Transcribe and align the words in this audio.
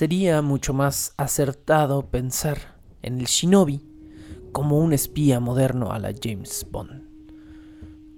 Sería 0.00 0.40
mucho 0.40 0.72
más 0.72 1.12
acertado 1.18 2.10
pensar 2.10 2.80
en 3.02 3.20
el 3.20 3.26
shinobi 3.26 3.82
como 4.50 4.78
un 4.78 4.94
espía 4.94 5.40
moderno 5.40 5.92
a 5.92 5.98
la 5.98 6.14
James 6.18 6.66
Bond. 6.70 7.06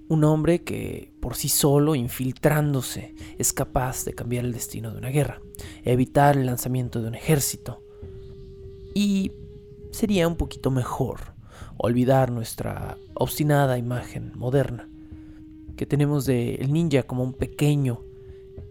Un 0.07 0.23
hombre 0.23 0.63
que 0.63 1.11
por 1.19 1.35
sí 1.35 1.49
solo, 1.49 1.93
infiltrándose, 1.95 3.15
es 3.37 3.51
capaz 3.51 4.05
de 4.05 4.13
cambiar 4.13 4.45
el 4.45 4.53
destino 4.53 4.91
de 4.91 4.97
una 4.97 5.09
guerra, 5.09 5.41
evitar 5.83 6.37
el 6.37 6.45
lanzamiento 6.45 7.01
de 7.01 7.09
un 7.09 7.15
ejército. 7.15 7.83
Y 8.95 9.33
sería 9.91 10.25
un 10.29 10.37
poquito 10.37 10.71
mejor 10.71 11.33
olvidar 11.75 12.31
nuestra 12.31 12.97
obstinada 13.13 13.77
imagen 13.77 14.31
moderna 14.35 14.87
que 15.75 15.85
tenemos 15.85 16.25
de 16.25 16.55
el 16.55 16.71
ninja 16.71 17.03
como 17.03 17.23
un 17.23 17.33
pequeño 17.33 18.05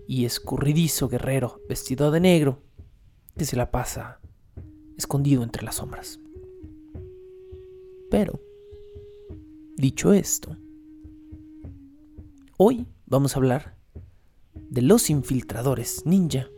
y 0.06 0.24
escurridizo 0.24 1.10
guerrero 1.10 1.60
vestido 1.68 2.10
de 2.10 2.20
negro 2.20 2.71
que 3.36 3.44
se 3.44 3.56
la 3.56 3.70
pasa 3.70 4.20
escondido 4.96 5.42
entre 5.42 5.64
las 5.64 5.76
sombras. 5.76 6.20
Pero, 8.10 8.40
dicho 9.76 10.12
esto, 10.12 10.56
hoy 12.56 12.86
vamos 13.06 13.34
a 13.34 13.38
hablar 13.38 13.76
de 14.54 14.82
los 14.82 15.10
infiltradores 15.10 16.04
ninja, 16.04 16.48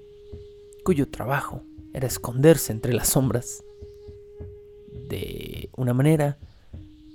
cuyo 0.84 1.08
trabajo 1.08 1.62
era 1.92 2.06
esconderse 2.06 2.72
entre 2.72 2.92
las 2.92 3.08
sombras 3.08 3.62
de 5.08 5.70
una 5.76 5.94
manera 5.94 6.38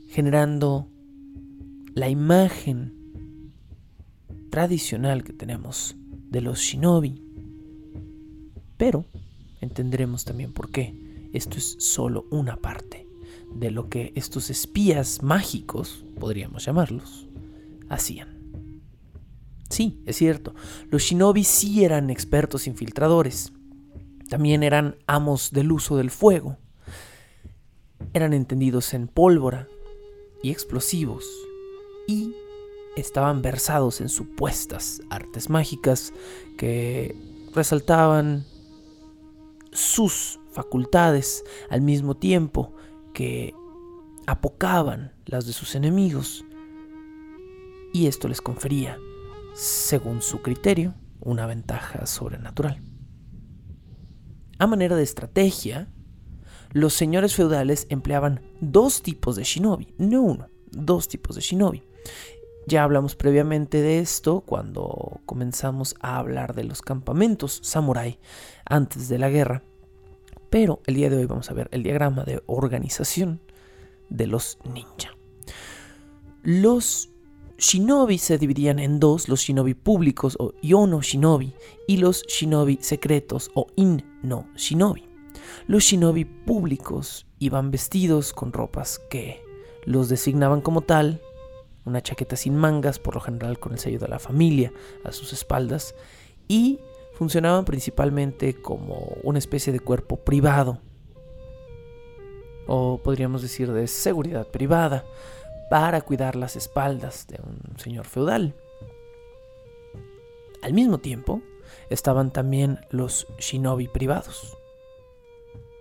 generando 0.08 0.88
la 1.94 2.10
imagen 2.10 3.54
tradicional 4.50 5.24
que 5.24 5.34
tenemos 5.34 5.96
de 6.30 6.42
los 6.42 6.60
shinobi. 6.60 7.24
Pero 8.78 9.06
entenderemos 9.62 10.26
también 10.26 10.54
por 10.54 10.72
qué. 10.72 11.30
Esto 11.34 11.58
es 11.58 11.76
solo 11.80 12.26
una 12.32 12.58
parte 12.58 13.08
de 13.54 13.72
lo 13.72 13.90
que 13.90 14.14
estos 14.16 14.50
espías 14.50 15.22
mágicos, 15.24 16.06
podríamos 16.20 16.66
llamarlos, 16.66 17.28
hacían. 17.90 18.40
Sí, 19.70 20.02
es 20.06 20.18
cierto, 20.18 20.56
los 20.90 21.04
shinobi 21.04 21.44
sí 21.44 21.84
eran 21.84 22.10
expertos 22.10 22.66
infiltradores, 22.66 23.54
también 24.28 24.64
eran 24.64 24.96
amos 25.06 25.52
del 25.52 25.72
uso 25.72 25.96
del 25.98 26.10
fuego, 26.10 26.58
eran 28.14 28.34
entendidos 28.34 28.94
en 28.94 29.08
pólvora 29.08 29.68
y 30.42 30.50
explosivos 30.50 31.26
y 32.08 32.34
estaban 32.96 33.42
versados 33.42 34.02
en 34.02 34.10
supuestas 34.10 35.02
artes 35.10 35.50
mágicas 35.50 36.14
que 36.58 37.16
resaltaban 37.54 38.46
sus 39.72 40.40
facultades 40.52 41.44
al 41.70 41.82
mismo 41.82 42.18
tiempo 42.18 42.74
que 43.14 43.54
apocaban 44.28 45.14
las 45.26 45.46
de 45.46 45.54
sus 45.54 45.76
enemigos. 45.76 46.46
Y 47.94 48.08
esto 48.08 48.28
les 48.28 48.42
confería, 48.42 48.98
según 49.54 50.22
su 50.22 50.42
criterio, 50.42 50.94
una 51.20 51.46
ventaja 51.46 52.06
sobrenatural. 52.06 52.82
A 54.60 54.68
manera 54.68 54.96
de 54.96 55.04
estrategia, 55.04 55.88
los 56.72 56.94
señores 56.94 57.36
feudales 57.36 57.88
empleaban 57.90 58.42
dos 58.62 59.02
tipos 59.02 59.36
de 59.36 59.44
shinobi, 59.44 59.94
no 59.98 60.22
uno, 60.22 60.48
dos 60.72 61.08
tipos 61.08 61.36
de 61.36 61.42
shinobi. 61.42 61.84
Ya 62.70 62.84
hablamos 62.84 63.16
previamente 63.16 63.82
de 63.82 63.98
esto 63.98 64.42
cuando 64.42 65.22
comenzamos 65.26 65.96
a 66.02 66.20
hablar 66.20 66.54
de 66.54 66.64
los 66.64 66.84
campamentos 66.84 67.60
samurai 67.64 68.20
antes 68.64 69.10
de 69.10 69.18
la 69.18 69.28
guerra, 69.30 69.64
pero 70.52 70.80
el 70.86 70.94
día 70.94 71.10
de 71.10 71.18
hoy 71.18 71.26
vamos 71.26 71.50
a 71.50 71.56
ver 71.56 71.68
el 71.72 71.82
diagrama 71.82 72.26
de 72.26 72.44
organización 72.46 73.42
de 74.10 74.28
los 74.28 74.60
ninja. 74.72 75.18
Los 76.44 77.10
shinobi 77.58 78.20
se 78.20 78.38
dividían 78.38 78.78
en 78.78 79.00
dos, 79.00 79.30
los 79.30 79.40
shinobi 79.40 79.74
públicos 79.74 80.38
o 80.40 80.54
yono 80.62 81.02
shinobi 81.02 81.56
y 81.88 81.98
los 81.98 82.22
shinobi 82.28 82.78
secretos 82.84 83.50
o 83.56 83.66
in 83.78 84.06
no 84.22 84.48
shinobi. 84.56 85.06
Los 85.66 85.86
shinobi 85.86 86.26
públicos 86.26 87.26
iban 87.40 87.72
vestidos 87.72 88.32
con 88.32 88.54
ropas 88.54 89.02
que 89.10 89.42
los 89.86 90.08
designaban 90.08 90.62
como 90.62 90.82
tal 90.82 91.20
una 91.90 92.02
chaqueta 92.02 92.36
sin 92.36 92.56
mangas, 92.56 93.00
por 93.00 93.16
lo 93.16 93.22
general 93.22 93.60
con 93.60 93.74
el 93.74 93.80
sello 93.80 94.00
de 94.00 94.08
la 94.08 94.20
familia 94.20 94.72
a 95.04 95.12
sus 95.12 95.34
espaldas, 95.34 95.96
y 96.48 96.80
funcionaban 97.14 97.66
principalmente 97.66 98.62
como 98.62 99.18
una 99.24 99.40
especie 99.40 99.74
de 99.74 99.80
cuerpo 99.80 100.18
privado, 100.18 100.80
o 102.68 103.00
podríamos 103.04 103.42
decir 103.42 103.72
de 103.72 103.88
seguridad 103.88 104.48
privada, 104.48 105.06
para 105.70 106.02
cuidar 106.02 106.36
las 106.36 106.56
espaldas 106.56 107.28
de 107.28 107.40
un 107.44 107.78
señor 107.78 108.06
feudal. 108.06 108.56
Al 110.62 110.74
mismo 110.74 110.98
tiempo, 110.98 111.42
estaban 111.90 112.32
también 112.32 112.80
los 112.90 113.28
shinobi 113.38 113.88
privados. 113.88 114.58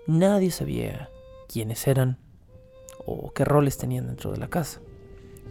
Nadie 0.07 0.51
sabía 0.51 1.11
quiénes 1.49 1.87
eran 1.87 2.19
o 3.05 3.33
qué 3.33 3.45
roles 3.45 3.79
tenían 3.79 4.07
dentro 4.07 4.31
de 4.31 4.39
la 4.39 4.49
casa 4.49 4.81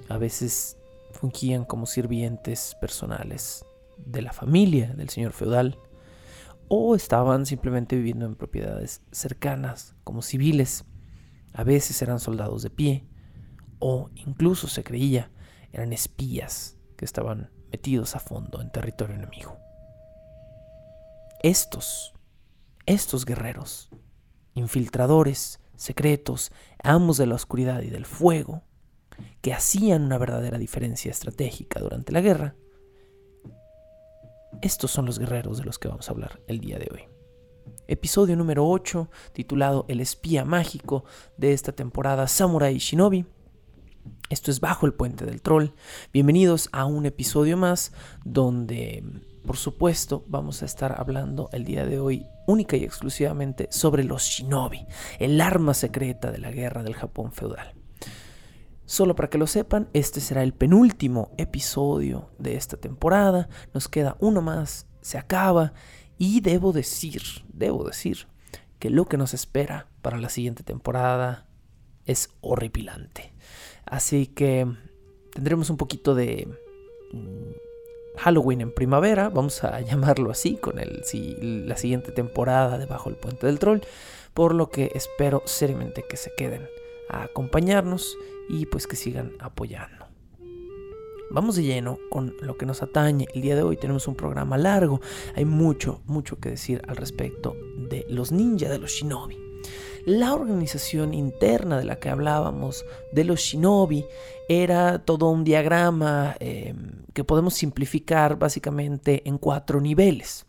a 0.10 0.18
veces 0.18 0.78
fungían 1.12 1.66
como 1.66 1.86
sirvientes 1.86 2.76
personales 2.80 3.66
de 3.98 4.22
la 4.22 4.34
familia 4.34 4.94
del 4.94 5.10
señor 5.10 5.34
feudal 5.34 5.80
o 6.68 6.96
estaban 6.96 7.46
simplemente 7.46 7.96
viviendo 7.96 8.26
en 8.26 8.36
propiedades 8.36 9.02
cercanas 9.12 9.96
como 10.04 10.22
civiles. 10.22 10.86
A 11.54 11.64
veces 11.64 12.02
eran 12.02 12.20
soldados 12.20 12.62
de 12.62 12.70
pie 12.70 13.08
o 13.80 14.10
incluso 14.16 14.68
se 14.68 14.84
creía 14.84 15.32
eran 15.72 15.94
espías 15.94 16.78
que 16.96 17.06
estaban 17.06 17.52
metidos 17.72 18.16
a 18.16 18.20
fondo 18.20 18.62
en 18.62 18.72
territorio 18.72 19.16
enemigo. 19.16 19.58
Estos, 21.44 22.14
estos 22.86 23.26
guerreros, 23.26 23.90
infiltradores, 24.54 25.60
secretos, 25.76 26.52
amos 26.82 27.18
de 27.18 27.28
la 27.28 27.36
oscuridad 27.36 27.82
y 27.82 27.90
del 27.90 28.06
fuego, 28.06 28.64
que 29.42 29.54
hacían 29.54 30.04
una 30.04 30.18
verdadera 30.18 30.58
diferencia 30.58 31.12
estratégica 31.12 31.80
durante 31.80 32.12
la 32.12 32.22
guerra, 32.22 32.56
estos 34.62 34.92
son 34.92 35.06
los 35.06 35.20
guerreros 35.20 35.58
de 35.58 35.66
los 35.66 35.78
que 35.78 35.88
vamos 35.88 36.10
a 36.10 36.12
hablar 36.12 36.42
el 36.48 36.60
día 36.60 36.80
de 36.80 36.90
hoy. 36.92 37.04
Episodio 37.88 38.36
número 38.36 38.68
8, 38.68 39.10
titulado 39.34 39.86
El 39.88 40.02
espía 40.02 40.46
mágico 40.46 41.06
de 41.38 41.54
esta 41.54 41.72
temporada 41.72 42.28
Samurai 42.28 42.78
Shinobi. 42.78 43.26
Esto 44.30 44.52
es 44.52 44.60
Bajo 44.60 44.86
el 44.86 44.94
Puente 44.94 45.26
del 45.26 45.42
Troll. 45.42 45.70
Bienvenidos 46.12 46.70
a 46.72 46.86
un 46.86 47.06
episodio 47.06 47.56
más 47.56 47.94
donde, 48.26 49.04
por 49.46 49.58
supuesto, 49.58 50.26
vamos 50.28 50.64
a 50.64 50.66
estar 50.66 51.00
hablando 51.00 51.50
el 51.54 51.64
día 51.64 51.86
de 51.86 52.00
hoy 52.00 52.26
única 52.46 52.76
y 52.78 52.84
exclusivamente 52.84 53.68
sobre 53.72 54.04
los 54.04 54.24
shinobi, 54.24 54.86
el 55.20 55.40
arma 55.40 55.74
secreta 55.74 56.32
de 56.32 56.40
la 56.40 56.52
guerra 56.52 56.84
del 56.84 56.96
Japón 56.96 57.32
feudal. 57.32 57.77
Solo 58.88 59.18
para 59.18 59.30
que 59.30 59.38
lo 59.38 59.48
sepan, 59.48 59.90
este 59.92 60.22
será 60.22 60.44
el 60.44 60.54
penúltimo 60.54 61.32
episodio 61.38 62.30
de 62.40 62.56
esta 62.56 62.78
temporada. 62.78 63.50
Nos 63.74 63.90
queda 63.90 64.16
uno 64.22 64.42
más, 64.42 64.88
se 65.02 65.18
acaba. 65.18 65.74
Y 66.18 66.40
debo 66.40 66.72
decir, 66.72 67.22
debo 67.50 67.84
decir, 67.84 68.28
que 68.80 68.90
lo 68.90 69.04
que 69.06 69.18
nos 69.18 69.34
espera 69.34 69.88
para 70.02 70.18
la 70.18 70.30
siguiente 70.30 70.64
temporada 70.64 71.48
es 72.06 72.30
horripilante. 72.40 73.34
Así 73.86 74.26
que 74.26 74.66
tendremos 75.34 75.70
un 75.70 75.76
poquito 75.76 76.16
de 76.16 76.48
mm, 77.12 78.20
Halloween 78.20 78.62
en 78.62 78.74
primavera, 78.74 79.28
vamos 79.28 79.66
a 79.66 79.82
llamarlo 79.82 80.32
así, 80.32 80.56
con 80.56 80.80
el, 80.80 81.04
la 81.68 81.76
siguiente 81.76 82.14
temporada 82.14 82.78
de 82.78 82.86
Bajo 82.86 83.10
el 83.10 83.18
Puente 83.18 83.48
del 83.48 83.60
Troll. 83.60 83.82
Por 84.34 84.56
lo 84.56 84.70
que 84.70 84.92
espero 84.96 85.44
seriamente 85.44 86.06
que 86.08 86.16
se 86.16 86.32
queden 86.38 86.70
a 87.10 87.24
acompañarnos 87.24 88.16
y 88.50 88.66
pues 88.66 88.88
que 88.88 88.96
sigan 88.96 89.34
apoyando. 89.40 90.08
vamos 91.30 91.58
de 91.58 91.64
lleno 91.64 92.00
con 92.10 92.34
lo 92.42 92.58
que 92.58 92.66
nos 92.66 92.82
atañe. 92.82 93.28
El 93.34 93.42
día 93.42 93.56
de 93.56 93.64
hoy 93.64 93.78
tenemos 93.78 94.08
un 94.08 94.16
programa 94.16 94.58
largo, 94.58 95.02
hay 95.36 95.46
mucho, 95.46 96.02
mucho 96.06 96.40
que 96.40 96.50
decir 96.50 96.82
al 96.88 96.96
respecto 96.96 97.56
de 97.78 98.06
los 98.10 98.32
ninjas, 98.32 98.70
de 98.70 98.80
los 98.80 98.92
shinobi. 98.92 99.38
La 100.06 100.34
organización 100.34 101.14
interna 101.14 101.78
de 101.78 101.84
la 101.84 102.00
que 102.00 102.10
hablábamos 102.10 102.86
de 103.12 103.26
los 103.26 103.42
shinobi 103.42 104.06
era 104.48 105.00
todo 105.00 105.30
un 105.30 105.44
diagrama 105.44 106.38
em, 106.40 107.04
que 107.14 107.26
podemos 107.26 107.56
simplificar 107.56 108.40
básicamente 108.40 109.28
en 109.28 109.38
cuatro 109.38 109.82
niveles. 109.82 110.46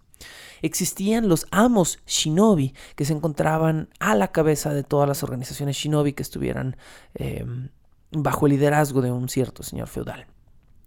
Existían 0.62 1.28
los 1.28 1.46
amos 1.50 1.98
shinobi 2.06 2.72
que 2.94 3.04
se 3.04 3.12
encontraban 3.12 3.88
a 3.98 4.14
la 4.14 4.28
cabeza 4.30 4.72
de 4.72 4.84
todas 4.84 5.08
las 5.08 5.24
organizaciones 5.24 5.76
shinobi 5.76 6.12
que 6.12 6.22
estuvieran 6.22 6.76
em, 7.14 7.70
bajo 8.12 8.46
el 8.46 8.52
liderazgo 8.52 9.02
de 9.02 9.12
un 9.12 9.28
cierto 9.28 9.62
señor 9.62 9.88
feudal. 9.88 10.26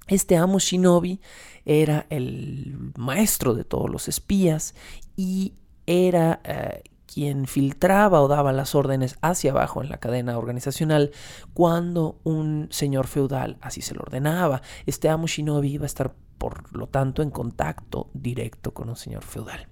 Este 0.08 0.36
amo 0.36 0.60
shinobi 0.60 1.22
era 1.66 2.06
el 2.10 2.92
maestro 2.98 3.54
de 3.54 3.64
todos 3.64 3.90
los 3.90 4.08
espías 4.08 4.76
y 5.16 5.54
era 5.86 6.42
eh, 6.44 6.84
quien 7.06 7.46
filtraba 7.46 8.22
o 8.22 8.28
daba 8.28 8.52
las 8.52 8.76
órdenes 8.76 9.18
hacia 9.22 9.52
abajo 9.52 9.82
en 9.82 9.90
la 9.90 9.98
cadena 9.98 10.38
organizacional 10.38 11.12
cuando 11.54 12.20
un 12.24 12.68
señor 12.72 13.08
feudal 13.08 13.58
así 13.62 13.82
se 13.82 13.96
lo 13.96 14.02
ordenaba. 14.02 14.62
Este 14.86 15.10
amo 15.10 15.28
shinobi 15.28 15.74
iba 15.74 15.84
a 15.84 15.88
estar, 15.88 16.14
por 16.38 16.76
lo 16.76 16.88
tanto, 16.88 17.22
en 17.22 17.30
contacto 17.30 18.10
directo 18.14 18.74
con 18.74 18.90
un 18.90 18.96
señor 18.96 19.24
feudal. 19.24 19.68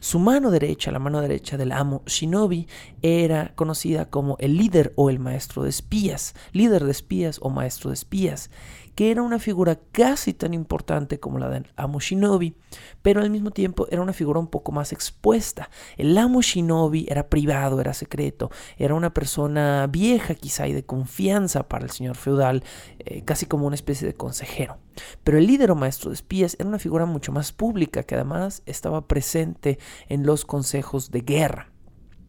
Su 0.00 0.18
mano 0.18 0.50
derecha, 0.50 0.90
la 0.90 0.98
mano 0.98 1.20
derecha 1.20 1.56
del 1.56 1.72
amo 1.72 2.02
Shinobi, 2.06 2.68
era 3.02 3.52
conocida 3.54 4.10
como 4.10 4.36
el 4.38 4.56
líder 4.56 4.92
o 4.96 5.10
el 5.10 5.18
maestro 5.18 5.62
de 5.62 5.70
espías, 5.70 6.34
líder 6.52 6.84
de 6.84 6.90
espías 6.90 7.38
o 7.42 7.50
maestro 7.50 7.90
de 7.90 7.94
espías, 7.94 8.50
que 8.94 9.10
era 9.10 9.22
una 9.22 9.38
figura 9.38 9.78
casi 9.92 10.32
tan 10.32 10.54
importante 10.54 11.20
como 11.20 11.38
la 11.38 11.50
del 11.50 11.66
amo 11.76 12.00
Shinobi, 12.00 12.56
pero 13.02 13.20
al 13.20 13.30
mismo 13.30 13.50
tiempo 13.50 13.86
era 13.90 14.02
una 14.02 14.12
figura 14.12 14.40
un 14.40 14.48
poco 14.48 14.72
más 14.72 14.92
expuesta. 14.92 15.70
El 15.96 16.16
amo 16.16 16.40
Shinobi 16.40 17.06
era 17.08 17.28
privado, 17.28 17.80
era 17.80 17.92
secreto, 17.92 18.50
era 18.78 18.94
una 18.94 19.12
persona 19.12 19.86
vieja 19.86 20.34
quizá 20.34 20.66
y 20.66 20.72
de 20.72 20.84
confianza 20.84 21.68
para 21.68 21.84
el 21.84 21.90
señor 21.90 22.16
feudal, 22.16 22.64
eh, 22.98 23.22
casi 23.24 23.46
como 23.46 23.66
una 23.66 23.74
especie 23.76 24.06
de 24.06 24.14
consejero. 24.14 24.78
Pero 25.24 25.38
el 25.38 25.46
líder 25.46 25.70
o 25.70 25.74
maestro 25.74 26.10
de 26.10 26.14
espías 26.14 26.56
era 26.58 26.68
una 26.68 26.78
figura 26.78 27.06
mucho 27.06 27.32
más 27.32 27.52
pública 27.52 28.02
que 28.02 28.14
además 28.14 28.62
estaba 28.66 29.06
presente 29.06 29.78
en 30.08 30.24
los 30.24 30.44
consejos 30.44 31.10
de 31.10 31.20
guerra. 31.20 31.72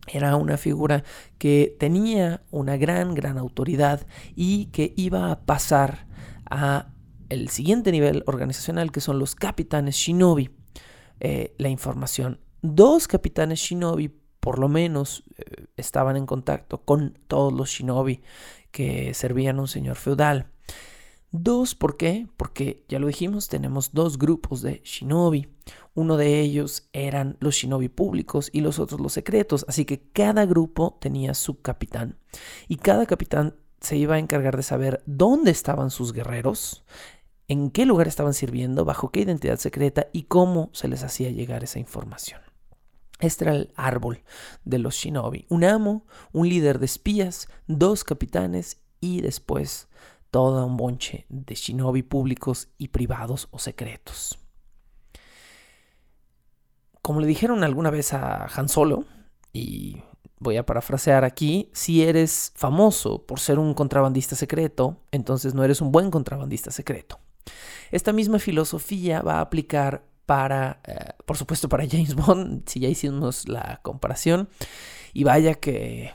Era 0.07 0.35
una 0.37 0.57
figura 0.57 1.03
que 1.37 1.75
tenía 1.79 2.41
una 2.49 2.77
gran, 2.77 3.13
gran 3.13 3.37
autoridad 3.37 4.07
y 4.35 4.67
que 4.67 4.93
iba 4.95 5.31
a 5.31 5.41
pasar 5.41 6.07
a 6.49 6.93
el 7.29 7.49
siguiente 7.49 7.91
nivel 7.91 8.23
organizacional 8.25 8.91
que 8.91 9.01
son 9.01 9.19
los 9.19 9.35
capitanes 9.35 9.95
shinobi. 9.95 10.49
Eh, 11.19 11.55
la 11.57 11.69
información. 11.69 12.39
Dos 12.61 13.07
capitanes 13.07 13.59
shinobi 13.59 14.13
por 14.39 14.59
lo 14.59 14.69
menos 14.69 15.23
eh, 15.37 15.65
estaban 15.75 16.15
en 16.15 16.25
contacto 16.25 16.83
con 16.83 17.17
todos 17.27 17.51
los 17.51 17.69
shinobi 17.69 18.21
que 18.71 19.13
servían 19.13 19.57
a 19.57 19.61
un 19.61 19.67
señor 19.67 19.95
feudal. 19.95 20.47
Dos, 21.31 21.75
¿por 21.75 21.97
qué? 21.97 22.27
Porque 22.37 22.85
ya 22.87 22.99
lo 22.99 23.07
dijimos, 23.07 23.49
tenemos 23.49 23.91
dos 23.91 24.17
grupos 24.17 24.61
de 24.61 24.81
shinobi. 24.83 25.53
Uno 25.93 26.15
de 26.15 26.39
ellos 26.39 26.87
eran 26.93 27.35
los 27.41 27.55
shinobi 27.55 27.89
públicos 27.89 28.49
y 28.53 28.61
los 28.61 28.79
otros 28.79 29.01
los 29.01 29.13
secretos, 29.13 29.65
así 29.67 29.83
que 29.83 29.99
cada 30.11 30.45
grupo 30.45 30.97
tenía 31.01 31.33
su 31.33 31.61
capitán. 31.61 32.17
Y 32.69 32.77
cada 32.77 33.05
capitán 33.05 33.55
se 33.81 33.97
iba 33.97 34.15
a 34.15 34.19
encargar 34.19 34.55
de 34.55 34.63
saber 34.63 35.03
dónde 35.05 35.51
estaban 35.51 35.91
sus 35.91 36.13
guerreros, 36.13 36.85
en 37.49 37.71
qué 37.71 37.85
lugar 37.85 38.07
estaban 38.07 38.33
sirviendo, 38.33 38.85
bajo 38.85 39.11
qué 39.11 39.21
identidad 39.21 39.57
secreta 39.57 40.07
y 40.13 40.23
cómo 40.23 40.69
se 40.71 40.87
les 40.87 41.03
hacía 41.03 41.29
llegar 41.31 41.63
esa 41.63 41.79
información. 41.79 42.41
Este 43.19 43.45
era 43.45 43.55
el 43.55 43.73
árbol 43.75 44.23
de 44.63 44.79
los 44.79 44.95
shinobi. 44.95 45.45
Un 45.49 45.65
amo, 45.65 46.05
un 46.31 46.47
líder 46.47 46.79
de 46.79 46.85
espías, 46.85 47.49
dos 47.65 48.03
capitanes 48.03 48.81
y 49.01 49.21
después 49.21 49.87
todo 50.31 50.65
un 50.65 50.77
bonche 50.77 51.25
de 51.29 51.55
shinobi 51.55 52.03
públicos 52.03 52.69
y 52.77 52.89
privados 52.89 53.47
o 53.51 53.59
secretos. 53.59 54.39
Como 57.01 57.21
le 57.21 57.27
dijeron 57.27 57.63
alguna 57.63 57.89
vez 57.89 58.13
a 58.13 58.47
Han 58.55 58.69
Solo, 58.69 59.05
y 59.53 60.03
voy 60.39 60.57
a 60.57 60.65
parafrasear 60.65 61.23
aquí, 61.23 61.69
si 61.73 62.03
eres 62.03 62.51
famoso 62.55 63.25
por 63.25 63.39
ser 63.39 63.59
un 63.59 63.73
contrabandista 63.73 64.35
secreto, 64.35 64.97
entonces 65.11 65.53
no 65.53 65.63
eres 65.63 65.81
un 65.81 65.91
buen 65.91 66.11
contrabandista 66.11 66.71
secreto. 66.71 67.19
Esta 67.91 68.13
misma 68.13 68.39
filosofía 68.39 69.21
va 69.21 69.35
a 69.35 69.41
aplicar 69.41 70.05
para, 70.25 70.81
eh, 70.85 71.13
por 71.25 71.37
supuesto, 71.37 71.69
para 71.69 71.87
James 71.87 72.15
Bond, 72.15 72.63
si 72.67 72.81
ya 72.81 72.89
hicimos 72.89 73.47
la 73.47 73.79
comparación. 73.81 74.49
Y 75.13 75.23
vaya 75.23 75.55
que 75.55 76.11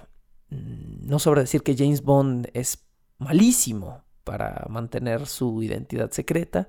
mm, 0.51 1.09
no 1.09 1.19
sobra 1.19 1.41
decir 1.41 1.63
que 1.63 1.77
James 1.77 2.03
Bond 2.03 2.49
es 2.53 2.85
malísimo 3.19 4.02
para 4.25 4.67
mantener 4.69 5.27
su 5.27 5.63
identidad 5.63 6.11
secreta. 6.11 6.69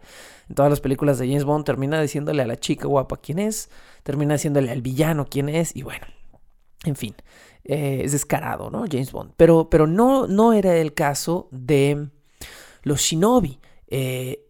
En 0.49 0.55
todas 0.55 0.69
las 0.69 0.81
películas 0.81 1.19
de 1.19 1.27
James 1.27 1.43
Bond 1.43 1.65
termina 1.65 2.01
diciéndole 2.01 2.41
a 2.41 2.47
la 2.47 2.57
chica 2.57 2.87
guapa 2.87 3.17
quién 3.17 3.39
es, 3.39 3.69
termina 4.03 4.33
diciéndole 4.33 4.71
al 4.71 4.81
villano 4.81 5.25
quién 5.29 5.49
es, 5.49 5.75
y 5.75 5.83
bueno, 5.83 6.05
en 6.83 6.95
fin, 6.95 7.15
eh, 7.63 8.01
es 8.03 8.11
descarado, 8.11 8.69
¿no? 8.69 8.85
James 8.89 9.11
Bond. 9.11 9.33
Pero, 9.37 9.69
pero 9.69 9.87
no, 9.87 10.27
no 10.27 10.53
era 10.53 10.75
el 10.75 10.93
caso 10.93 11.47
de 11.51 12.09
los 12.83 13.01
shinobi. 13.01 13.59
Eh, 13.87 14.45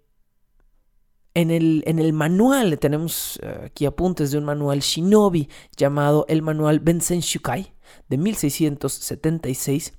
en, 1.35 1.51
el, 1.51 1.83
en, 1.85 2.00
el, 2.00 2.13
manual, 2.13 2.77
tenemos 2.79 3.39
eh, 3.44 3.61
aquí 3.65 3.85
apuntes 3.85 4.31
de 4.31 4.38
un 4.38 4.45
manual 4.45 4.79
shinobi 4.79 5.50
llamado 5.75 6.25
el 6.27 6.41
manual 6.41 6.79
Bensen 6.79 7.19
Shukai 7.19 7.73
de 8.10 8.17
1676. 8.17 9.93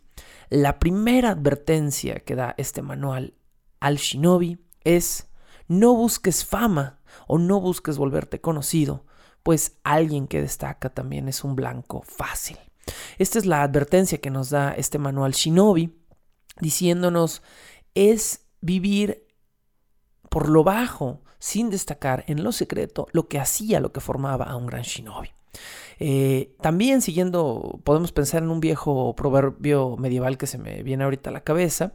La 0.51 0.79
primera 0.79 1.31
advertencia 1.31 2.21
que 2.21 2.35
da 2.35 2.55
este 2.59 2.83
manual 2.83 3.35
al 3.81 3.97
shinobi 3.97 4.59
es 4.83 5.31
no 5.69 5.95
busques 5.95 6.45
fama 6.45 7.01
o 7.27 7.39
no 7.39 7.61
busques 7.61 7.97
volverte 7.97 8.41
conocido, 8.41 9.07
pues 9.43 9.79
alguien 9.85 10.27
que 10.27 10.43
destaca 10.43 10.91
también 10.91 11.29
es 11.29 11.45
un 11.45 11.55
blanco 11.55 12.03
fácil. 12.03 12.59
Esta 13.19 13.39
es 13.39 13.47
la 13.47 13.63
advertencia 13.63 14.19
que 14.19 14.31
nos 14.31 14.51
da 14.51 14.73
este 14.73 14.99
manual 14.99 15.33
Shinobi, 15.33 15.97
diciéndonos 16.61 17.43
es 17.95 18.47
vivir 18.61 19.27
por 20.29 20.49
lo 20.49 20.65
bajo, 20.65 21.23
sin 21.39 21.71
destacar 21.71 22.25
en 22.27 22.43
lo 22.43 22.53
secreto 22.53 23.07
lo 23.13 23.29
que 23.29 23.39
hacía, 23.39 23.81
lo 23.81 23.93
que 23.93 24.01
formaba 24.01 24.47
a 24.47 24.57
un 24.57 24.67
gran 24.67 24.83
Shinobi. 24.83 25.29
Eh, 25.99 26.55
también 26.61 27.01
siguiendo, 27.03 27.81
podemos 27.85 28.13
pensar 28.13 28.43
en 28.43 28.51
un 28.51 28.61
viejo 28.61 29.15
proverbio 29.15 29.97
medieval 29.97 30.39
que 30.39 30.47
se 30.47 30.59
me 30.59 30.83
viene 30.83 31.05
ahorita 31.05 31.31
a 31.31 31.33
la 31.33 31.45
cabeza 31.45 31.95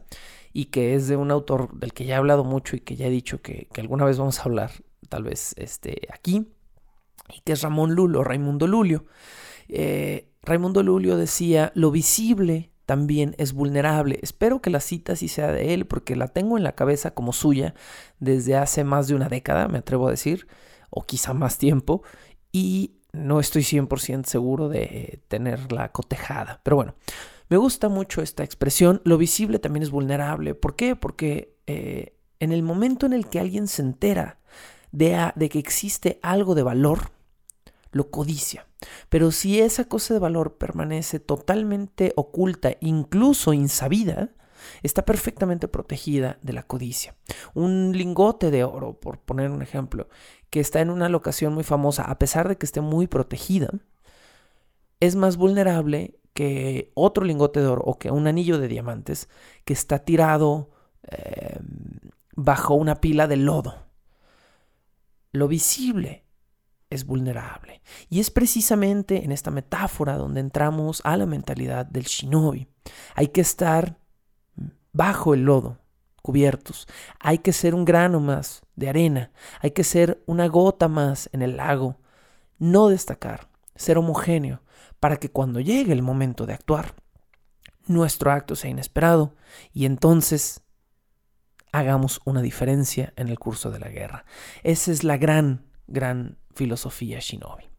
y 0.52 0.66
que 0.66 0.94
es 0.94 1.08
de 1.08 1.16
un 1.16 1.30
autor 1.30 1.78
del 1.78 1.92
que 1.92 2.04
ya 2.04 2.14
he 2.14 2.18
hablado 2.18 2.44
mucho 2.44 2.76
y 2.76 2.80
que 2.80 2.96
ya 2.96 3.06
he 3.06 3.10
dicho 3.10 3.40
que, 3.40 3.68
alguna 3.76 4.04
vez 4.04 4.18
vamos 4.18 4.38
a 4.40 4.42
hablar, 4.44 4.70
tal 5.08 5.24
vez 5.24 5.54
este, 5.58 6.08
aquí, 6.12 6.48
y 7.32 7.40
que 7.40 7.52
es 7.52 7.62
Ramón 7.62 7.94
Lulo, 7.94 8.24
Raimundo 8.24 8.66
Lulio. 8.66 9.04
Eh, 9.68 10.28
Raimundo 10.42 10.82
Lulio 10.82 11.16
decía, 11.16 11.70
lo 11.74 11.90
visible 11.90 12.72
también 12.86 13.36
es 13.38 13.52
vulnerable. 13.52 14.18
Espero 14.20 14.60
que 14.60 14.70
la 14.70 14.80
cita 14.80 15.14
sí 15.14 15.28
sea 15.28 15.52
de 15.52 15.74
él, 15.74 15.86
porque 15.86 16.16
la 16.16 16.26
tengo 16.26 16.56
en 16.56 16.64
la 16.64 16.74
cabeza 16.74 17.12
como 17.14 17.32
suya 17.32 17.74
desde 18.18 18.56
hace 18.56 18.82
más 18.82 19.06
de 19.06 19.14
una 19.14 19.28
década, 19.28 19.68
me 19.68 19.78
atrevo 19.78 20.08
a 20.08 20.10
decir, 20.10 20.48
o 20.88 21.06
quizá 21.06 21.32
más 21.32 21.56
tiempo, 21.56 22.02
y 22.50 22.99
no 23.12 23.40
estoy 23.40 23.62
100% 23.62 24.26
seguro 24.26 24.68
de 24.68 25.22
tenerla 25.28 25.92
cotejada. 25.92 26.60
Pero 26.62 26.76
bueno, 26.76 26.94
me 27.48 27.56
gusta 27.56 27.88
mucho 27.88 28.22
esta 28.22 28.44
expresión. 28.44 29.00
Lo 29.04 29.18
visible 29.18 29.58
también 29.58 29.82
es 29.82 29.90
vulnerable. 29.90 30.54
¿Por 30.54 30.76
qué? 30.76 30.96
Porque 30.96 31.56
eh, 31.66 32.14
en 32.38 32.52
el 32.52 32.62
momento 32.62 33.06
en 33.06 33.12
el 33.12 33.28
que 33.28 33.40
alguien 33.40 33.66
se 33.66 33.82
entera 33.82 34.38
de, 34.92 35.32
de 35.34 35.48
que 35.48 35.58
existe 35.58 36.20
algo 36.22 36.54
de 36.54 36.62
valor, 36.62 37.10
lo 37.92 38.10
codicia. 38.10 38.66
Pero 39.08 39.30
si 39.32 39.60
esa 39.60 39.86
cosa 39.86 40.14
de 40.14 40.20
valor 40.20 40.56
permanece 40.56 41.20
totalmente 41.20 42.12
oculta, 42.16 42.72
incluso 42.80 43.52
insabida, 43.52 44.30
está 44.82 45.04
perfectamente 45.04 45.68
protegida 45.68 46.38
de 46.42 46.52
la 46.52 46.62
codicia. 46.62 47.14
Un 47.54 47.92
lingote 47.94 48.50
de 48.50 48.64
oro, 48.64 48.98
por 48.98 49.18
poner 49.18 49.50
un 49.50 49.62
ejemplo, 49.62 50.08
que 50.50 50.60
está 50.60 50.80
en 50.80 50.90
una 50.90 51.08
locación 51.08 51.54
muy 51.54 51.64
famosa, 51.64 52.04
a 52.04 52.18
pesar 52.18 52.48
de 52.48 52.56
que 52.56 52.66
esté 52.66 52.80
muy 52.80 53.06
protegida, 53.06 53.70
es 54.98 55.16
más 55.16 55.36
vulnerable 55.36 56.18
que 56.34 56.90
otro 56.94 57.24
lingote 57.24 57.60
de 57.60 57.66
oro 57.66 57.82
o 57.84 57.98
que 57.98 58.10
un 58.10 58.26
anillo 58.26 58.58
de 58.58 58.68
diamantes 58.68 59.28
que 59.64 59.72
está 59.72 60.00
tirado 60.00 60.70
eh, 61.02 61.58
bajo 62.36 62.74
una 62.74 62.96
pila 62.96 63.26
de 63.26 63.36
lodo. 63.36 63.86
Lo 65.32 65.48
visible 65.48 66.24
es 66.90 67.06
vulnerable. 67.06 67.82
Y 68.08 68.20
es 68.20 68.30
precisamente 68.30 69.24
en 69.24 69.32
esta 69.32 69.50
metáfora 69.50 70.16
donde 70.16 70.40
entramos 70.40 71.00
a 71.04 71.16
la 71.16 71.26
mentalidad 71.26 71.86
del 71.86 72.04
shinobi. 72.04 72.66
Hay 73.14 73.28
que 73.28 73.40
estar 73.40 73.98
bajo 74.92 75.34
el 75.34 75.42
lodo, 75.42 75.78
cubiertos. 76.20 76.86
Hay 77.18 77.38
que 77.38 77.52
ser 77.52 77.74
un 77.74 77.84
grano 77.84 78.20
más 78.20 78.62
de 78.76 78.88
arena. 78.88 79.30
Hay 79.60 79.72
que 79.72 79.84
ser 79.84 80.22
una 80.26 80.46
gota 80.46 80.88
más 80.88 81.28
en 81.32 81.42
el 81.42 81.56
lago. 81.56 81.96
No 82.58 82.88
destacar, 82.88 83.48
ser 83.74 83.98
homogéneo, 83.98 84.62
para 84.98 85.16
que 85.16 85.30
cuando 85.30 85.60
llegue 85.60 85.92
el 85.92 86.02
momento 86.02 86.46
de 86.46 86.52
actuar, 86.52 86.94
nuestro 87.86 88.30
acto 88.30 88.54
sea 88.54 88.70
inesperado 88.70 89.34
y 89.72 89.86
entonces 89.86 90.62
hagamos 91.72 92.20
una 92.24 92.42
diferencia 92.42 93.12
en 93.16 93.28
el 93.28 93.38
curso 93.38 93.70
de 93.70 93.80
la 93.80 93.88
guerra. 93.88 94.24
Esa 94.62 94.92
es 94.92 95.04
la 95.04 95.16
gran, 95.16 95.66
gran 95.86 96.38
filosofía 96.54 97.18
shinobi. 97.20 97.69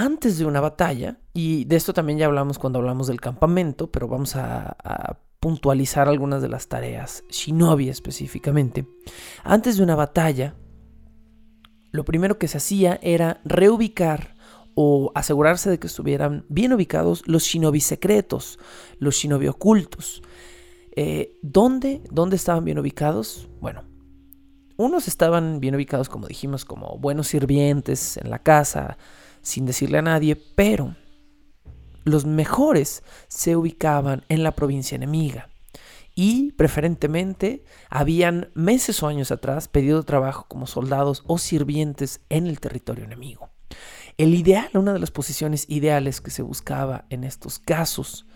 Antes 0.00 0.38
de 0.38 0.46
una 0.46 0.62
batalla, 0.62 1.18
y 1.34 1.66
de 1.66 1.76
esto 1.76 1.92
también 1.92 2.18
ya 2.18 2.24
hablamos 2.24 2.58
cuando 2.58 2.78
hablamos 2.78 3.06
del 3.06 3.20
campamento, 3.20 3.92
pero 3.92 4.08
vamos 4.08 4.34
a, 4.34 5.18
puntualizar 5.40 6.08
algunas 6.08 6.40
de 6.40 6.48
las 6.48 6.68
tareas 6.68 7.22
shinobi 7.28 7.90
específicamente. 7.90 8.86
Antes 9.44 9.76
de 9.76 9.82
una 9.82 9.96
batalla, 9.96 10.54
lo 11.92 12.06
primero 12.06 12.38
que 12.38 12.48
se 12.48 12.56
hacía 12.56 12.98
era 13.02 13.42
reubicar 13.44 14.36
o 14.74 15.12
asegurarse 15.14 15.68
de 15.68 15.78
que 15.78 15.86
estuvieran 15.86 16.46
bien 16.48 16.72
ubicados 16.72 17.22
los 17.26 17.42
shinobi 17.42 17.80
secretos, 17.80 18.58
los 19.00 19.16
shinobi 19.16 19.48
ocultos. 19.48 20.22
Eh, 20.96 21.38
¿dónde, 21.42 22.02
¿Dónde 22.10 22.36
estaban 22.36 22.64
bien 22.64 22.78
ubicados? 22.78 23.50
Bueno, 23.60 23.84
unos 24.78 25.08
estaban 25.08 25.60
bien 25.60 25.74
ubicados, 25.74 26.08
como 26.08 26.26
dijimos, 26.26 26.64
como 26.64 26.96
buenos 26.98 27.28
sirvientes 27.28 28.16
en 28.16 28.30
la 28.30 28.38
casa, 28.38 28.96
sin 29.42 29.66
decirle 29.66 29.98
a 29.98 30.02
nadie, 30.02 30.36
pero 30.36 30.96
los 32.04 32.24
mejores 32.24 33.02
se 33.28 33.56
ubicaban 33.56 34.24
en 34.28 34.42
la 34.42 34.52
provincia 34.52 34.96
enemiga. 34.96 35.50
Y 36.14 36.52
preferentemente 36.52 37.64
habían 37.88 38.50
meses 38.54 39.02
o 39.02 39.06
años 39.06 39.30
atrás 39.30 39.68
pedido 39.68 40.02
trabajo 40.02 40.46
como 40.48 40.66
soldados 40.66 41.22
o 41.26 41.38
sirvientes 41.38 42.20
en 42.28 42.46
el 42.46 42.60
territorio 42.60 43.04
enemigo. 43.04 43.50
El 44.18 44.34
ideal, 44.34 44.68
una 44.74 44.92
de 44.92 44.98
las 44.98 45.10
posiciones 45.10 45.64
ideales 45.68 46.20
que 46.20 46.30
se 46.30 46.42
buscaba 46.42 47.06
en 47.10 47.24
estos 47.24 47.58
casos 47.58 48.26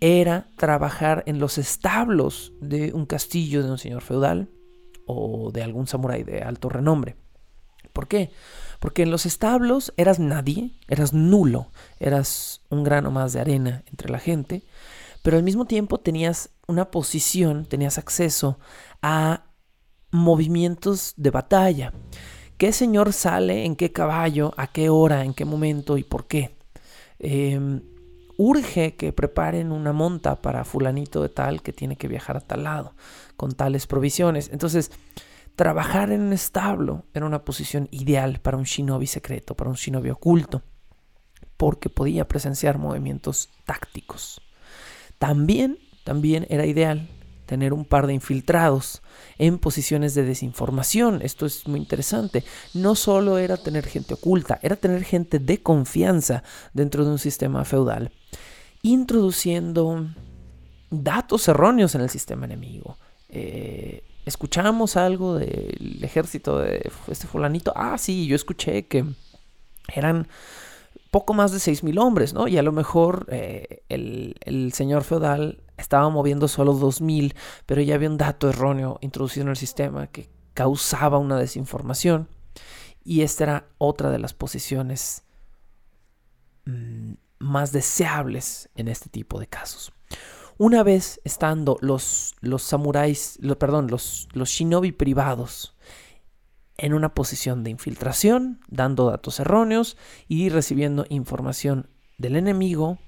era 0.00 0.48
trabajar 0.56 1.22
en 1.26 1.38
los 1.38 1.56
establos 1.56 2.52
de 2.60 2.92
un 2.92 3.06
castillo 3.06 3.62
de 3.62 3.70
un 3.70 3.78
señor 3.78 4.02
feudal 4.02 4.50
o 5.06 5.50
de 5.52 5.62
algún 5.62 5.86
samurái 5.86 6.24
de 6.24 6.42
alto 6.42 6.68
renombre. 6.68 7.16
¿Por 7.92 8.08
qué? 8.08 8.30
Porque 8.80 9.02
en 9.02 9.10
los 9.10 9.26
establos 9.26 9.92
eras 9.96 10.18
nadie, 10.18 10.72
eras 10.88 11.12
nulo, 11.12 11.70
eras 12.00 12.62
un 12.70 12.82
grano 12.82 13.10
más 13.10 13.32
de 13.32 13.40
arena 13.40 13.84
entre 13.86 14.10
la 14.10 14.18
gente, 14.18 14.64
pero 15.22 15.36
al 15.36 15.42
mismo 15.42 15.66
tiempo 15.66 15.98
tenías 15.98 16.50
una 16.66 16.90
posición, 16.90 17.66
tenías 17.66 17.98
acceso 17.98 18.58
a 19.02 19.44
movimientos 20.10 21.12
de 21.16 21.30
batalla. 21.30 21.92
¿Qué 22.56 22.72
señor 22.72 23.12
sale 23.12 23.64
en 23.64 23.76
qué 23.76 23.92
caballo, 23.92 24.52
a 24.56 24.66
qué 24.66 24.88
hora, 24.88 25.24
en 25.24 25.34
qué 25.34 25.44
momento 25.44 25.98
y 25.98 26.02
por 26.02 26.26
qué? 26.26 26.56
Eh, 27.18 27.80
urge 28.38 28.96
que 28.96 29.12
preparen 29.12 29.70
una 29.70 29.92
monta 29.92 30.40
para 30.40 30.64
fulanito 30.64 31.20
de 31.20 31.28
tal 31.28 31.60
que 31.60 31.74
tiene 31.74 31.96
que 31.96 32.08
viajar 32.08 32.38
a 32.38 32.40
tal 32.40 32.64
lado, 32.64 32.94
con 33.36 33.52
tales 33.52 33.86
provisiones. 33.86 34.48
Entonces, 34.50 34.90
trabajar 35.60 36.10
en 36.10 36.22
un 36.22 36.32
establo 36.32 37.04
era 37.12 37.26
una 37.26 37.44
posición 37.44 37.86
ideal 37.90 38.40
para 38.40 38.56
un 38.56 38.64
shinobi 38.64 39.06
secreto, 39.06 39.54
para 39.54 39.68
un 39.68 39.76
shinobi 39.76 40.08
oculto, 40.08 40.62
porque 41.58 41.90
podía 41.90 42.26
presenciar 42.26 42.78
movimientos 42.78 43.50
tácticos. 43.66 44.40
También, 45.18 45.78
también 46.02 46.46
era 46.48 46.64
ideal 46.64 47.10
tener 47.44 47.74
un 47.74 47.84
par 47.84 48.06
de 48.06 48.14
infiltrados 48.14 49.02
en 49.36 49.58
posiciones 49.58 50.14
de 50.14 50.22
desinformación. 50.22 51.20
Esto 51.20 51.44
es 51.44 51.68
muy 51.68 51.78
interesante. 51.78 52.42
No 52.72 52.94
solo 52.94 53.36
era 53.36 53.58
tener 53.58 53.84
gente 53.84 54.14
oculta, 54.14 54.58
era 54.62 54.76
tener 54.76 55.04
gente 55.04 55.40
de 55.40 55.62
confianza 55.62 56.42
dentro 56.72 57.04
de 57.04 57.10
un 57.10 57.18
sistema 57.18 57.66
feudal, 57.66 58.12
introduciendo 58.80 60.08
datos 60.88 61.48
erróneos 61.48 61.94
en 61.94 62.00
el 62.00 62.08
sistema 62.08 62.46
enemigo. 62.46 62.96
Eh, 63.28 64.04
escuchamos 64.26 64.96
algo 64.96 65.36
del 65.36 65.98
ejército 66.02 66.58
de 66.58 66.90
este 67.08 67.26
fulanito. 67.26 67.72
Ah, 67.76 67.98
sí, 67.98 68.26
yo 68.26 68.36
escuché 68.36 68.86
que 68.86 69.04
eran 69.94 70.28
poco 71.10 71.34
más 71.34 71.52
de 71.52 71.58
6.000 71.58 72.00
hombres, 72.00 72.32
¿no? 72.34 72.46
Y 72.46 72.58
a 72.58 72.62
lo 72.62 72.72
mejor 72.72 73.26
eh, 73.30 73.82
el, 73.88 74.36
el, 74.40 74.72
señor 74.72 75.04
feudal 75.04 75.62
estaba 75.76 76.08
moviendo 76.08 76.46
solo 76.46 76.72
2.000, 76.74 77.34
pero 77.66 77.82
ya 77.82 77.96
había 77.96 78.08
un 78.08 78.18
dato 78.18 78.48
erróneo 78.48 78.98
introducido 79.00 79.44
en 79.44 79.50
el 79.50 79.56
sistema 79.56 80.06
que 80.06 80.28
causaba 80.54 81.18
una 81.18 81.38
desinformación. 81.38 82.28
Y 83.02 83.22
esta 83.22 83.44
era 83.44 83.64
otra 83.78 84.10
de 84.10 84.18
las 84.18 84.34
posiciones 84.34 85.24
mmm, 86.66 87.14
más 87.38 87.72
deseables 87.72 88.68
en 88.76 88.88
este 88.88 89.08
tipo 89.08 89.40
de 89.40 89.46
casos. 89.46 89.92
Una 90.60 90.82
vez 90.82 91.22
estando 91.24 91.78
los, 91.80 92.34
los 92.42 92.62
samuráis, 92.62 93.38
perdón, 93.58 93.86
los 93.88 94.28
shinobi 94.50 94.92
privados 94.92 95.74
en 96.76 96.92
una 96.92 97.14
posición 97.14 97.64
de 97.64 97.70
infiltración, 97.70 98.60
dando 98.68 99.08
datos 99.08 99.40
erróneos 99.40 99.96
y 100.28 100.50
recibiendo 100.50 101.06
información 101.08 101.88
del 102.18 102.36
enemigo, 102.36 102.98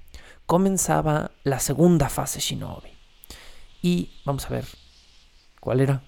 comenzaba 0.47 1.29
la 1.43 1.59
segunda 1.59 2.09
fase 2.09 2.39
shinobi. 2.39 2.89
Y 3.83 4.09
vamos 4.25 4.47
a 4.47 4.49
ver 4.49 4.65
cuál 5.59 5.81
era 5.81 6.01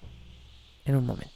en 0.84 0.96
un 0.96 1.06
momento. 1.06 1.35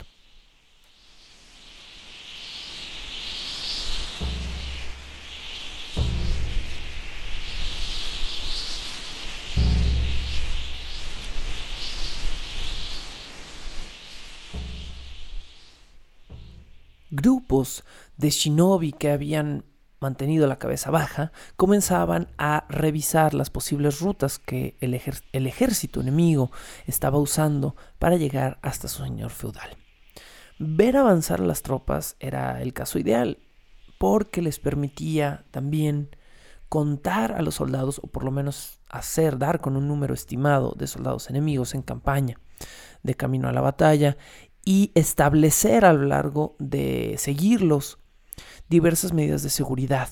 Grupos 17.20 17.84
de 18.16 18.30
shinobi 18.30 18.92
que 18.92 19.10
habían 19.10 19.64
mantenido 20.00 20.46
la 20.46 20.58
cabeza 20.58 20.90
baja 20.90 21.30
comenzaban 21.56 22.28
a 22.38 22.64
revisar 22.68 23.34
las 23.34 23.50
posibles 23.50 24.00
rutas 24.00 24.38
que 24.38 24.76
el, 24.80 24.94
ejército 25.46 26.00
enemigo 26.00 26.50
estaba 26.86 27.18
usando 27.18 27.76
para 27.98 28.16
llegar 28.16 28.58
hasta 28.62 28.88
su 28.88 29.04
señor 29.04 29.30
feudal. 29.30 29.76
Ver 30.58 30.96
avanzar 30.96 31.40
a 31.40 31.46
las 31.46 31.62
tropas 31.62 32.16
era 32.18 32.62
el 32.62 32.72
caso 32.72 32.98
ideal, 32.98 33.38
porque 33.98 34.40
les 34.40 34.58
permitía 34.58 35.44
también 35.50 36.16
contar 36.70 37.32
a 37.32 37.42
los 37.42 37.56
soldados, 37.56 38.00
o 38.02 38.06
por 38.06 38.24
lo 38.24 38.30
menos 38.30 38.80
hacer 38.88 39.38
dar 39.38 39.60
con 39.60 39.76
un 39.76 39.88
número 39.88 40.14
estimado 40.14 40.74
de 40.76 40.86
soldados 40.86 41.28
enemigos 41.28 41.74
en 41.74 41.82
campaña 41.82 42.38
de 43.02 43.14
camino 43.14 43.48
a 43.48 43.52
la 43.52 43.60
batalla 43.60 44.16
y 44.70 44.92
establecer 44.94 45.84
a 45.84 45.92
lo 45.92 46.04
largo 46.04 46.54
de 46.60 47.16
seguirlos 47.18 47.98
diversas 48.68 49.12
medidas 49.12 49.42
de 49.42 49.50
seguridad 49.50 50.10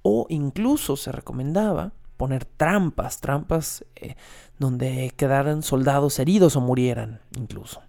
o 0.00 0.24
incluso 0.30 0.96
se 0.96 1.12
recomendaba 1.12 1.92
poner 2.16 2.46
trampas, 2.46 3.20
trampas 3.20 3.84
eh, 3.96 4.16
donde 4.58 5.12
quedaran 5.14 5.62
soldados 5.62 6.18
heridos 6.20 6.56
o 6.56 6.62
murieran 6.62 7.20
incluso. 7.36 7.82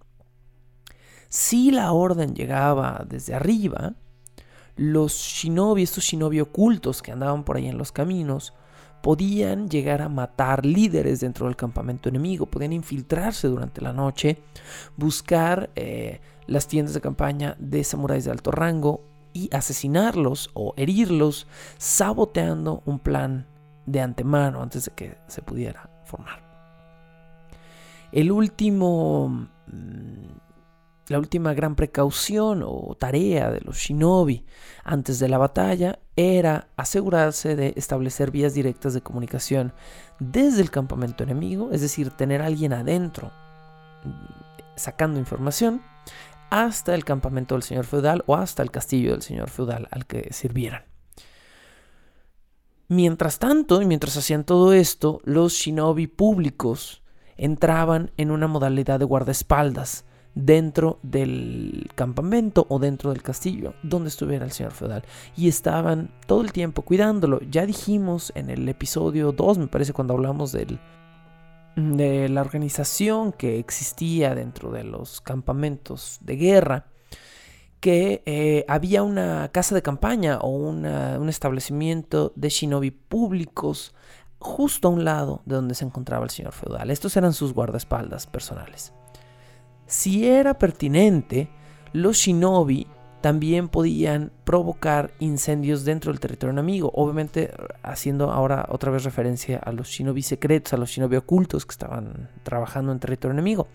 Si 1.29 1.71
la 1.71 1.93
orden 1.93 2.35
llegaba 2.35 3.05
desde 3.07 3.33
arriba, 3.33 3.93
los 4.75 5.13
shinobi, 5.13 5.83
estos 5.83 6.03
shinobi 6.03 6.41
ocultos 6.41 7.01
que 7.01 7.13
andaban 7.13 7.45
por 7.45 7.55
ahí 7.55 7.69
en 7.69 7.77
los 7.77 7.93
caminos, 7.93 8.53
podían 9.01 9.70
llegar 9.70 10.01
a 10.01 10.10
matar 10.10 10.65
líderes 10.65 11.22
dentro 11.22 11.46
del 11.46 11.56
campamento 11.56 12.10
enemigo, 12.10 12.46
podían 12.46 12.74
infiltrarse 12.74 13.48
durante 13.48 13.82
la 13.82 13.94
noche, 13.94 14.39
buscar 14.98 15.70
eh, 15.75 16.20
las 16.48 16.68
tiendas 16.68 16.94
de 16.94 17.01
campaña 17.01 17.56
de 17.60 17.84
samuráis 17.84 18.25
de 18.25 18.32
alto 18.32 18.51
rango 18.51 19.01
y 19.34 19.50
asesinarlos 19.53 20.50
o 20.53 20.74
herirlos, 20.75 21.48
saboteando 21.77 22.82
un 22.86 23.00
plan 23.00 23.46
de 23.86 24.01
antemano 24.01 24.62
antes 24.62 24.86
de 24.86 24.91
que 24.91 25.18
se 25.27 25.41
pudiera 25.41 25.89
formar. 26.03 26.50
El 28.12 28.32
último 28.32 29.48
mm, 29.68 30.49
la 31.09 31.19
última 31.19 31.53
gran 31.53 31.75
precaución 31.75 32.63
o 32.65 32.95
tarea 32.97 33.51
de 33.51 33.61
los 33.61 33.77
shinobi 33.77 34.45
antes 34.83 35.19
de 35.19 35.27
la 35.27 35.37
batalla 35.37 35.99
era 36.15 36.69
asegurarse 36.77 37.55
de 37.55 37.73
establecer 37.75 38.31
vías 38.31 38.53
directas 38.53 38.93
de 38.93 39.01
comunicación 39.01 39.73
desde 40.19 40.61
el 40.61 40.69
campamento 40.69 41.23
enemigo, 41.23 41.69
es 41.71 41.81
decir, 41.81 42.11
tener 42.11 42.41
a 42.41 42.45
alguien 42.45 42.73
adentro 42.73 43.31
mm, 44.03 44.75
sacando 44.75 45.19
información, 45.19 45.81
hasta 46.51 46.95
el 46.95 47.05
campamento 47.05 47.55
del 47.55 47.63
señor 47.63 47.85
feudal 47.85 48.23
o 48.27 48.35
hasta 48.35 48.63
el 48.63 48.71
castillo 48.71 49.11
del 49.11 49.21
señor 49.21 49.49
feudal 49.49 49.87
al 49.91 50.05
que 50.05 50.31
sirvieran. 50.31 50.83
Mientras 52.87 53.37
tanto, 53.37 53.81
y 53.81 53.85
mientras 53.85 54.17
hacían 54.17 54.43
todo 54.43 54.73
esto, 54.73 55.21
los 55.23 55.53
shinobi 55.53 56.07
públicos 56.07 57.03
entraban 57.37 58.11
en 58.17 58.31
una 58.31 58.47
modalidad 58.47 58.99
de 58.99 59.05
guardaespaldas 59.05 60.05
dentro 60.39 61.00
del 61.03 61.89
campamento 61.96 62.65
o 62.69 62.79
dentro 62.79 63.12
del 63.12 63.22
castillo 63.22 63.74
donde 63.84 64.10
estuviera 64.10 64.46
el 64.46 64.51
señor 64.51 64.72
feudal 64.72 65.03
y 65.36 65.48
estaban 65.48 66.12
todo 66.27 66.41
el 66.41 66.51
tiempo 66.51 66.84
cuidándolo. 66.84 67.39
Ya 67.50 67.65
dijimos 67.65 68.31
en 68.36 68.50
el 68.50 68.67
episodio 68.69 69.31
2, 69.31 69.58
me 69.58 69.67
parece 69.67 69.93
cuando 69.93 70.13
hablamos 70.13 70.51
del, 70.51 70.79
de 71.75 72.29
la 72.29 72.41
organización 72.41 73.34
que 73.34 73.60
existía 73.60 74.34
dentro 74.34 74.72
de 74.72 74.84
los 74.84 75.22
campamentos 75.22 76.19
de 76.22 76.36
guerra, 76.36 76.86
que 77.79 78.24
eh, 78.25 78.65
había 78.67 79.03
una 79.03 79.50
casa 79.53 79.74
de 79.74 79.81
campaña 79.81 80.39
o 80.39 80.50
un 80.50 81.29
establecimiento 81.29 82.34
de 82.36 82.50
shinobi 82.50 82.91
públicos 82.91 83.93
justo 84.38 84.88
a 84.88 84.91
un 84.91 85.05
lado 85.05 85.41
de 85.46 85.55
donde 85.55 85.75
se 85.75 85.86
encontraba 85.86 86.24
el 86.24 86.29
señor 86.29 86.53
feudal. 86.53 86.91
Estos 86.91 87.15
eran 87.17 87.34
sus 87.34 87.53
guardaespaldas 87.53 88.27
personales. 88.27 88.93
Si 89.89 90.27
era 90.27 90.60
pertinente, 90.60 91.50
los 91.93 92.17
shinobi 92.17 92.86
también 93.22 93.69
podían 93.69 94.31
provocar 94.43 95.12
incendios 95.17 95.84
dentro 95.84 96.12
del 96.12 96.19
territorio 96.19 96.51
enemigo. 96.51 96.91
Obviamente 96.93 97.51
haciendo 97.81 98.31
ahora 98.31 98.67
otra 98.69 98.91
vez 98.91 99.03
referencia 99.03 99.58
a 99.58 99.72
los 99.72 99.88
shinobi 99.88 100.22
secretos, 100.22 100.74
a 100.74 100.77
los 100.77 100.91
shinobi 100.91 101.15
ocultos 101.15 101.65
que 101.65 101.72
estaban 101.72 102.29
trabajando 102.43 102.91
en 102.91 103.00
territorio 103.00 103.34
enemigo. 103.34 103.67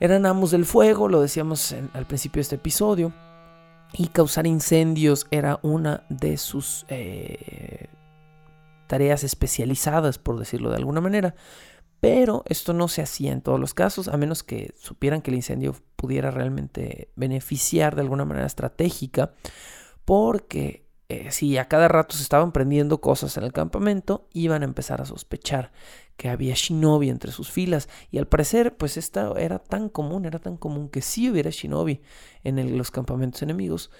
Eran 0.00 0.26
amos 0.26 0.50
del 0.50 0.64
fuego, 0.64 1.08
lo 1.08 1.20
decíamos 1.20 1.72
al 1.92 2.06
principio 2.06 2.40
de 2.40 2.42
este 2.42 2.56
episodio, 2.56 3.12
y 3.92 4.08
causar 4.08 4.48
incendios 4.48 5.28
era 5.30 5.60
una 5.62 6.02
de 6.08 6.38
sus 6.38 6.86
eh, 6.88 7.86
tareas 8.88 9.22
especializadas, 9.22 10.18
por 10.18 10.40
decirlo 10.40 10.70
de 10.70 10.76
alguna 10.76 11.00
manera. 11.00 11.36
Pero 12.00 12.42
esto 12.46 12.72
no 12.72 12.88
se 12.88 13.02
hacía 13.02 13.32
en 13.32 13.42
todos 13.42 13.60
los 13.60 13.74
casos, 13.74 14.08
a 14.08 14.16
menos 14.16 14.42
que 14.42 14.74
supieran 14.78 15.20
que 15.20 15.30
el 15.30 15.36
incendio 15.36 15.76
pudiera 15.96 16.30
realmente 16.30 17.12
beneficiar 17.14 17.94
de 17.94 18.02
alguna 18.02 18.24
manera 18.24 18.46
estratégica, 18.46 19.34
porque 20.04 20.86
eh, 21.10 21.30
si 21.30 21.58
a 21.58 21.68
cada 21.68 21.88
rato 21.88 22.16
se 22.16 22.22
estaban 22.22 22.52
prendiendo 22.52 23.00
cosas 23.00 23.36
en 23.36 23.44
el 23.44 23.52
campamento, 23.52 24.28
iban 24.32 24.62
a 24.62 24.64
empezar 24.64 25.02
a 25.02 25.04
sospechar 25.04 25.72
que 26.16 26.28
había 26.28 26.54
shinobi 26.54 27.10
entre 27.10 27.32
sus 27.32 27.50
filas. 27.50 27.88
Y 28.10 28.18
al 28.18 28.28
parecer, 28.28 28.76
pues 28.76 28.96
esta 28.96 29.32
era 29.36 29.58
tan 29.58 29.88
común, 29.88 30.24
era 30.24 30.38
tan 30.38 30.56
común 30.56 30.88
que 30.88 31.02
sí 31.02 31.28
hubiera 31.28 31.50
shinobi 31.50 32.00
en 32.44 32.78
los 32.78 32.90
campamentos 32.90 33.42
enemigos, 33.42 33.90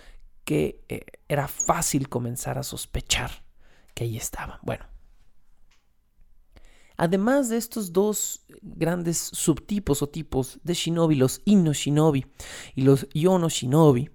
que 0.44 0.84
eh, 0.88 1.00
era 1.28 1.48
fácil 1.48 2.08
comenzar 2.08 2.58
a 2.58 2.62
sospechar 2.62 3.44
que 3.94 4.04
ahí 4.04 4.16
estaban. 4.16 4.58
Bueno, 4.62 4.86
Además 7.00 7.48
de 7.48 7.56
estos 7.56 7.94
dos 7.94 8.44
grandes 8.60 9.16
subtipos 9.16 10.02
o 10.02 10.10
tipos 10.10 10.60
de 10.64 10.74
shinobi, 10.74 11.14
los 11.14 11.40
Inno 11.46 11.72
Shinobi 11.72 12.26
y 12.74 12.82
los 12.82 13.08
Yono 13.14 13.48
Shinobi, 13.48 14.10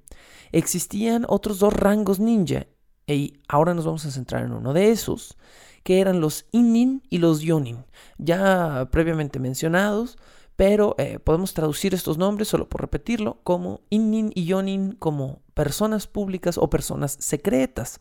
existían 0.52 1.26
otros 1.28 1.58
dos 1.58 1.74
rangos 1.74 2.20
ninja. 2.20 2.68
Y 3.08 3.40
ahora 3.48 3.74
nos 3.74 3.86
vamos 3.86 4.06
a 4.06 4.12
centrar 4.12 4.46
en 4.46 4.52
uno 4.52 4.72
de 4.72 4.92
esos, 4.92 5.36
que 5.82 6.00
eran 6.00 6.22
los 6.22 6.46
Innin 6.52 7.02
y 7.10 7.18
los 7.18 7.42
Yonin, 7.42 7.86
ya 8.20 8.88
previamente 8.92 9.40
mencionados, 9.40 10.20
pero 10.56 10.94
eh, 11.00 11.18
podemos 11.18 11.56
traducir 11.56 11.96
estos 11.96 12.20
nombres, 12.20 12.50
solo 12.50 12.70
por 12.70 12.82
repetirlo, 12.82 13.40
como 13.44 13.82
Innin 13.90 14.32
y 14.36 14.46
Yonin 14.46 14.92
como 14.92 15.42
personas 15.56 16.06
públicas 16.06 16.60
o 16.60 16.70
personas 16.70 17.18
secretas. 17.20 18.00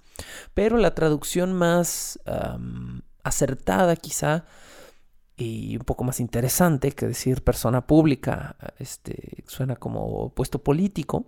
Pero 0.53 0.77
la 0.77 0.95
traducción 0.95 1.55
más 1.55 2.19
acertada 3.23 3.97
quizá 3.97 4.45
y 5.37 5.77
un 5.77 5.85
poco 5.85 6.05
más 6.05 6.21
interesante 6.21 6.93
que 6.93 7.07
decir 7.07 7.43
persona 7.43 7.87
pública, 7.87 8.57
este, 8.79 9.45
suena 9.47 9.77
como 9.77 10.33
puesto 10.35 10.63
político. 10.63 11.27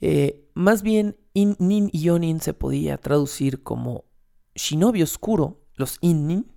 Eh, 0.00 0.48
más 0.54 0.82
bien, 0.82 1.16
in-nin 1.34 1.90
y 1.92 2.02
yonin 2.02 2.40
se 2.40 2.54
podía 2.54 2.98
traducir 2.98 3.62
como 3.62 4.04
shinobi 4.54 5.02
oscuro, 5.02 5.60
los 5.74 5.98
in-nin, 6.00 6.50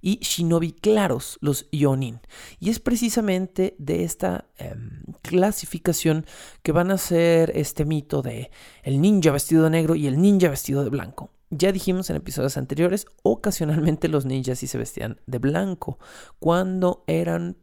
y 0.00 0.18
shinobi 0.18 0.72
claros, 0.72 1.38
los 1.40 1.68
yonin. 1.70 2.20
Y 2.60 2.70
es 2.70 2.80
precisamente 2.80 3.74
de 3.78 4.04
esta 4.04 4.46
em, 4.58 5.02
clasificación 5.22 6.26
que 6.62 6.72
van 6.72 6.90
a 6.90 6.98
ser 6.98 7.52
este 7.56 7.84
mito 7.84 8.20
de 8.22 8.50
el 8.82 9.00
ninja 9.00 9.30
vestido 9.30 9.64
de 9.64 9.70
negro 9.70 9.94
y 9.94 10.06
el 10.06 10.20
ninja 10.20 10.48
vestido 10.48 10.84
de 10.84 10.90
blanco. 10.90 11.30
Ya 11.54 11.70
dijimos 11.70 12.08
en 12.08 12.16
episodios 12.16 12.56
anteriores, 12.56 13.06
ocasionalmente 13.22 14.08
los 14.08 14.24
ninjas 14.24 14.58
sí 14.58 14.66
se 14.66 14.78
vestían 14.78 15.20
de 15.26 15.38
blanco. 15.38 15.98
Cuando 16.38 17.04
eran 17.06 17.58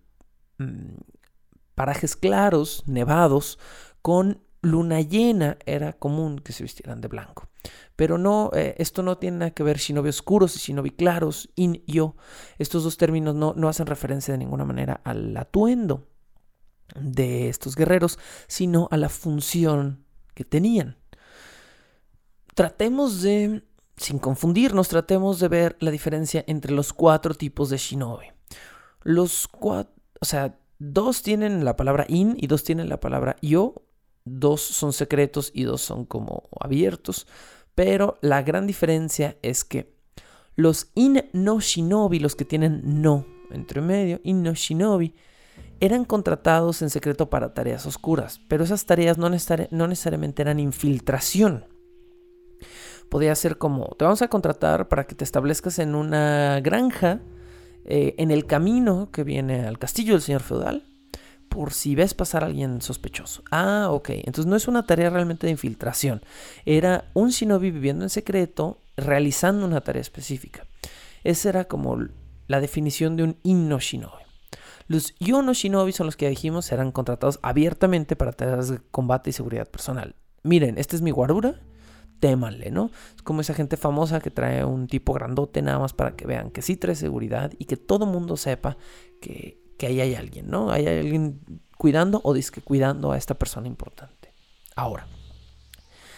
mm, 0.59 0.93
parajes 1.73 2.15
claros, 2.15 2.83
nevados, 2.85 3.57
con 4.03 4.43
luna 4.61 5.01
llena, 5.01 5.57
era 5.65 5.93
común 5.93 6.37
que 6.37 6.53
se 6.53 6.61
vistieran 6.61 7.01
de 7.01 7.07
blanco. 7.07 7.49
Pero 7.95 8.19
no, 8.19 8.51
eh, 8.53 8.75
esto 8.77 9.01
no 9.01 9.17
tiene 9.17 9.37
nada 9.37 9.51
que 9.51 9.63
ver 9.63 9.77
shinobi 9.77 10.09
oscuros 10.09 10.55
y 10.55 10.59
shinobi 10.59 10.91
claros, 10.91 11.49
in 11.55 11.83
yo. 11.87 12.15
Estos 12.59 12.83
dos 12.83 12.95
términos 12.95 13.33
no, 13.33 13.55
no 13.57 13.69
hacen 13.69 13.87
referencia 13.87 14.31
de 14.31 14.37
ninguna 14.37 14.65
manera 14.65 15.01
al 15.03 15.35
atuendo 15.35 16.07
de 16.95 17.49
estos 17.49 17.75
guerreros, 17.75 18.19
sino 18.45 18.87
a 18.91 18.97
la 18.97 19.09
función 19.09 20.05
que 20.35 20.45
tenían. 20.45 20.95
Tratemos 22.53 23.23
de 23.23 23.63
sin 23.99 24.17
confundirnos, 24.17 24.87
tratemos 24.87 25.39
de 25.39 25.49
ver 25.49 25.77
la 25.79 25.91
diferencia 25.91 26.43
entre 26.47 26.71
los 26.71 26.93
cuatro 26.93 27.33
tipos 27.33 27.69
de 27.69 27.77
shinobi. 27.77 28.27
Los 29.03 29.47
cuatro, 29.47 29.93
o 30.21 30.25
sea, 30.25 30.57
dos 30.79 31.21
tienen 31.21 31.65
la 31.65 31.75
palabra 31.75 32.05
in 32.07 32.35
y 32.37 32.47
dos 32.47 32.63
tienen 32.63 32.89
la 32.89 32.99
palabra 32.99 33.35
yo. 33.41 33.83
Dos 34.25 34.61
son 34.61 34.93
secretos 34.93 35.51
y 35.53 35.63
dos 35.63 35.81
son 35.81 36.05
como 36.05 36.49
abiertos. 36.59 37.27
Pero 37.75 38.17
la 38.21 38.41
gran 38.41 38.67
diferencia 38.67 39.37
es 39.41 39.63
que 39.63 39.95
los 40.55 40.91
in 40.95 41.29
no 41.33 41.59
shinobi, 41.59 42.19
los 42.19 42.35
que 42.35 42.45
tienen 42.45 42.81
no 43.01 43.25
entre 43.51 43.81
medio, 43.81 44.21
in 44.23 44.43
no 44.43 44.53
shinobi, 44.53 45.15
eran 45.79 46.05
contratados 46.05 46.81
en 46.81 46.89
secreto 46.89 47.29
para 47.29 47.53
tareas 47.53 47.85
oscuras. 47.85 48.39
Pero 48.47 48.63
esas 48.63 48.85
tareas 48.85 49.17
no, 49.17 49.29
no 49.29 49.87
necesariamente 49.87 50.41
eran 50.41 50.59
infiltración 50.59 51.65
podía 53.09 53.35
ser 53.35 53.57
como, 53.57 53.95
te 53.97 54.05
vamos 54.05 54.21
a 54.21 54.27
contratar 54.27 54.87
para 54.87 55.05
que 55.05 55.15
te 55.15 55.23
establezcas 55.23 55.79
en 55.79 55.95
una 55.95 56.59
granja 56.61 57.19
eh, 57.85 58.15
en 58.17 58.31
el 58.31 58.45
camino 58.45 59.09
que 59.11 59.23
viene 59.23 59.65
al 59.65 59.79
castillo 59.79 60.13
del 60.13 60.21
señor 60.21 60.41
feudal, 60.41 60.85
por 61.49 61.73
si 61.73 61.95
ves 61.95 62.13
pasar 62.13 62.43
a 62.43 62.47
alguien 62.47 62.81
sospechoso. 62.81 63.43
Ah, 63.49 63.87
ok, 63.89 64.09
entonces 64.09 64.45
no 64.45 64.55
es 64.55 64.67
una 64.67 64.85
tarea 64.85 65.09
realmente 65.09 65.47
de 65.47 65.51
infiltración, 65.51 66.21
era 66.65 67.05
un 67.13 67.29
shinobi 67.29 67.71
viviendo 67.71 68.05
en 68.05 68.09
secreto, 68.09 68.79
realizando 68.95 69.65
una 69.65 69.81
tarea 69.81 70.01
específica. 70.01 70.65
Esa 71.23 71.49
era 71.49 71.65
como 71.65 71.97
la 72.47 72.61
definición 72.61 73.15
de 73.17 73.23
un 73.23 73.37
inno 73.43 73.79
shinobi. 73.79 74.23
Los 74.87 75.13
yono 75.19 75.53
shinobi 75.53 75.91
son 75.91 76.07
los 76.07 76.15
que 76.15 76.29
dijimos 76.29 76.65
serán 76.65 76.91
contratados 76.91 77.39
abiertamente 77.41 78.15
para 78.15 78.31
tareas 78.31 78.69
de 78.69 78.79
combate 78.91 79.29
y 79.29 79.33
seguridad 79.33 79.67
personal. 79.67 80.15
Miren, 80.43 80.77
esta 80.77 80.95
es 80.95 81.01
mi 81.01 81.11
guarura 81.11 81.59
témanle, 82.19 82.71
¿no? 82.71 82.91
Es 83.15 83.21
como 83.21 83.41
esa 83.41 83.53
gente 83.53 83.77
famosa 83.77 84.19
que 84.19 84.31
trae 84.31 84.63
un 84.63 84.87
tipo 84.87 85.13
grandote 85.13 85.61
nada 85.61 85.79
más 85.79 85.93
para 85.93 86.15
que 86.15 86.27
vean 86.27 86.51
que 86.51 86.61
sí 86.61 86.75
trae 86.75 86.95
seguridad 86.95 87.51
y 87.57 87.65
que 87.65 87.77
todo 87.77 88.05
mundo 88.05 88.37
sepa 88.37 88.77
que, 89.21 89.59
ahí 89.81 90.01
hay 90.01 90.15
alguien, 90.15 90.49
¿no? 90.49 90.71
Hay 90.71 90.87
alguien 90.87 91.39
cuidando 91.77 92.21
o 92.23 92.33
disque 92.33 92.61
cuidando 92.61 93.11
a 93.11 93.17
esta 93.17 93.35
persona 93.35 93.67
importante. 93.67 94.33
Ahora, 94.75 95.07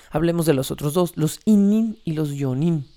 hablemos 0.09 0.45
de 0.45 0.53
los 0.53 0.71
otros 0.71 0.93
dos, 0.93 1.15
los 1.15 1.39
innin 1.45 1.99
y 2.03 2.13
los 2.13 2.31
yonin. 2.31 2.87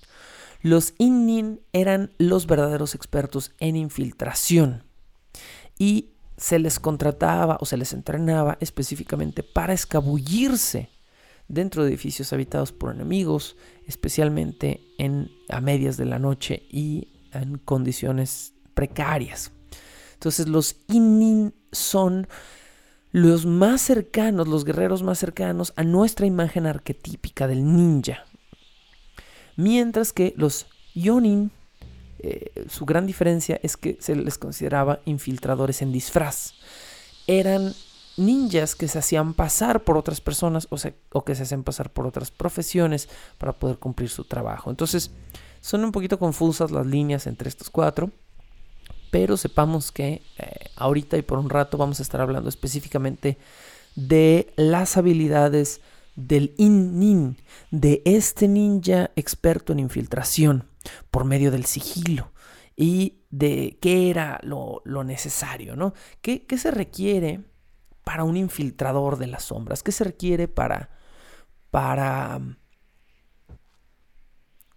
Los 0.61 0.95
innin 0.97 1.61
eran 1.73 2.11
los 2.17 2.47
verdaderos 2.47 2.95
expertos 2.95 3.51
en 3.59 3.75
infiltración 3.75 4.83
y 5.77 6.15
se 6.37 6.57
les 6.59 6.79
contrataba 6.79 7.57
o 7.61 7.65
se 7.65 7.77
les 7.77 7.93
entrenaba 7.93 8.57
específicamente 8.59 9.43
para 9.43 9.73
escabullirse 9.73 10.89
dentro 11.47 11.83
de 11.83 11.89
edificios 11.89 12.33
habitados 12.33 12.71
por 12.71 12.93
enemigos, 12.93 13.55
especialmente 13.85 14.81
en, 14.97 15.31
a 15.49 15.61
medias 15.61 15.97
de 15.97 16.05
la 16.05 16.19
noche 16.19 16.63
y 16.69 17.09
en 17.31 17.57
condiciones 17.57 18.53
precarias. 18.73 19.51
Entonces 20.13 20.47
los 20.47 20.77
Innin 20.87 21.53
son 21.71 22.27
los 23.11 23.45
más 23.45 23.81
cercanos, 23.81 24.47
los 24.47 24.65
guerreros 24.65 25.03
más 25.03 25.19
cercanos 25.19 25.73
a 25.75 25.83
nuestra 25.83 26.25
imagen 26.25 26.65
arquetípica 26.65 27.47
del 27.47 27.63
ninja. 27.63 28.25
Mientras 29.55 30.11
que 30.11 30.33
los 30.35 30.67
Yonin, 30.93 31.51
eh, 32.19 32.65
su 32.67 32.85
gran 32.85 33.05
diferencia 33.05 33.59
es 33.63 33.77
que 33.77 33.97
se 33.99 34.15
les 34.15 34.37
consideraba 34.37 34.99
infiltradores 35.05 35.81
en 35.81 35.91
disfraz. 35.91 36.53
Eran 37.27 37.73
ninjas 38.17 38.75
que 38.75 38.87
se 38.87 38.99
hacían 38.99 39.33
pasar 39.33 39.83
por 39.83 39.97
otras 39.97 40.21
personas 40.21 40.67
o, 40.69 40.77
o, 41.13 41.25
que 41.25 41.35
se 41.35 41.43
hacen 41.43 41.63
pasar 41.63 41.91
por 41.91 42.07
otras 42.07 42.31
profesiones 42.31 43.09
para 43.37 43.53
poder 43.53 43.77
cumplir 43.77 44.09
su 44.09 44.23
trabajo. 44.23 44.69
Entonces, 44.69 45.11
son 45.61 45.83
un 45.83 45.91
poquito 45.91 46.19
confusas 46.19 46.71
las 46.71 46.85
líneas 46.85 47.27
entre 47.27 47.49
estos 47.49 47.69
cuatro, 47.69 48.11
pero 49.11 49.37
sepamos 49.37 49.91
que 49.91 50.21
eh, 50.37 50.69
ahorita 50.75 51.17
y 51.17 51.21
por 51.21 51.39
un 51.39 51.49
rato 51.49 51.77
vamos 51.77 51.99
a 51.99 52.03
estar 52.03 52.21
hablando 52.21 52.49
específicamente 52.49 53.37
de 53.95 54.53
las 54.57 54.97
habilidades 54.97 55.81
del 56.15 56.53
in-nin, 56.57 57.37
de 57.71 58.01
este 58.05 58.47
ninja 58.47 59.11
experto 59.15 59.73
en 59.73 59.79
infiltración 59.79 60.69
por 61.11 61.25
medio 61.25 61.51
del 61.51 61.65
sigilo 61.65 62.31
y 62.75 63.23
de 63.29 63.77
qué 63.81 64.09
era 64.09 64.39
lo, 64.43 64.81
necesario, 65.03 65.75
¿no? 65.75 65.93
¿Qué, 66.21 66.45
¿Qué, 66.45 66.57
se 66.57 66.71
requiere 66.71 67.41
para 68.05 68.23
un 68.23 68.37
infiltrador 68.37 69.17
de 69.17 69.27
las 69.27 69.43
sombras? 69.43 69.83
¿Qué 69.83 69.91
se 69.91 70.05
requiere 70.05 70.47
para, 70.47 70.89
para 71.71 72.39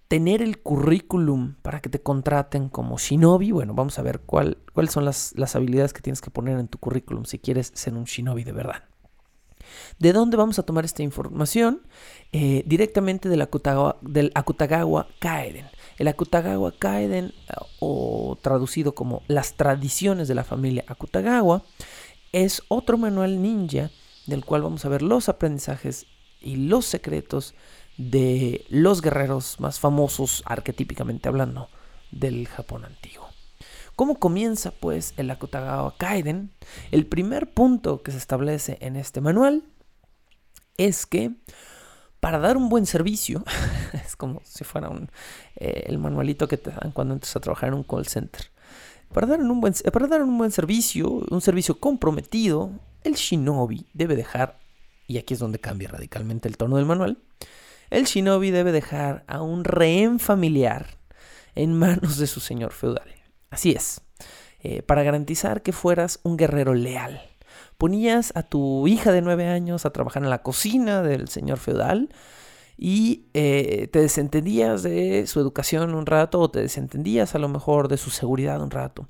tener 0.08 0.40
el 0.40 0.60
currículum 0.60 1.54
para 1.62 1.80
que 1.80 1.90
te 1.90 2.02
contraten 2.02 2.70
como 2.70 2.98
shinobi, 2.98 3.52
bueno, 3.52 3.74
vamos 3.74 3.98
a 3.98 4.02
ver 4.02 4.20
cuál, 4.20 4.58
cuáles 4.72 4.92
son 4.92 5.04
las, 5.04 5.34
habilidades 5.54 5.92
que 5.92 6.00
tienes 6.00 6.22
que 6.22 6.30
poner 6.30 6.58
en 6.58 6.66
tu 6.66 6.78
currículum 6.78 7.24
si 7.26 7.38
quieres 7.38 7.70
ser 7.74 7.94
un 7.94 8.04
shinobi 8.04 8.42
de 8.42 8.52
verdad. 8.52 8.84
¿De 9.98 10.14
dónde 10.14 10.38
vamos 10.38 10.58
a 10.58 10.62
tomar 10.62 10.86
esta 10.86 11.02
información? 11.02 11.82
Eh, 12.32 12.62
directamente 12.66 13.28
del 13.28 13.42
Akutagawa, 13.42 13.98
del 14.00 14.32
Akutagawa 14.34 15.08
Kaeden. 15.18 15.66
El 15.98 16.08
Akutagawa 16.08 16.72
Kaeden, 16.78 17.26
eh, 17.26 17.54
o 17.80 18.38
traducido 18.40 18.94
como 18.94 19.22
las 19.28 19.54
tradiciones 19.54 20.26
de 20.26 20.34
la 20.34 20.44
familia 20.44 20.84
Akutagawa, 20.86 21.64
es 22.32 22.62
otro 22.68 22.98
manual 22.98 23.42
ninja 23.42 23.90
del 24.26 24.44
cual 24.44 24.62
vamos 24.62 24.84
a 24.84 24.88
ver 24.88 25.02
los 25.02 25.28
aprendizajes 25.28 26.06
y 26.40 26.56
los 26.56 26.84
secretos 26.84 27.54
de 27.96 28.64
los 28.68 29.02
guerreros 29.02 29.58
más 29.58 29.80
famosos, 29.80 30.42
arquetípicamente 30.46 31.28
hablando, 31.28 31.68
del 32.10 32.46
Japón 32.46 32.84
antiguo. 32.84 33.28
¿Cómo 33.96 34.20
comienza 34.20 34.70
pues 34.70 35.14
el 35.16 35.30
Akutagawa 35.30 35.96
Kaiden? 35.96 36.52
El 36.92 37.06
primer 37.06 37.50
punto 37.52 38.02
que 38.02 38.12
se 38.12 38.18
establece 38.18 38.78
en 38.80 38.94
este 38.94 39.20
manual 39.20 39.64
es 40.76 41.04
que 41.04 41.32
para 42.20 42.38
dar 42.38 42.56
un 42.56 42.68
buen 42.68 42.86
servicio, 42.86 43.44
es 44.04 44.14
como 44.14 44.40
si 44.44 44.64
fuera 44.64 44.88
un, 44.88 45.10
eh, 45.56 45.84
el 45.86 45.98
manualito 45.98 46.46
que 46.46 46.56
te 46.56 46.70
dan 46.70 46.92
cuando 46.92 47.14
entras 47.14 47.34
a 47.34 47.40
trabajar 47.40 47.70
en 47.70 47.74
un 47.74 47.82
call 47.82 48.06
center. 48.06 48.50
Para 49.12 49.26
dar, 49.26 49.40
un 49.40 49.60
buen, 49.60 49.74
para 49.92 50.06
dar 50.06 50.22
un 50.22 50.36
buen 50.36 50.50
servicio, 50.50 51.08
un 51.30 51.40
servicio 51.40 51.80
comprometido, 51.80 52.70
el 53.04 53.14
shinobi 53.14 53.86
debe 53.94 54.16
dejar, 54.16 54.58
y 55.06 55.18
aquí 55.18 55.34
es 55.34 55.40
donde 55.40 55.58
cambia 55.58 55.88
radicalmente 55.88 56.48
el 56.48 56.56
tono 56.56 56.76
del 56.76 56.84
manual, 56.84 57.18
el 57.90 58.04
shinobi 58.04 58.50
debe 58.50 58.70
dejar 58.70 59.24
a 59.26 59.40
un 59.40 59.64
rehén 59.64 60.18
familiar 60.18 60.98
en 61.54 61.72
manos 61.72 62.18
de 62.18 62.26
su 62.26 62.40
señor 62.40 62.72
feudal. 62.72 63.08
Así 63.50 63.72
es, 63.72 64.02
eh, 64.60 64.82
para 64.82 65.02
garantizar 65.02 65.62
que 65.62 65.72
fueras 65.72 66.20
un 66.22 66.36
guerrero 66.36 66.74
leal. 66.74 67.22
Ponías 67.78 68.32
a 68.36 68.42
tu 68.42 68.86
hija 68.86 69.12
de 69.12 69.22
nueve 69.22 69.46
años 69.46 69.86
a 69.86 69.90
trabajar 69.90 70.22
en 70.22 70.30
la 70.30 70.42
cocina 70.42 71.02
del 71.02 71.28
señor 71.28 71.58
feudal 71.58 72.10
y 72.78 73.24
eh, 73.34 73.88
te 73.92 74.00
desentendías 74.00 74.84
de 74.84 75.26
su 75.26 75.40
educación 75.40 75.94
un 75.94 76.06
rato 76.06 76.38
o 76.38 76.48
te 76.48 76.60
desentendías 76.60 77.34
a 77.34 77.40
lo 77.40 77.48
mejor 77.48 77.88
de 77.88 77.96
su 77.96 78.10
seguridad 78.10 78.62
un 78.62 78.70
rato. 78.70 79.08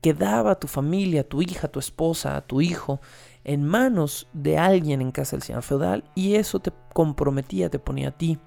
Quedaba 0.00 0.58
tu 0.58 0.68
familia, 0.68 1.28
tu 1.28 1.42
hija, 1.42 1.68
tu 1.68 1.78
esposa, 1.78 2.40
tu 2.40 2.62
hijo 2.62 3.00
en 3.44 3.62
manos 3.62 4.26
de 4.32 4.56
alguien 4.56 5.02
en 5.02 5.12
casa 5.12 5.36
del 5.36 5.42
señor 5.42 5.62
feudal 5.62 6.04
y 6.14 6.36
eso 6.36 6.60
te 6.60 6.72
comprometía, 6.94 7.68
te 7.68 7.78
ponía 7.78 8.08
a 8.08 8.16
ti 8.16 8.38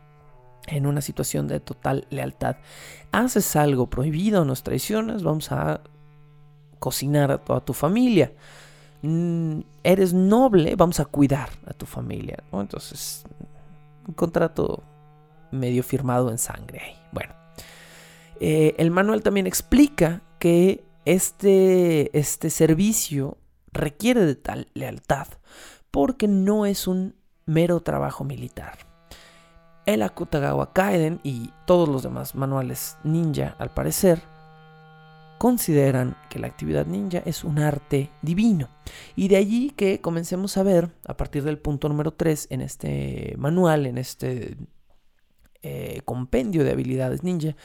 en 0.65 0.88
una 0.88 1.02
situación 1.02 1.48
de 1.48 1.60
total 1.60 2.08
lealtad. 2.10 2.58
Haces 3.12 3.56
algo 3.56 3.91
prohibido, 3.91 4.43
nos 4.43 4.63
traicionas, 4.63 5.22
vamos 5.22 5.52
a 5.52 5.82
cocinar 6.80 7.32
a 7.32 7.38
toda 7.38 7.63
tu 7.63 7.74
familia. 7.74 8.34
Mm, 9.04 9.60
eres 9.84 10.13
noble, 10.13 10.76
vamos 10.76 11.00
a 11.00 11.06
cuidar 11.06 11.50
a 11.67 11.74
tu 11.74 11.86
familia. 11.86 12.43
Entonces, 12.52 13.24
un 14.08 14.13
contrato 14.13 14.84
medio 15.52 15.84
firmado 15.84 16.32
en 16.32 16.38
sangre. 16.38 16.96
Bueno, 17.12 17.34
eh, 18.39 18.76
el 18.78 18.91
manual 18.91 19.24
también 19.24 19.48
explica 19.48 20.22
que 20.39 20.84
este, 21.06 22.17
este 22.17 22.50
servicio 22.50 23.38
requiere 23.72 24.26
de 24.26 24.36
tal 24.36 24.67
lealtad 24.74 25.28
porque 25.91 26.28
no 26.28 26.65
es 26.65 26.88
un 26.88 27.15
mero 27.46 27.82
trabajo 27.82 28.24
militar. 28.24 28.78
El 29.86 30.02
Akutagawa 30.02 30.74
Kaiden 30.74 31.22
y 31.24 31.52
todos 31.65 31.88
los 31.88 32.04
demás 32.04 32.36
manuales 32.36 32.98
ninja, 33.04 33.56
al 33.58 33.70
parecer, 33.70 34.22
consideran 35.38 36.17
que 36.30 36.39
la 36.39 36.47
actividad 36.47 36.86
ninja 36.86 37.19
es 37.26 37.43
un 37.43 37.60
arte 37.60 38.12
divino. 38.21 38.69
Y 39.15 39.28
de 39.28 39.38
allí 39.38 39.71
que 39.71 40.02
comencemos 40.02 40.58
a 40.58 40.63
ver, 40.63 40.91
a 41.06 41.15
partir 41.17 41.43
del 41.43 41.60
punto 41.60 41.89
número 41.89 42.13
3 42.13 42.47
en 42.52 42.62
este 42.62 43.36
manual, 43.38 43.86
en 43.86 43.97
este 43.97 44.58
eh, 45.63 46.02
compendio 46.06 46.63
de 46.63 46.71
habilidades 46.71 47.23
ninja, 47.23 47.56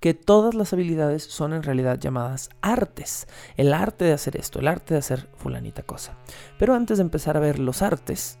que 0.00 0.14
todas 0.14 0.54
las 0.54 0.72
habilidades 0.72 1.22
son 1.22 1.52
en 1.52 1.62
realidad 1.62 1.98
llamadas 1.98 2.50
artes. 2.60 3.28
El 3.56 3.72
arte 3.72 4.04
de 4.04 4.12
hacer 4.12 4.36
esto, 4.36 4.58
el 4.58 4.68
arte 4.68 4.94
de 4.94 4.98
hacer 4.98 5.28
fulanita 5.36 5.82
cosa. 5.82 6.16
Pero 6.58 6.74
antes 6.74 6.98
de 6.98 7.02
empezar 7.02 7.36
a 7.36 7.40
ver 7.40 7.58
los 7.58 7.82
artes, 7.82 8.38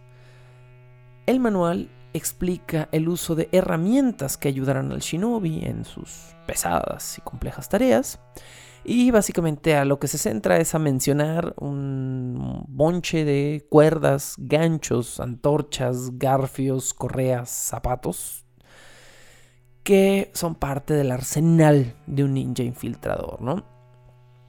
el 1.26 1.40
manual 1.40 1.90
explica 2.14 2.88
el 2.92 3.08
uso 3.08 3.34
de 3.34 3.48
herramientas 3.52 4.36
que 4.36 4.48
ayudarán 4.48 4.92
al 4.92 5.00
shinobi 5.00 5.64
en 5.64 5.84
sus 5.84 6.34
pesadas 6.46 7.18
y 7.18 7.20
complejas 7.20 7.68
tareas. 7.68 8.18
Y 8.84 9.12
básicamente 9.12 9.76
a 9.76 9.84
lo 9.84 9.98
que 10.00 10.08
se 10.08 10.18
centra 10.18 10.56
es 10.56 10.74
a 10.74 10.78
mencionar 10.80 11.54
un 11.58 12.64
bonche 12.68 13.24
de 13.24 13.64
cuerdas, 13.68 14.34
ganchos, 14.38 15.20
antorchas, 15.20 16.18
garfios, 16.18 16.92
correas, 16.92 17.48
zapatos, 17.48 18.44
que 19.84 20.30
son 20.34 20.56
parte 20.56 20.94
del 20.94 21.12
arsenal 21.12 21.94
de 22.06 22.24
un 22.24 22.34
ninja 22.34 22.64
infiltrador, 22.64 23.40
¿no? 23.40 23.64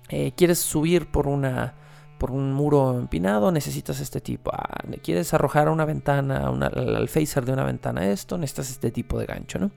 Eh, 0.10 0.34
¿Quieres 0.36 0.60
subir 0.60 1.12
por 1.12 1.28
una 1.28 1.76
por 2.18 2.32
un 2.32 2.54
muro 2.54 2.98
empinado? 2.98 3.52
Necesitas 3.52 4.00
este 4.00 4.22
tipo. 4.22 4.52
Ah, 4.54 4.82
¿Quieres 5.04 5.34
arrojar 5.34 5.68
a 5.68 5.72
una 5.72 5.86
ventana, 5.86 6.48
al 6.48 7.10
phaser 7.10 7.46
de 7.46 7.54
una 7.54 7.66
ventana 7.66 8.10
esto? 8.10 8.38
Necesitas 8.38 8.72
este 8.72 8.92
tipo 8.92 9.20
de 9.20 9.26
gancho, 9.26 9.60
¿no? 9.60 9.72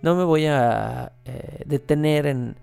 No 0.00 0.14
me 0.14 0.24
voy 0.24 0.46
a 0.46 1.12
eh, 1.24 1.64
detener 1.66 2.26
en, 2.26 2.56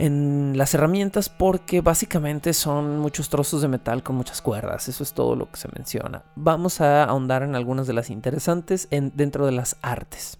en 0.00 0.56
las 0.56 0.72
herramientas 0.72 1.28
porque 1.28 1.82
básicamente 1.82 2.54
son 2.54 2.98
muchos 3.00 3.28
trozos 3.28 3.60
de 3.60 3.68
metal 3.68 4.02
con 4.02 4.16
muchas 4.16 4.40
cuerdas. 4.40 4.88
Eso 4.88 5.02
es 5.02 5.12
todo 5.12 5.36
lo 5.36 5.50
que 5.50 5.58
se 5.58 5.68
menciona. 5.76 6.24
Vamos 6.36 6.80
a 6.80 7.04
ahondar 7.04 7.42
en 7.42 7.54
algunas 7.54 7.86
de 7.86 7.92
las 7.92 8.08
interesantes 8.08 8.88
en, 8.90 9.12
dentro 9.14 9.44
de 9.44 9.52
las 9.52 9.76
artes. 9.82 10.38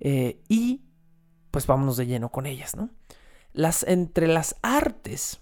Eh, 0.00 0.42
y 0.50 0.82
pues 1.50 1.66
vámonos 1.66 1.96
de 1.96 2.04
lleno 2.04 2.30
con 2.30 2.44
ellas, 2.44 2.76
¿no? 2.76 2.90
Las, 3.54 3.84
entre 3.84 4.28
las 4.28 4.56
artes, 4.60 5.40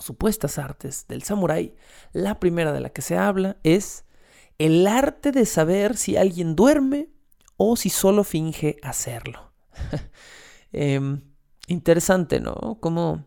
supuestas 0.00 0.56
artes 0.56 1.06
del 1.06 1.24
samurái, 1.24 1.74
la 2.14 2.40
primera 2.40 2.72
de 2.72 2.80
la 2.80 2.88
que 2.88 3.02
se 3.02 3.18
habla 3.18 3.58
es 3.64 4.06
el 4.56 4.86
arte 4.86 5.30
de 5.30 5.44
saber 5.44 5.94
si 5.98 6.16
alguien 6.16 6.56
duerme 6.56 7.10
o 7.58 7.76
si 7.76 7.90
solo 7.90 8.24
finge 8.24 8.78
hacerlo. 8.82 9.52
Em, 10.76 11.20
interesante, 11.66 12.40
¿no? 12.40 12.78
Como 12.80 13.24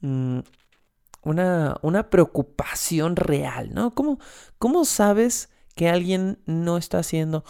mm, 0.00 0.40
una, 1.22 1.76
una, 1.82 2.10
preocupación 2.10 3.16
real, 3.16 3.72
¿no? 3.72 3.94
¿Cómo, 3.94 4.18
¿Cómo 4.58 4.84
sabes 4.84 5.50
que 5.74 5.88
alguien 5.88 6.38
no 6.46 6.76
está 6.76 6.98
haciendo 6.98 7.44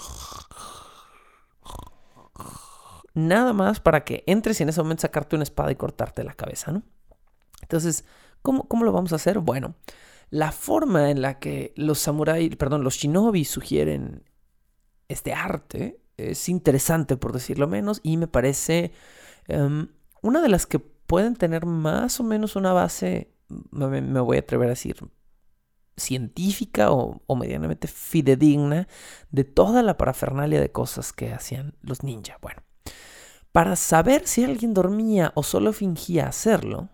nada 3.14 3.52
más 3.52 3.80
para 3.80 4.04
que 4.04 4.24
entres 4.26 4.60
y 4.60 4.62
en 4.64 4.68
ese 4.70 4.82
momento 4.82 5.02
sacarte 5.02 5.36
una 5.36 5.44
espada 5.44 5.70
y 5.70 5.76
cortarte 5.76 6.24
la 6.24 6.34
cabeza, 6.34 6.72
¿no? 6.72 6.82
Entonces, 7.62 8.04
¿cómo, 8.42 8.68
cómo 8.68 8.84
lo 8.84 8.92
vamos 8.92 9.12
a 9.12 9.16
hacer? 9.16 9.38
Bueno, 9.38 9.76
la 10.30 10.52
forma 10.52 11.10
en 11.10 11.22
la 11.22 11.38
que 11.38 11.72
los 11.76 11.98
samuráis, 11.98 12.56
perdón, 12.56 12.82
los 12.84 12.96
shinobi 12.96 13.44
sugieren 13.44 14.24
este 15.08 15.32
arte 15.32 16.00
es 16.16 16.48
interesante, 16.48 17.16
por 17.16 17.32
decirlo 17.32 17.68
menos, 17.68 18.00
y 18.02 18.16
me 18.16 18.28
parece 18.28 18.92
em, 19.48 19.88
una 20.22 20.40
de 20.40 20.48
las 20.48 20.66
que 20.66 20.78
pueden 20.78 21.36
tener 21.36 21.66
más 21.66 22.20
o 22.20 22.24
menos 22.24 22.56
una 22.56 22.72
base, 22.72 23.34
me, 23.70 24.20
voy 24.20 24.36
a 24.36 24.40
atrever 24.40 24.68
a 24.68 24.70
decir, 24.70 24.96
científica 25.96 26.90
o, 26.90 27.22
o, 27.26 27.36
medianamente 27.36 27.86
fidedigna 27.86 28.88
de 29.30 29.44
toda 29.44 29.82
la 29.82 29.96
parafernalia 29.96 30.60
de 30.60 30.72
cosas 30.72 31.12
que 31.12 31.32
hacían 31.32 31.74
los 31.82 32.02
ninja. 32.02 32.38
Bueno, 32.40 32.62
para 33.52 33.76
saber 33.76 34.26
si 34.26 34.44
alguien 34.44 34.74
dormía 34.74 35.32
o 35.36 35.42
solo 35.42 35.72
fingía 35.72 36.26
hacerlo, 36.26 36.88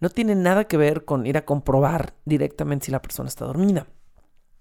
no 0.00 0.10
tiene 0.10 0.34
nada 0.34 0.64
que 0.64 0.76
ver 0.76 1.04
con 1.04 1.26
ir 1.26 1.36
a 1.38 1.44
comprobar 1.44 2.14
directamente 2.24 2.86
si 2.86 2.92
la 2.92 3.02
persona 3.02 3.28
está 3.28 3.44
dormida. 3.44 3.86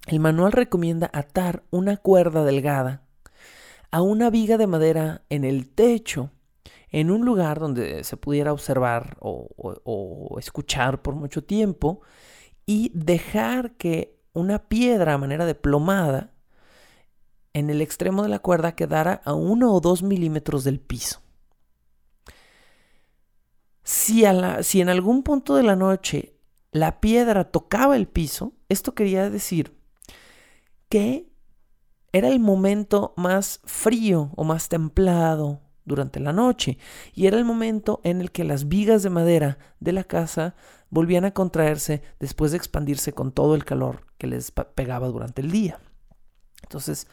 El 0.07 0.19
manual 0.19 0.51
recomienda 0.51 1.09
atar 1.13 1.63
una 1.71 1.97
cuerda 1.97 2.43
delgada 2.43 3.01
a 3.91 4.01
una 4.01 4.29
viga 4.29 4.57
de 4.57 4.67
madera 4.67 5.23
en 5.29 5.43
el 5.43 5.69
techo 5.69 6.31
en 6.95 7.11
un 7.11 7.25
lugar 7.25 7.59
donde 7.59 8.05
se 8.05 8.15
pudiera 8.15 8.53
observar 8.53 9.17
o, 9.19 10.37
escuchar 10.39 11.01
por 11.01 11.13
mucho 11.13 11.43
tiempo 11.43 11.99
y 12.65 12.89
dejar 12.93 13.73
que 13.73 14.17
una 14.31 14.69
piedra 14.69 15.13
a 15.13 15.17
manera 15.17 15.45
de 15.45 15.55
plomada 15.55 16.31
en 17.51 17.69
el 17.69 17.81
extremo 17.81 18.23
de 18.23 18.29
la 18.29 18.39
cuerda 18.39 18.75
quedara 18.75 19.21
a 19.25 19.33
uno 19.33 19.73
o 19.73 19.81
dos 19.81 20.03
milímetros 20.03 20.63
del 20.63 20.79
piso. 20.79 21.19
Si, 23.83 24.23
si 24.61 24.79
en 24.79 24.87
algún 24.87 25.23
punto 25.23 25.57
de 25.57 25.63
la 25.63 25.75
noche 25.75 26.37
la 26.71 27.01
piedra 27.01 27.51
tocaba 27.51 27.97
el 27.97 28.07
piso, 28.07 28.53
esto 28.69 28.95
quería 28.95 29.29
decir 29.29 29.77
que 30.87 31.27
era 32.13 32.29
el 32.29 32.39
momento 32.39 33.13
más 33.17 33.59
frío 33.65 34.31
o 34.37 34.45
más 34.45 34.69
templado 34.69 35.64
durante 35.85 36.19
la 36.19 36.33
noche 36.33 36.77
y 37.13 37.27
era 37.27 37.37
el 37.37 37.45
momento 37.45 38.01
en 38.03 38.21
el 38.21 38.31
que 38.31 38.43
las 38.43 38.67
vigas 38.67 39.03
de 39.03 39.09
madera 39.09 39.57
de 39.79 39.93
la 39.93 40.03
casa 40.03 40.55
volvían 40.89 41.25
a 41.25 41.31
contraerse 41.31 42.01
después 42.19 42.51
de 42.51 42.57
expandirse 42.57 43.13
con 43.13 43.31
todo 43.31 43.55
el 43.55 43.65
calor 43.65 44.05
que 44.17 44.27
les 44.27 44.51
pegaba 44.51 45.07
durante 45.07 45.41
el 45.41 45.51
día. 45.51 45.79
Entonces, 46.63 47.07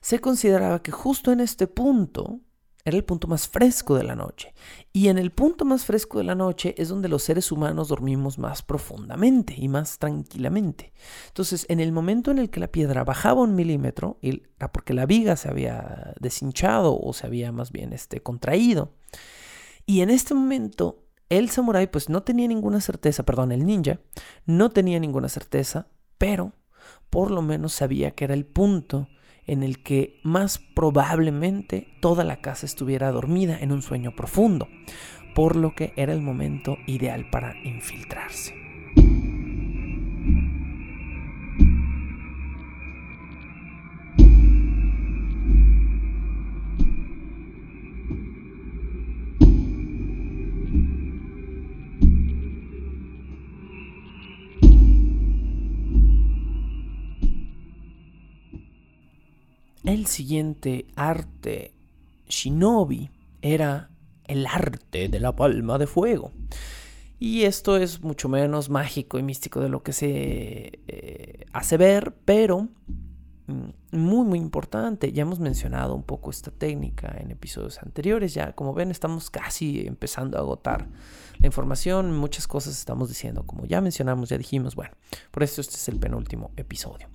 se 0.00 0.20
consideraba 0.20 0.82
que 0.82 0.92
justo 0.92 1.32
en 1.32 1.40
este 1.40 1.66
punto 1.66 2.40
era 2.84 2.98
el 2.98 3.04
punto 3.04 3.28
más 3.28 3.48
fresco 3.48 3.96
de 3.96 4.04
la 4.04 4.14
noche. 4.14 4.52
Y 4.92 5.08
en 5.08 5.16
el 5.16 5.30
punto 5.30 5.64
más 5.64 5.86
fresco 5.86 6.18
de 6.18 6.24
la 6.24 6.34
noche 6.34 6.74
es 6.76 6.90
donde 6.90 7.08
los 7.08 7.22
seres 7.22 7.50
humanos 7.50 7.88
dormimos 7.88 8.38
más 8.38 8.62
profundamente 8.62 9.54
y 9.56 9.68
más 9.68 9.98
tranquilamente. 9.98 10.92
Entonces, 11.28 11.64
en 11.70 11.80
el 11.80 11.92
momento 11.92 12.30
en 12.30 12.38
el 12.38 12.50
que 12.50 12.60
la 12.60 12.68
piedra 12.68 13.02
bajaba 13.02 13.40
un 13.40 13.54
milímetro, 13.54 14.18
era 14.20 14.70
porque 14.70 14.92
la 14.92 15.06
viga 15.06 15.36
se 15.36 15.48
había 15.48 16.12
deshinchado 16.20 16.98
o 17.00 17.12
se 17.14 17.26
había 17.26 17.52
más 17.52 17.72
bien 17.72 17.94
este, 17.94 18.20
contraído. 18.20 18.92
Y 19.86 20.02
en 20.02 20.10
este 20.10 20.34
momento, 20.34 21.04
el 21.30 21.48
samurái 21.48 21.86
pues 21.86 22.10
no 22.10 22.22
tenía 22.22 22.48
ninguna 22.48 22.82
certeza, 22.82 23.22
perdón, 23.22 23.52
el 23.52 23.64
ninja 23.64 24.00
no 24.44 24.70
tenía 24.70 25.00
ninguna 25.00 25.30
certeza, 25.30 25.88
pero 26.18 26.52
por 27.08 27.30
lo 27.30 27.40
menos 27.40 27.72
sabía 27.72 28.10
que 28.10 28.24
era 28.24 28.34
el 28.34 28.44
punto 28.44 29.08
en 29.46 29.62
el 29.62 29.82
que 29.82 30.20
más 30.22 30.58
probablemente 30.58 31.88
toda 32.00 32.24
la 32.24 32.36
casa 32.36 32.66
estuviera 32.66 33.10
dormida 33.10 33.58
en 33.60 33.72
un 33.72 33.82
sueño 33.82 34.14
profundo, 34.16 34.68
por 35.34 35.56
lo 35.56 35.74
que 35.74 35.92
era 35.96 36.12
el 36.12 36.20
momento 36.20 36.78
ideal 36.86 37.28
para 37.30 37.54
infiltrarse. 37.64 38.63
El 59.94 60.06
siguiente 60.06 60.88
arte 60.96 61.72
shinobi 62.26 63.10
era 63.42 63.90
el 64.24 64.44
arte 64.44 65.08
de 65.08 65.20
la 65.20 65.36
palma 65.36 65.78
de 65.78 65.86
fuego. 65.86 66.32
Y 67.20 67.44
esto 67.44 67.76
es 67.76 68.02
mucho 68.02 68.28
menos 68.28 68.70
mágico 68.70 69.20
y 69.20 69.22
místico 69.22 69.60
de 69.60 69.68
lo 69.68 69.84
que 69.84 69.92
se 69.92 70.80
eh, 70.88 71.46
hace 71.52 71.76
ver, 71.76 72.12
pero 72.24 72.66
mm, 73.46 73.96
muy 73.96 74.26
muy 74.26 74.40
importante. 74.40 75.12
Ya 75.12 75.22
hemos 75.22 75.38
mencionado 75.38 75.94
un 75.94 76.02
poco 76.02 76.32
esta 76.32 76.50
técnica 76.50 77.16
en 77.20 77.30
episodios 77.30 77.80
anteriores. 77.80 78.34
Ya 78.34 78.50
como 78.50 78.74
ven 78.74 78.90
estamos 78.90 79.30
casi 79.30 79.86
empezando 79.86 80.38
a 80.38 80.40
agotar 80.40 80.88
la 81.38 81.46
información. 81.46 82.10
Muchas 82.10 82.48
cosas 82.48 82.76
estamos 82.76 83.10
diciendo, 83.10 83.46
como 83.46 83.64
ya 83.64 83.80
mencionamos, 83.80 84.28
ya 84.28 84.38
dijimos. 84.38 84.74
Bueno, 84.74 84.96
por 85.30 85.44
eso 85.44 85.60
este 85.60 85.76
es 85.76 85.88
el 85.88 86.00
penúltimo 86.00 86.50
episodio. 86.56 87.06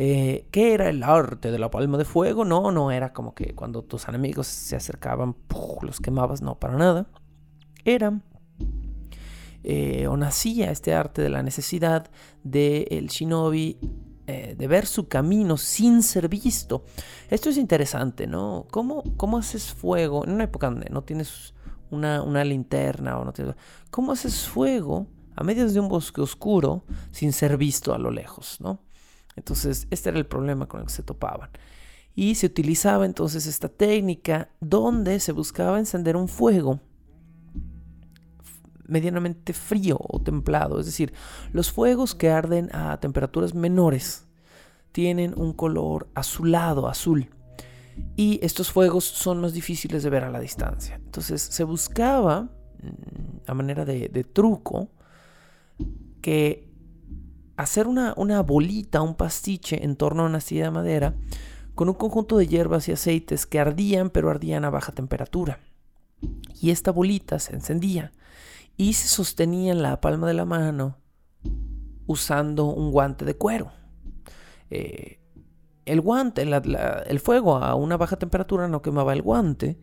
Eh, 0.00 0.46
¿Qué 0.52 0.74
era 0.74 0.88
el 0.88 1.02
arte 1.02 1.50
de 1.50 1.58
la 1.58 1.72
palma 1.72 1.98
de 1.98 2.04
fuego? 2.04 2.44
No, 2.44 2.70
no 2.70 2.92
era 2.92 3.12
como 3.12 3.34
que 3.34 3.56
cuando 3.56 3.82
tus 3.82 4.06
enemigos 4.06 4.46
se 4.46 4.76
acercaban, 4.76 5.34
los 5.82 5.98
quemabas, 5.98 6.40
no, 6.40 6.56
para 6.56 6.76
nada. 6.76 7.08
Era 7.84 8.20
eh, 9.64 10.06
o 10.06 10.16
nacía 10.16 10.70
este 10.70 10.94
arte 10.94 11.20
de 11.20 11.30
la 11.30 11.42
necesidad 11.42 12.08
del 12.44 13.08
shinobi 13.08 13.76
eh, 14.28 14.54
de 14.56 14.68
ver 14.68 14.86
su 14.86 15.08
camino 15.08 15.56
sin 15.56 16.04
ser 16.04 16.28
visto. 16.28 16.84
Esto 17.28 17.50
es 17.50 17.56
interesante, 17.56 18.28
¿no? 18.28 18.68
¿Cómo, 18.70 19.02
¿Cómo 19.16 19.38
haces 19.38 19.74
fuego 19.74 20.24
en 20.24 20.30
una 20.30 20.44
época 20.44 20.70
donde 20.70 20.88
no 20.90 21.02
tienes 21.02 21.54
una, 21.90 22.44
linterna 22.44 23.18
o 23.18 23.24
no 23.24 23.32
tienes... 23.32 23.56
¿Cómo 23.90 24.12
haces 24.12 24.46
fuego 24.46 25.08
a 25.34 25.42
medios 25.42 25.74
de 25.74 25.80
un 25.80 25.88
bosque 25.88 26.20
oscuro 26.20 26.84
sin 27.10 27.32
ser 27.32 27.56
visto 27.56 27.92
a 27.92 27.98
lo 27.98 28.12
lejos, 28.12 28.60
¿no? 28.60 28.80
Entonces, 29.38 29.86
este 29.90 30.10
era 30.10 30.18
el 30.18 30.26
problema 30.26 30.66
con 30.66 30.80
el 30.80 30.86
que 30.86 30.92
se 30.92 31.02
topaban. 31.02 31.50
Y 32.14 32.34
se 32.34 32.46
utilizaba 32.46 33.06
entonces 33.06 33.46
esta 33.46 33.68
técnica 33.68 34.50
donde 34.60 35.20
se 35.20 35.32
buscaba 35.32 35.78
encender 35.78 36.16
un 36.16 36.28
fuego 36.28 36.80
medianamente 38.88 39.52
frío 39.52 39.98
o 40.00 40.20
templado. 40.20 40.80
Es 40.80 40.86
decir, 40.86 41.12
los 41.52 41.70
fuegos 41.70 42.14
que 42.14 42.30
arden 42.30 42.74
a 42.74 42.98
temperaturas 42.98 43.54
menores 43.54 44.26
tienen 44.92 45.38
un 45.38 45.52
color 45.52 46.08
azulado, 46.14 46.88
azul. 46.88 47.30
Y 48.16 48.40
estos 48.42 48.72
fuegos 48.72 49.04
son 49.04 49.40
más 49.40 49.52
difíciles 49.52 50.02
de 50.02 50.10
ver 50.10 50.24
a 50.24 50.30
la 50.30 50.40
distancia. 50.40 50.96
Entonces 50.96 51.42
se 51.42 51.64
buscaba, 51.64 52.42
mm, 52.42 53.46
a 53.46 53.54
manera 53.54 53.84
de, 53.84 54.08
de 54.08 54.24
truco, 54.24 54.88
que 56.20 56.67
hacer 57.58 57.88
una, 57.88 58.14
bolita, 58.42 59.02
un 59.02 59.16
pastiche 59.16 59.84
en 59.84 59.96
torno 59.96 60.22
a 60.22 60.26
una 60.26 60.40
silla 60.40 60.64
de 60.64 60.70
madera 60.70 61.14
con 61.74 61.88
un 61.88 61.96
conjunto 61.96 62.38
de 62.38 62.46
hierbas 62.46 62.88
y 62.88 62.92
aceites 62.92 63.46
que 63.46 63.58
ardían, 63.58 64.10
pero 64.10 64.30
ardían 64.30 64.64
a 64.64 64.70
baja 64.70 64.92
temperatura. 64.92 65.58
Y 66.60 66.70
esta 66.70 66.92
bolita 66.92 67.40
se 67.40 67.56
encendía 67.56 68.12
y 68.76 68.92
se 68.92 69.08
sostenía 69.08 69.72
en 69.72 69.82
la 69.82 70.00
palma 70.00 70.28
de 70.28 70.34
la 70.34 70.44
mano 70.44 70.98
usando 72.06 72.66
un 72.66 72.92
guante 72.92 73.24
de 73.24 73.34
cuero. 73.34 73.72
Eh, 74.70 75.18
el 75.84 76.00
guante, 76.00 76.42
el 76.42 77.20
fuego 77.20 77.56
a 77.56 77.74
una 77.74 77.96
baja 77.96 78.16
temperatura 78.16 78.68
no 78.68 78.82
quemaba 78.82 79.12
el 79.14 79.22
guante 79.22 79.80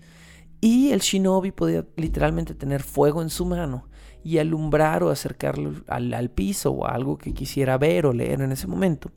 y 0.61 0.91
el 0.91 1.01
shinobi 1.01 1.51
podía 1.51 1.85
literalmente 1.97 2.55
tener 2.55 2.83
fuego 2.83 3.21
en 3.21 3.29
su 3.29 3.45
mano 3.45 3.89
y 4.25 4.39
alumbrar 4.39 5.03
o 5.03 5.11
acercarlo 5.11 5.83
al, 5.87 6.31
piso 6.31 6.71
o 6.71 6.87
a 6.87 6.95
algo 6.95 7.19
que 7.19 7.35
quisiera 7.35 7.77
ver 7.77 8.07
o 8.07 8.11
leer 8.11 8.41
en 8.41 8.51
ese 8.51 8.65
momento. 8.65 9.11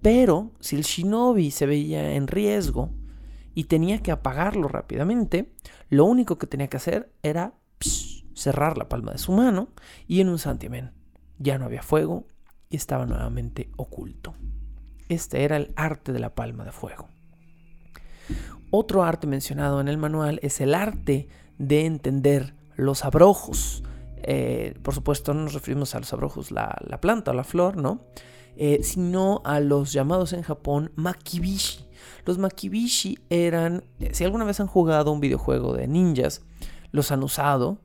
Pero 0.00 0.52
si 0.60 0.76
el 0.76 0.82
shinobi 0.82 1.50
se 1.50 1.66
veía 1.66 2.14
en 2.14 2.26
riesgo 2.26 2.88
y 3.54 3.64
tenía 3.64 3.98
que 3.98 4.10
apagarlo 4.10 4.66
rápidamente, 4.66 5.52
lo 5.90 6.06
único 6.06 6.38
que 6.38 6.46
tenía 6.46 6.68
que 6.68 6.78
hacer 6.78 7.12
era 7.22 7.52
cerrar 8.32 8.78
la 8.78 8.88
palma 8.88 9.12
de 9.12 9.18
su 9.18 9.32
mano 9.32 9.68
y 10.08 10.22
en 10.22 10.30
un 10.30 10.38
santiamén 10.38 10.92
ya 11.38 11.58
no 11.58 11.66
había 11.66 11.82
fuego 11.82 12.26
y 12.70 12.76
estaba 12.76 13.04
nuevamente 13.04 13.68
oculto. 13.76 14.34
Este 15.10 15.44
era 15.44 15.58
el 15.58 15.74
arte 15.76 16.14
de 16.14 16.18
la 16.18 16.34
palma 16.34 16.64
de 16.64 16.72
fuego. 16.72 17.08
Otro 18.70 19.02
arte 19.02 19.26
mencionado 19.26 19.82
en 19.82 19.88
el 19.88 19.98
manual 19.98 20.40
es 20.42 20.62
el 20.62 20.74
arte 20.74 21.28
de 21.58 21.84
entender 21.84 22.54
los 22.76 23.04
abrojos. 23.04 23.82
Eh, 24.22 24.74
por 24.82 24.94
supuesto, 24.94 25.34
no 25.34 25.44
nos 25.44 25.54
referimos 25.54 25.94
a 25.94 25.98
los 25.98 26.12
abrojos, 26.12 26.50
la, 26.50 26.76
planta 27.00 27.30
o 27.30 27.34
la 27.34 27.44
flor, 27.44 27.76
¿no? 27.76 28.04
Eh, 28.56 28.80
sino 28.82 29.40
a 29.44 29.60
los 29.60 29.92
llamados 29.92 30.32
en 30.32 30.42
Japón 30.42 30.92
makibishi. 30.96 31.86
Los 32.26 32.38
makibishi 32.38 33.18
eran, 33.30 33.84
eh, 33.98 34.10
si 34.12 34.24
alguna 34.24 34.44
vez 34.44 34.60
han 34.60 34.66
jugado 34.66 35.12
un 35.12 35.20
videojuego 35.20 35.74
de 35.74 35.86
ninjas, 35.86 36.42
los 36.92 37.12
han 37.12 37.22
usado, 37.22 37.78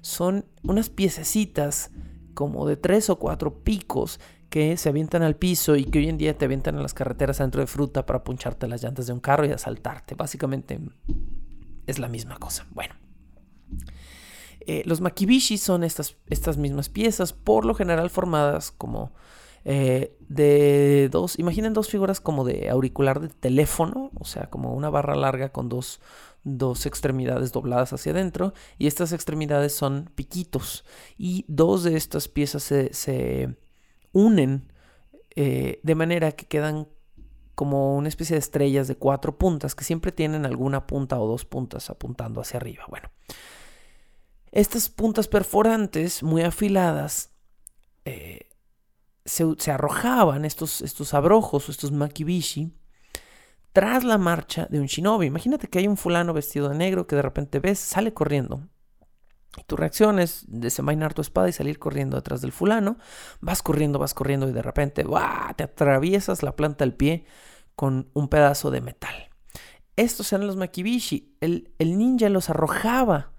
son 0.00 0.46
unas 0.62 0.88
piececitas 0.88 1.90
como 2.34 2.66
de 2.66 2.76
tres 2.76 3.10
o 3.10 3.18
cuatro 3.18 3.62
picos 3.62 4.20
que 4.48 4.76
se 4.76 4.88
avientan 4.88 5.22
al 5.22 5.36
piso 5.36 5.76
y 5.76 5.84
que 5.84 5.98
hoy 5.98 6.08
en 6.08 6.18
día 6.18 6.36
te 6.36 6.46
avientan 6.46 6.76
en 6.76 6.82
las 6.82 6.94
carreteras 6.94 7.38
dentro 7.38 7.60
de 7.60 7.66
fruta 7.66 8.06
para 8.06 8.24
puncharte 8.24 8.68
las 8.68 8.82
llantas 8.82 9.06
de 9.06 9.12
un 9.12 9.20
carro 9.20 9.46
y 9.46 9.50
asaltarte. 9.50 10.14
Básicamente 10.14 10.80
es 11.86 11.98
la 11.98 12.08
misma 12.08 12.36
cosa. 12.36 12.66
Bueno. 12.70 12.94
Eh, 14.66 14.82
los 14.86 15.00
makibishi 15.00 15.58
son 15.58 15.84
estas, 15.84 16.16
estas 16.28 16.56
mismas 16.56 16.88
piezas, 16.88 17.32
por 17.32 17.64
lo 17.64 17.74
general 17.74 18.10
formadas 18.10 18.70
como 18.70 19.12
eh, 19.64 20.16
de 20.28 21.08
dos, 21.10 21.38
imaginen 21.38 21.72
dos 21.72 21.88
figuras 21.88 22.20
como 22.20 22.44
de 22.44 22.68
auricular 22.68 23.20
de 23.20 23.28
teléfono, 23.28 24.10
o 24.18 24.24
sea, 24.24 24.48
como 24.50 24.74
una 24.74 24.90
barra 24.90 25.14
larga 25.14 25.50
con 25.50 25.68
dos, 25.68 26.00
dos 26.42 26.86
extremidades 26.86 27.52
dobladas 27.52 27.92
hacia 27.92 28.12
adentro, 28.12 28.54
y 28.78 28.86
estas 28.86 29.12
extremidades 29.12 29.74
son 29.74 30.10
piquitos, 30.14 30.84
y 31.16 31.44
dos 31.48 31.84
de 31.84 31.96
estas 31.96 32.28
piezas 32.28 32.62
se, 32.62 33.56
unen 34.12 34.72
eh, 35.34 35.80
de 35.82 35.94
manera 35.94 36.32
que 36.32 36.46
quedan 36.46 36.88
como 37.54 37.96
una 37.96 38.08
especie 38.08 38.34
de 38.34 38.40
estrellas 38.40 38.88
de 38.88 38.96
cuatro 38.96 39.38
puntas 39.38 39.74
que 39.74 39.84
siempre 39.84 40.12
tienen 40.12 40.44
alguna 40.44 40.86
punta 40.86 41.20
o 41.20 41.26
dos 41.26 41.44
puntas 41.44 41.88
apuntando 41.90 42.40
hacia 42.40 42.58
arriba. 42.58 42.84
Bueno, 42.88 43.10
estas 44.52 44.90
puntas 44.90 45.28
perforantes 45.28 46.22
muy 46.22 46.42
afiladas 46.42 47.30
eh, 48.04 48.50
se, 49.24 49.70
arrojaban 49.70 50.44
estos, 50.44 50.82
estos 50.82 51.14
abrojos 51.14 51.68
o 51.68 51.72
estos 51.72 51.90
makibishi 51.90 52.76
tras 53.72 54.04
la 54.04 54.18
marcha 54.18 54.66
de 54.70 54.80
un 54.80 54.86
shinobi. 54.86 55.26
Imagínate 55.26 55.68
que 55.68 55.78
hay 55.78 55.88
un 55.88 55.96
fulano 55.96 56.34
vestido 56.34 56.68
de 56.68 56.74
negro 56.74 57.06
que 57.06 57.16
de 57.16 57.22
repente 57.22 57.58
ves, 57.58 57.78
sale 57.78 58.12
corriendo. 58.12 58.68
Y 59.56 59.64
tu 59.64 59.76
reacción 59.76 60.18
es 60.18 60.44
desenvainar 60.48 61.14
tu 61.14 61.22
espada 61.22 61.48
y 61.48 61.52
salir 61.52 61.78
corriendo 61.78 62.16
detrás 62.16 62.42
del 62.42 62.52
fulano. 62.52 62.98
Vas 63.40 63.62
corriendo, 63.62 63.98
vas 63.98 64.12
corriendo 64.12 64.48
y 64.48 64.52
de 64.52 64.62
repente 64.62 65.04
te 65.56 65.62
atraviesas 65.62 66.42
la 66.42 66.56
planta 66.56 66.84
del 66.84 66.94
pie 66.94 67.24
con 67.74 68.10
un 68.12 68.28
pedazo 68.28 68.70
de 68.70 68.82
metal. 68.82 69.30
Estos 69.96 70.32
eran 70.32 70.46
los 70.46 70.56
makibishi. 70.56 71.36
El, 71.40 71.74
el 71.78 71.96
ninja 71.96 72.28
los 72.28 72.50
arrojaba 72.50 73.31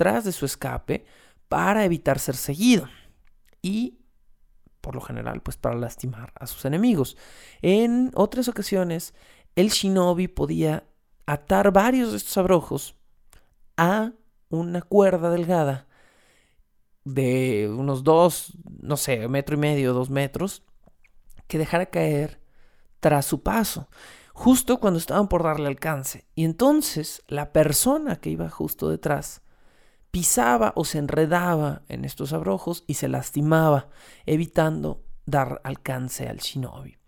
de 0.00 0.32
su 0.32 0.46
escape 0.46 1.04
para 1.48 1.84
evitar 1.84 2.18
ser 2.18 2.36
seguido. 2.36 2.88
Y 3.60 3.98
por 4.80 4.94
lo 4.94 5.00
general, 5.02 5.42
pues 5.42 5.56
para 5.56 5.76
lastimar 5.76 6.32
a 6.36 6.46
sus 6.46 6.64
enemigos. 6.64 7.16
En 7.60 8.10
otras 8.14 8.48
ocasiones, 8.48 9.14
el 9.56 9.68
shinobi 9.68 10.26
podía 10.28 10.84
atar 11.26 11.70
varios 11.70 12.12
de 12.12 12.16
estos 12.16 12.36
abrojos 12.38 12.96
a 13.76 14.12
una 14.48 14.80
cuerda 14.80 15.30
delgada 15.30 15.86
de 17.04 17.68
unos 17.68 18.04
dos, 18.04 18.56
no 18.80 18.96
sé, 18.96 19.28
metro 19.28 19.54
y 19.56 19.58
medio, 19.58 19.92
dos 19.92 20.08
metros, 20.08 20.62
que 21.46 21.58
dejara 21.58 21.86
caer 21.86 22.40
tras 23.00 23.26
su 23.26 23.42
paso, 23.42 23.88
justo 24.32 24.80
cuando 24.80 24.98
estaban 24.98 25.28
por 25.28 25.42
darle 25.42 25.68
alcance. 25.68 26.26
Y 26.34 26.44
entonces 26.44 27.22
la 27.28 27.52
persona 27.52 28.16
que 28.16 28.30
iba 28.30 28.48
justo 28.48 28.88
detrás 28.88 29.42
pisaba 30.10 30.72
o 30.76 30.84
se 30.84 30.98
enredaba 30.98 31.82
en 31.88 32.04
estos 32.04 32.32
abrojos 32.32 32.84
y 32.86 32.94
se 32.94 33.08
lastimaba, 33.08 33.88
evitando 34.26 35.04
dar 35.26 35.60
alcance 35.64 36.28
al 36.28 36.38
shinobi. 36.38 37.00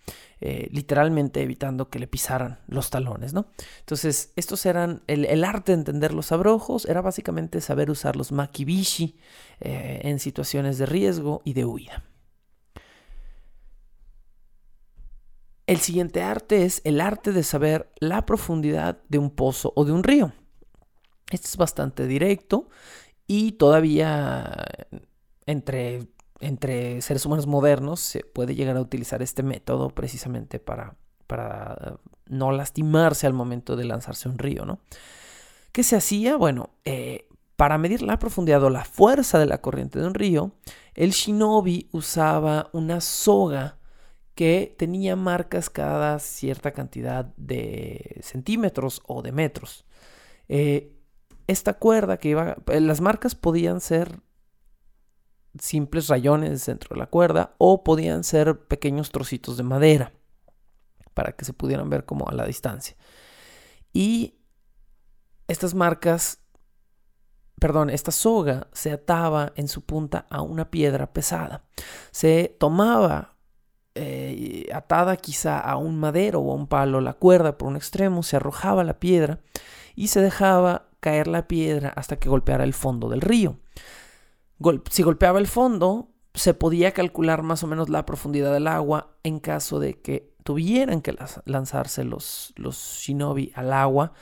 Eh, 0.45 0.69
literalmente 0.73 1.41
evitando 1.41 1.89
que 1.89 2.01
le 2.01 2.09
pisaran 2.09 2.59
los 2.67 2.91
talones, 2.91 3.33
¿no? 3.33 3.47
Entonces, 3.79 4.33
estos 4.35 4.67
eran, 4.67 5.05
el, 5.07 5.45
arte 5.45 5.71
de 5.71 5.79
entender 5.79 6.13
los 6.13 6.33
abrojos 6.33 6.85
era 6.87 7.01
básicamente 7.01 7.61
saber 7.61 7.93
usar 7.93 8.17
los 8.17 8.33
makibishi 8.33 9.17
eh, 9.61 10.01
en 10.03 10.19
situaciones 10.19 10.79
de 10.79 10.87
riesgo 10.87 11.43
y 11.45 11.53
de 11.53 11.65
huida. 11.65 12.03
El 15.69 15.79
siguiente 15.79 16.23
arte 16.23 16.65
es 16.65 16.81
el 16.83 17.01
arte 17.01 17.31
de 17.31 17.45
saber 17.45 17.93
la 18.01 18.27
profundidad 18.27 18.99
de 19.09 19.19
un 19.19 19.31
pozo 19.31 19.73
o 19.77 19.85
de 19.85 19.93
un 19.93 20.03
río. 20.03 20.33
Este 21.33 21.47
es 21.49 21.57
bastante 21.57 22.07
directo 22.07 22.69
y 23.27 23.53
todavía 23.53 24.65
entre 25.47 26.07
entre 26.43 27.01
seres 27.03 27.25
humanos 27.25 27.47
modernos 27.47 28.01
se 28.01 28.25
puede 28.25 28.57
llegar 28.57 28.77
a 28.77 28.81
utilizar 28.81 29.23
este 29.23 29.45
método 29.45 29.91
precisamente 29.91 30.59
para, 30.59 30.97
para 31.29 32.01
no 32.27 32.51
lastimarse 32.51 33.29
al 33.29 33.33
momento 33.33 33.77
de 33.77 33.85
lanzarse 33.85 34.29
un 34.29 34.39
río, 34.39 34.67
¿no? 34.67 34.81
¿Qué 35.71 35.85
se 35.85 35.95
hacía? 35.95 36.37
Bueno, 36.37 36.71
eh, 36.85 37.29
para 37.55 37.79
medir 37.79 38.03
la 38.03 38.19
profundidad 38.19 38.63
o 38.65 38.71
la 38.71 38.85
fuerza 38.85 39.39
de 39.39 39.47
la 39.47 39.61
corriente 39.61 40.01
de 40.01 40.07
un 40.07 40.15
río, 40.15 40.51
el 40.95 41.13
shinobi 41.13 41.89
usaba 41.93 42.69
una 42.73 43.01
soga 43.01 43.79
que 44.35 44.75
tenía 44.77 45.15
marcas 45.15 45.71
cada 45.71 46.19
cierta 46.19 46.73
cantidad 46.73 47.27
de 47.37 48.19
centímetros 48.23 49.01
o 49.07 49.23
de 49.23 49.31
metros. 49.31 49.85
Eh, 50.49 50.93
esta 51.53 51.75
cuerda 51.75 52.17
que 52.17 52.31
iba, 52.31 52.57
las 52.67 53.01
marcas 53.01 53.35
podían 53.35 53.81
ser 53.81 54.21
simples 55.59 56.09
rayones 56.09 56.67
dentro 56.67 56.95
de 56.95 56.99
la 56.99 57.07
cuerda 57.07 57.55
o 57.59 57.85
podían 57.85 58.25
ser 58.25 58.67
pequeños 58.67 59.11
trocitos 59.11 59.57
de 59.57 59.63
madera 59.63 60.13
para 61.15 61.33
que 61.33 61.45
se 61.45 61.53
pudieran 61.53 61.91
ver 61.91 62.05
como 62.05 62.29
a 62.29 62.35
la 62.35 62.47
distancia. 62.47 62.97
Y 63.93 64.39
estas 65.49 65.75
marcas, 65.75 66.41
perdón, 67.61 67.91
esta 67.91 68.11
soga 68.11 68.69
se 68.73 68.93
ataba 68.93 69.53
en 69.57 69.69
su 69.69 69.83
punta 69.83 70.27
a 70.31 70.41
una 70.41 70.71
piedra 70.71 71.13
pesada. 71.13 71.65
Se 72.11 72.57
tomaba 72.59 73.37
eh, 73.95 74.71
atada 74.73 75.17
quizá 75.19 75.61
a 75.61 75.77
un 75.77 76.01
madero 76.01 76.41
o 76.41 76.53
a 76.53 76.55
un 76.55 76.67
palo 76.67 77.03
la 77.03 77.13
cuerda 77.13 77.59
por 77.59 77.69
un 77.69 77.77
extremo, 77.77 78.23
se 78.23 78.37
arrojaba 78.37 78.85
la 78.85 78.99
piedra 78.99 79.41
y 79.95 80.09
se 80.09 80.23
dejaba 80.23 80.89
caer 81.03 81.27
la 81.27 81.47
piedra 81.47 81.93
hasta 81.95 82.17
que 82.17 82.31
golpeara 82.31 82.65
el 82.65 82.73
fondo 82.73 83.11
del 83.11 83.21
río 83.21 83.59
si 84.91 85.03
golpeaba 85.03 85.39
el 85.39 85.47
fondo, 85.47 86.09
se 86.35 86.55
podía 86.55 86.93
calcular 86.93 87.43
más 87.43 87.63
o 87.63 87.67
menos 87.67 87.89
la 87.89 88.07
profundidad 88.07 88.53
del 88.53 88.67
agua 88.67 89.17
en 89.23 89.39
caso 89.39 89.81
de 89.81 90.01
que 90.01 90.35
tuvieran 90.45 91.03
que 91.03 91.17
lanzarse 91.45 92.05
los, 92.05 92.55
shinobi 92.57 93.53
al 93.55 93.73
agua, 93.73 94.13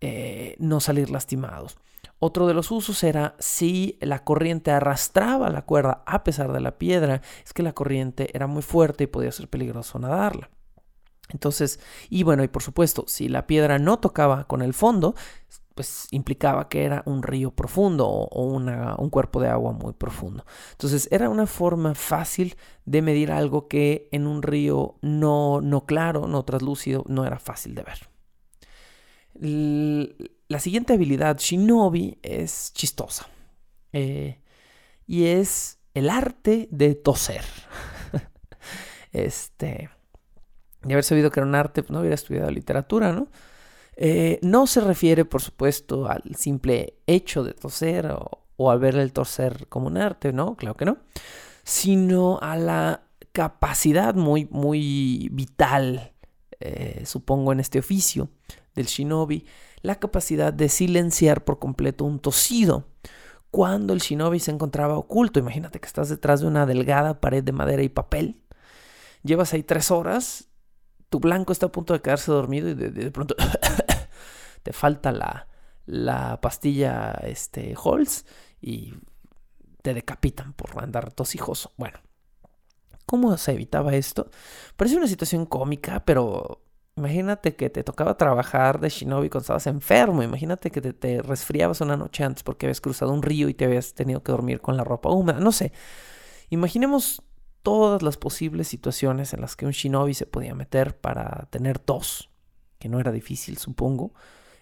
eh, 0.00 0.56
no 0.58 0.80
salir 0.80 1.10
lastimados. 1.10 1.78
Otro 2.20 2.46
de 2.46 2.54
los 2.54 2.70
usos 2.70 3.02
era 3.04 3.36
si 3.38 3.96
la 4.00 4.24
corriente 4.24 4.72
arrastraba 4.72 5.50
la 5.50 5.62
cuerda 5.62 6.02
a 6.06 6.24
pesar 6.24 6.52
de 6.52 6.60
la 6.60 6.76
piedra, 6.76 7.22
es 7.44 7.52
que 7.52 7.62
la 7.62 7.72
corriente 7.72 8.30
era 8.34 8.46
muy 8.46 8.62
fuerte 8.62 9.04
y 9.04 9.06
podía 9.06 9.30
ser 9.32 9.48
peligroso 9.48 9.98
nadarla. 9.98 10.50
Entonces, 11.30 11.78
y 12.08 12.22
bueno, 12.22 12.42
y 12.42 12.48
por 12.48 12.62
supuesto, 12.62 13.04
si 13.06 13.28
la 13.28 13.46
piedra 13.46 13.78
no 13.78 13.98
tocaba 13.98 14.44
con 14.44 14.62
el 14.62 14.74
fondo, 14.74 15.14
pues 15.78 16.08
implicaba 16.10 16.68
que 16.68 16.82
era 16.82 17.04
un 17.06 17.22
río 17.22 17.52
profundo 17.52 18.04
o, 18.08 18.44
un 18.46 19.10
cuerpo 19.10 19.40
de 19.40 19.46
agua 19.46 19.70
muy 19.70 19.92
profundo. 19.92 20.44
Entonces 20.72 21.06
era 21.12 21.30
una 21.30 21.46
forma 21.46 21.94
fácil 21.94 22.56
de 22.84 23.00
medir 23.00 23.30
algo 23.30 23.68
que 23.68 24.08
en 24.10 24.26
un 24.26 24.42
río 24.42 24.96
no, 25.02 25.60
no 25.60 25.86
claro, 25.86 26.26
no 26.26 26.44
translúcido, 26.44 27.04
no 27.06 27.24
era 27.24 27.38
fácil 27.38 27.76
de 27.76 27.84
ver. 27.84 28.08
la 30.48 30.58
siguiente 30.58 30.94
habilidad, 30.94 31.38
Shinobi, 31.38 32.18
es 32.24 32.72
chistosa. 32.74 33.28
Eh, 33.92 34.42
y 35.06 35.26
es 35.26 35.78
el 35.94 36.10
arte 36.10 36.66
de 36.72 36.96
toser. 36.96 37.44
este, 39.12 39.90
de 40.82 40.92
haber 40.92 41.04
sabido 41.04 41.30
que 41.30 41.38
era 41.38 41.46
un 41.46 41.54
arte, 41.54 41.84
pues 41.84 41.92
no 41.92 42.00
hubiera 42.00 42.16
estudiado 42.16 42.50
literatura, 42.50 43.12
¿no? 43.12 43.28
Eh, 44.00 44.38
no 44.42 44.68
se 44.68 44.80
refiere, 44.80 45.24
por 45.24 45.42
supuesto, 45.42 46.08
al 46.08 46.22
simple 46.36 46.94
hecho 47.08 47.42
de 47.42 47.52
toser 47.52 48.14
o, 48.56 48.70
al 48.70 48.78
ver 48.78 48.94
el 48.94 49.12
toser 49.12 49.66
como 49.68 49.88
un 49.88 49.96
arte, 49.96 50.32
¿no? 50.32 50.54
Claro 50.54 50.76
que 50.76 50.84
no. 50.84 50.98
Sino 51.64 52.38
a 52.40 52.56
la 52.56 53.02
capacidad 53.32 54.14
muy, 54.14 54.46
muy 54.52 55.28
vital, 55.32 56.12
eh, 56.60 57.02
supongo, 57.06 57.52
en 57.52 57.58
este 57.58 57.80
oficio 57.80 58.28
del 58.76 58.86
shinobi, 58.86 59.44
la 59.82 59.96
capacidad 59.96 60.52
de 60.52 60.68
silenciar 60.68 61.44
por 61.44 61.58
completo 61.58 62.04
un 62.04 62.20
tosido 62.20 62.86
cuando 63.50 63.94
el 63.94 63.98
shinobi 63.98 64.38
se 64.38 64.52
encontraba 64.52 64.96
oculto. 64.96 65.40
Imagínate 65.40 65.80
que 65.80 65.88
estás 65.88 66.08
detrás 66.08 66.40
de 66.40 66.46
una 66.46 66.66
delgada 66.66 67.20
pared 67.20 67.42
de 67.42 67.52
madera 67.52 67.82
y 67.82 67.88
papel. 67.88 68.40
Llevas 69.24 69.52
ahí 69.54 69.64
tres 69.64 69.90
horas 69.90 70.48
tu 71.08 71.20
blanco 71.20 71.52
está 71.52 71.66
a 71.66 71.72
punto 71.72 71.94
de 71.94 72.00
quedarse 72.00 72.30
dormido 72.30 72.68
y 72.68 72.74
de, 72.74 73.10
pronto 73.10 73.34
te 74.68 74.74
falta 74.74 75.12
la, 75.12 75.48
la 75.86 76.42
pastilla 76.42 77.12
este, 77.22 77.74
Halls 77.82 78.26
y 78.60 78.92
te 79.80 79.94
decapitan 79.94 80.52
por 80.52 80.78
andar 80.82 81.10
tosijoso. 81.10 81.72
Bueno, 81.78 81.98
¿cómo 83.06 83.34
se 83.38 83.52
evitaba 83.52 83.94
esto? 83.94 84.30
Parece 84.76 84.98
una 84.98 85.06
situación 85.06 85.46
cómica, 85.46 86.04
pero 86.04 86.66
imagínate 86.98 87.56
que 87.56 87.70
te 87.70 87.82
tocaba 87.82 88.18
trabajar 88.18 88.78
de 88.78 88.90
shinobi 88.90 89.30
cuando 89.30 89.44
estabas 89.44 89.66
enfermo. 89.68 90.22
Imagínate 90.22 90.70
que 90.70 90.82
te, 90.82 90.92
te 90.92 91.22
resfriabas 91.22 91.80
una 91.80 91.96
noche 91.96 92.24
antes 92.24 92.42
porque 92.42 92.66
habías 92.66 92.82
cruzado 92.82 93.14
un 93.14 93.22
río 93.22 93.48
y 93.48 93.54
te 93.54 93.64
habías 93.64 93.94
tenido 93.94 94.22
que 94.22 94.32
dormir 94.32 94.60
con 94.60 94.76
la 94.76 94.84
ropa 94.84 95.08
húmeda. 95.08 95.40
No 95.40 95.50
sé. 95.50 95.72
Imaginemos 96.50 97.22
todas 97.62 98.02
las 98.02 98.18
posibles 98.18 98.68
situaciones 98.68 99.32
en 99.32 99.40
las 99.40 99.56
que 99.56 99.64
un 99.64 99.72
shinobi 99.72 100.12
se 100.12 100.26
podía 100.26 100.54
meter 100.54 100.94
para 101.00 101.48
tener 101.48 101.78
tos, 101.78 102.28
que 102.78 102.90
no 102.90 103.00
era 103.00 103.12
difícil, 103.12 103.56
supongo, 103.56 104.12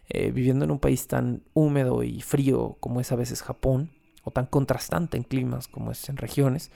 eh, 0.08 0.30
viviendo 0.30 0.64
en 0.64 0.70
un 0.70 0.78
país 0.78 1.08
tan 1.08 1.42
húmedo 1.52 2.02
y 2.02 2.20
frío 2.20 2.76
como 2.80 3.00
es 3.00 3.10
a 3.12 3.16
veces 3.16 3.42
Japón, 3.42 3.90
o 4.22 4.30
tan 4.30 4.46
contrastante 4.46 5.16
en 5.16 5.22
climas 5.22 5.68
como 5.68 5.92
es 5.92 6.08
en 6.08 6.16
regiones. 6.16 6.70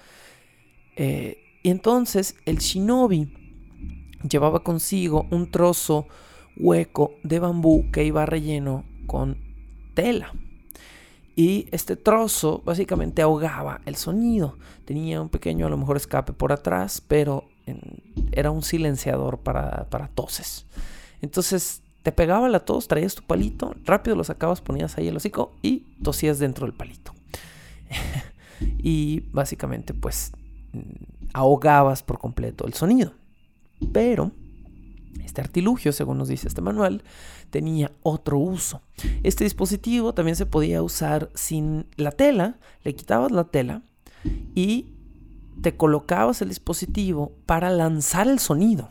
Eh, 0.97 1.39
y 1.63 1.71
entonces 1.71 2.37
el 2.47 2.59
shinobi 2.59 3.33
llevaba 4.29 4.63
consigo 4.63 5.27
un 5.31 5.51
trozo 5.51 6.07
hueco 6.57 7.15
de 7.23 7.39
bambú 7.39 7.91
que 7.93 8.05
iba 8.05 8.27
relleno 8.27 8.85
con 9.07 9.39
tela. 9.95 10.33
Y 11.37 11.69
este 11.71 11.97
trozo 11.97 12.63
básicamente 12.65 13.23
ahogaba 13.23 13.81
el 13.87 13.97
sonido. 13.97 14.59
Tenía 14.85 15.23
un 15.23 15.29
pequeño 15.29 15.67
a 15.67 15.71
lo 15.71 15.77
mejor 15.77 15.97
escape 15.97 16.33
por 16.33 16.53
atrás, 16.53 17.01
pero 17.01 17.49
era 18.33 18.51
un 18.51 18.63
silenciador 18.63 19.39
para, 19.39 19.89
para 19.91 20.09
toses. 20.09 20.67
Entonces 21.23 21.83
te 22.03 22.13
pegaba 22.13 22.49
la 22.49 22.61
tos, 22.61 22.89
traías 22.89 23.15
tu 23.15 23.23
palito, 23.23 23.75
rápido 23.85 24.17
lo 24.17 24.25
sacabas, 24.25 24.61
ponías 24.61 24.97
ahí 24.97 25.09
el 25.09 25.17
hocico 25.17 25.53
y 25.63 25.81
tosías 26.03 26.39
dentro 26.39 26.67
del 26.67 26.75
palito. 26.75 27.13
y 28.79 29.25
básicamente 29.33 29.95
pues 29.95 30.33
ahogabas 31.33 32.03
por 32.03 32.19
completo 32.19 32.67
el 32.67 32.75
sonido. 32.75 33.13
Pero 33.93 34.33
este 35.25 35.41
artilugio, 35.41 35.93
según 35.93 36.19
nos 36.19 36.29
dice 36.29 36.49
este 36.49 36.61
manual, 36.61 37.03
tenía 37.51 37.93
otro 38.03 38.39
uso. 38.39 38.83
Este 39.23 39.45
dispositivo 39.45 40.15
también 40.15 40.37
se 40.37 40.47
podía 40.47 40.83
usar 40.83 41.31
sin 41.35 41.87
la 41.97 42.13
tela, 42.13 42.59
le 42.83 42.95
quitabas 42.95 43.31
la 43.31 43.45
tela 43.45 43.83
y 44.55 44.95
te 45.63 45.77
colocabas 45.77 46.43
el 46.43 46.49
dispositivo 46.49 47.33
para 47.47 47.71
lanzar 47.71 48.29
el 48.29 48.39
sonido. 48.39 48.91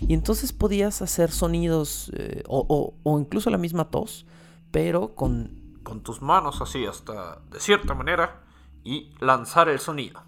Y 0.00 0.14
entonces 0.14 0.52
podías 0.52 1.02
hacer 1.02 1.30
sonidos 1.30 2.10
eh, 2.14 2.42
o, 2.48 2.94
incluso 3.18 3.50
la 3.50 3.58
misma 3.58 3.90
tos, 3.90 4.26
pero 4.70 5.14
con, 5.14 5.78
con 5.82 6.02
tus 6.02 6.22
manos 6.22 6.60
así 6.60 6.84
hasta 6.86 7.40
de 7.50 7.60
cierta 7.60 7.94
manera 7.94 8.44
y 8.82 9.12
lanzar 9.20 9.68
el 9.68 9.78
sonido. 9.78 10.22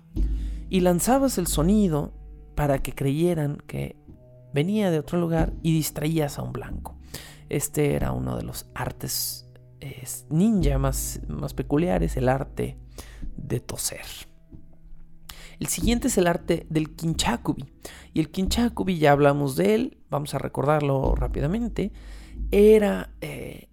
Y 0.68 0.80
lanzabas 0.80 1.38
el 1.38 1.47
sonido 1.47 2.12
para 2.55 2.78
que 2.78 2.94
creyeran 2.94 3.62
que 3.66 3.97
venía 4.53 4.90
de 4.90 4.99
otro 4.99 5.20
lugar 5.20 5.53
y 5.62 5.72
distraías 5.72 6.38
a 6.38 6.42
un 6.42 6.53
blanco. 6.53 6.97
Este 7.49 7.94
era 7.94 8.12
uno 8.12 8.36
de 8.36 8.42
los 8.42 8.66
artes 8.74 9.47
ninja 10.30 10.78
más, 10.78 11.20
más 11.28 11.55
peculiares, 11.55 12.16
el 12.16 12.28
arte 12.28 12.78
de 13.36 13.61
toser. 13.61 14.05
El 15.59 15.66
siguiente 15.68 16.09
es 16.09 16.18
el 16.18 16.26
arte 16.26 16.66
del 16.70 16.94
kinchakubi. 16.94 17.64
Y 18.12 18.20
el 18.20 18.30
kinchakubi, 18.30 18.98
ya 18.98 19.12
hablamos 19.12 19.57
de 19.57 19.74
él, 19.74 19.98
vamos 20.11 20.34
a 20.34 20.38
recordarlo 20.38 21.14
rápidamente, 21.14 21.92
era 22.50 23.11
eh, 23.20 23.68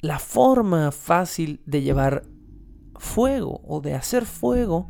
la 0.00 0.18
forma 0.18 0.92
fácil 0.92 1.60
de 1.66 1.82
llevar 1.82 2.24
fuego 2.96 3.60
o 3.64 3.80
de 3.80 3.94
hacer 3.94 4.26
fuego 4.26 4.88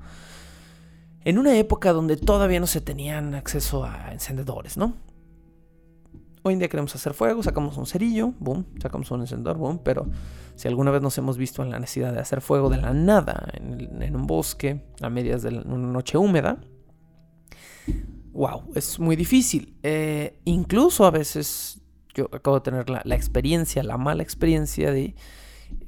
en 1.24 1.38
una 1.38 1.56
época 1.58 1.92
donde 1.92 2.16
todavía 2.16 2.60
no 2.60 2.66
se 2.66 2.80
tenían 2.80 3.34
acceso 3.34 3.84
a 3.84 4.12
encendedores, 4.12 4.76
¿no? 4.76 4.94
Hoy 6.48 6.54
en 6.54 6.60
día 6.60 6.68
queremos 6.70 6.94
hacer 6.94 7.12
fuego, 7.12 7.42
sacamos 7.42 7.76
un 7.76 7.84
cerillo, 7.84 8.32
boom, 8.38 8.64
sacamos 8.80 9.10
un 9.10 9.20
encendedor, 9.20 9.58
boom, 9.58 9.80
pero 9.84 10.06
si 10.54 10.66
alguna 10.66 10.90
vez 10.90 11.02
nos 11.02 11.18
hemos 11.18 11.36
visto 11.36 11.62
en 11.62 11.68
la 11.68 11.78
necesidad 11.78 12.10
de 12.10 12.20
hacer 12.20 12.40
fuego 12.40 12.70
de 12.70 12.78
la 12.78 12.94
nada, 12.94 13.52
en, 13.52 14.16
un 14.16 14.26
bosque, 14.26 14.80
a 15.02 15.10
medias 15.10 15.42
de 15.42 15.50
una 15.50 15.92
noche 15.92 16.16
húmeda, 16.16 16.58
wow, 18.32 18.62
es 18.74 18.98
muy 18.98 19.14
difícil. 19.14 19.76
Eh, 19.82 20.40
incluso 20.46 21.04
a 21.04 21.10
veces 21.10 21.82
yo 22.14 22.30
acabo 22.32 22.60
de 22.60 22.62
tener 22.62 22.88
la, 22.88 23.14
experiencia, 23.14 23.82
la 23.82 23.98
mala 23.98 24.22
experiencia 24.22 24.90
de 24.90 25.16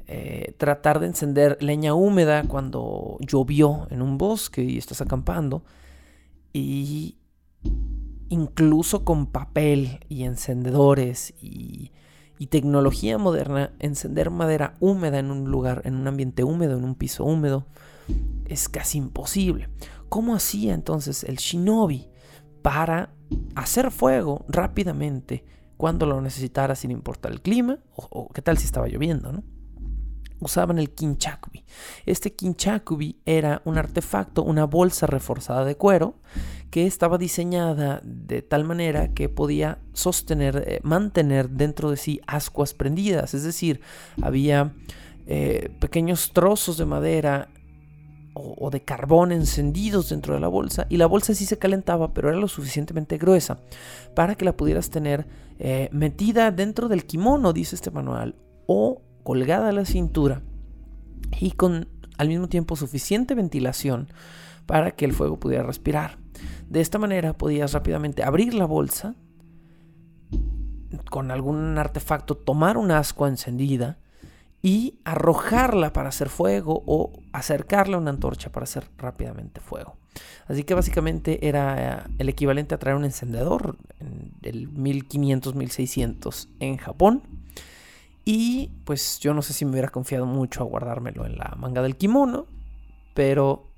eh, 0.09 0.55
tratar 0.59 1.01
de 1.01 1.07
encender 1.07 1.57
leña 1.63 1.95
húmeda 1.95 2.43
cuando 2.43 3.17
llovió 3.21 3.89
en 3.89 4.03
un 4.03 4.19
bosque 4.19 4.63
y 4.63 4.77
estás 4.77 5.01
acampando 5.01 5.65
y 6.53 7.17
incluso 8.31 9.05
con 9.05 9.27
papel 9.27 10.01
y 10.09 10.25
encendedores 10.25 11.35
y, 11.43 11.93
tecnología 12.49 13.19
moderna, 13.19 13.75
encender 13.81 14.31
madera 14.31 14.75
húmeda 14.81 15.19
en 15.19 15.31
un 15.31 15.51
lugar, 15.51 15.83
en 15.85 15.95
un 15.95 16.09
ambiente 16.09 16.43
húmedo, 16.43 16.79
en 16.79 16.85
un 16.85 16.95
piso 16.95 17.23
húmedo, 17.23 17.67
es 18.47 18.71
casi 18.71 18.97
imposible. 18.97 19.69
¿Cómo 20.09 20.35
hacía 20.35 20.73
entonces 20.73 21.23
el 21.23 21.37
shinobi 21.37 22.09
para 22.63 23.13
hacer 23.55 23.91
fuego 23.91 24.47
rápidamente 24.49 25.45
cuando 25.77 26.07
lo 26.07 26.21
necesitara 26.23 26.75
sin 26.75 26.91
importar 26.91 27.31
el 27.31 27.43
clima 27.43 27.79
o, 27.95 28.09
o 28.11 28.29
qué 28.31 28.41
tal 28.41 28.57
si 28.57 28.65
estaba 28.65 28.89
lloviendo, 28.89 29.33
¿no? 29.33 29.45
Usaban 30.41 30.79
el 30.79 30.91
kinchakubi. 30.91 31.65
Este 32.07 32.33
kinchakubi 32.33 33.21
era 33.25 33.63
un 33.65 33.79
artefacto, 33.79 34.43
una 34.43 34.65
bolsa 34.65 35.07
reforzada 35.07 35.65
de 35.65 35.77
cuero 35.77 36.17
que 36.71 36.87
estaba 36.87 37.19
diseñada 37.19 38.01
de 38.05 38.43
tal 38.43 38.65
manera 38.65 39.13
que 39.13 39.29
podía 39.29 39.79
sostener, 39.93 40.65
eh, 40.67 40.81
mantener 40.83 41.51
dentro 41.51 41.91
de 41.91 41.97
sí 41.97 42.21
ascuas 42.27 42.75
prendidas, 42.75 43.35
es 43.35 43.43
decir, 43.43 43.81
había 44.23 44.73
eh, 45.27 45.71
pequeños 45.81 46.33
trozos 46.33 46.79
de 46.79 46.87
madera 46.87 47.49
o, 48.33 48.71
de 48.71 48.83
carbón 48.83 49.33
encendidos 49.33 50.11
dentro 50.11 50.35
de 50.35 50.41
la 50.41 50.49
bolsa 50.49 50.87
y 50.89 50.97
la 50.97 51.07
bolsa 51.07 51.35
sí 51.35 51.45
se 51.47 51.59
calentaba, 51.59 52.15
pero 52.15 52.29
era 52.29 52.39
lo 52.39 52.49
suficientemente 52.49 53.19
gruesa 53.19 53.59
para 54.15 54.37
que 54.37 54.45
la 54.45 54.57
pudieras 54.57 54.89
tener 54.91 55.27
eh, 55.59 55.89
metida 55.93 56.51
dentro 56.53 56.89
del 56.89 57.05
kimono, 57.05 57.53
dice 57.53 57.75
este 57.75 57.91
manual, 57.91 58.37
o 58.67 59.03
colgada 59.23 59.69
a 59.69 59.73
la 59.73 59.85
cintura 59.85 60.43
y 61.39 61.53
con 61.53 61.89
al 62.19 62.29
mismo 62.29 62.49
tiempo 62.49 62.77
suficiente 62.77 63.35
ventilación 63.35 64.09
para 64.67 64.91
que 64.91 65.05
el 65.05 65.13
fuego 65.13 65.41
pudiera 65.41 65.63
respirar. 65.63 66.19
De 66.69 66.81
esta 66.81 66.99
manera 66.99 67.33
podías 67.37 67.73
rápidamente 67.73 68.23
abrir 68.23 68.55
la 68.55 68.67
bolsa 68.67 69.15
con 71.09 71.31
algún 71.31 71.79
artefacto, 71.79 72.37
tomar 72.37 72.77
un 72.77 72.91
ascua 72.91 73.29
encendida 73.29 73.99
y 74.63 74.99
arrojarla 75.05 75.93
para 75.93 76.11
hacer 76.11 76.29
fuego 76.29 76.83
o 76.87 77.13
acercarla 77.33 77.97
a 77.97 78.01
una 78.01 78.11
antorcha 78.11 78.53
para 78.53 78.65
hacer 78.65 78.85
rápidamente 78.99 79.61
fuego. 79.61 79.97
Así 80.47 80.65
que 80.65 80.75
básicamente 80.75 81.49
era 81.49 82.09
el 82.19 82.29
equivalente 82.29 82.75
a 82.75 82.79
traer 82.79 82.97
un 82.97 83.05
encendedor 83.05 83.77
en 83.99 84.33
el 84.43 84.71
1500-1600 84.71 86.49
en 86.61 86.77
Japón 86.77 87.23
y 88.25 88.71
pues 88.85 89.19
yo 89.21 89.35
no 89.35 89.43
sé 89.43 89.53
si 89.53 89.65
me 89.65 89.73
hubiera 89.73 89.89
confiado 89.89 90.27
mucho 90.27 90.63
a 90.63 90.67
guardármelo 90.67 91.27
en 91.27 91.39
la 91.39 91.55
manga 91.57 91.83
del 91.83 91.97
kimono, 91.97 92.47
pero 93.15 93.71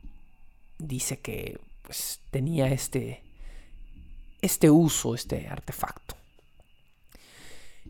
dice 0.78 1.20
que 1.20 1.58
pues 1.82 2.20
tenía 2.30 2.68
este, 2.68 3.22
este 4.40 4.70
uso, 4.70 5.14
este 5.14 5.48
artefacto. 5.48 6.16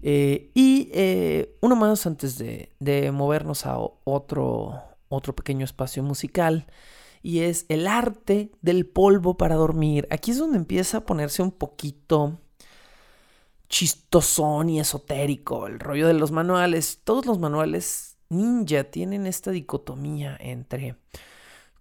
Eh, 0.03 0.51
y 0.55 0.91
eh, 0.93 1.57
uno 1.61 1.77
más 1.77 2.07
antes 2.07 2.37
de, 2.37 2.71
de, 2.81 3.13
movernos 3.13 3.67
a 3.67 3.79
otro, 3.79 4.83
otro 5.09 5.35
pequeño 5.35 5.65
espacio 5.65 6.03
musical. 6.03 6.67
Y 7.23 7.41
es 7.41 7.67
el 7.69 7.87
arte 7.87 8.51
del 8.63 8.85
polvo 8.85 9.37
para 9.37 9.55
dormir. 9.55 10.09
Aquí 10.11 10.33
es 10.33 10.39
donde 10.39 10.59
empieza 10.59 10.99
a 10.99 11.07
ponerse 11.07 11.41
un 11.41 11.53
poquito 11.53 12.41
chistosón 13.73 14.69
y 14.69 14.81
esotérico, 14.81 15.67
el 15.67 15.81
rollo 15.81 16.07
de 16.07 16.13
los 16.13 16.31
manuales. 16.31 17.01
Todos 17.03 17.25
los 17.25 17.39
manuales 17.39 18.19
ninja 18.29 18.85
tienen 18.85 19.27
esta 19.27 19.51
dicotomía 19.51 20.37
entre 20.39 20.97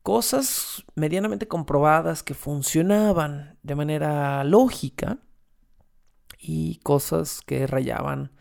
cosas 0.02 0.84
medianamente 0.96 1.50
comprobadas 1.50 2.24
que 2.24 2.34
funcionaban 2.34 3.60
de 3.62 3.76
manera 3.76 4.44
lógica 4.46 5.20
y 6.40 6.78
cosas 6.78 7.42
que 7.46 7.68
rayaban 7.68 8.32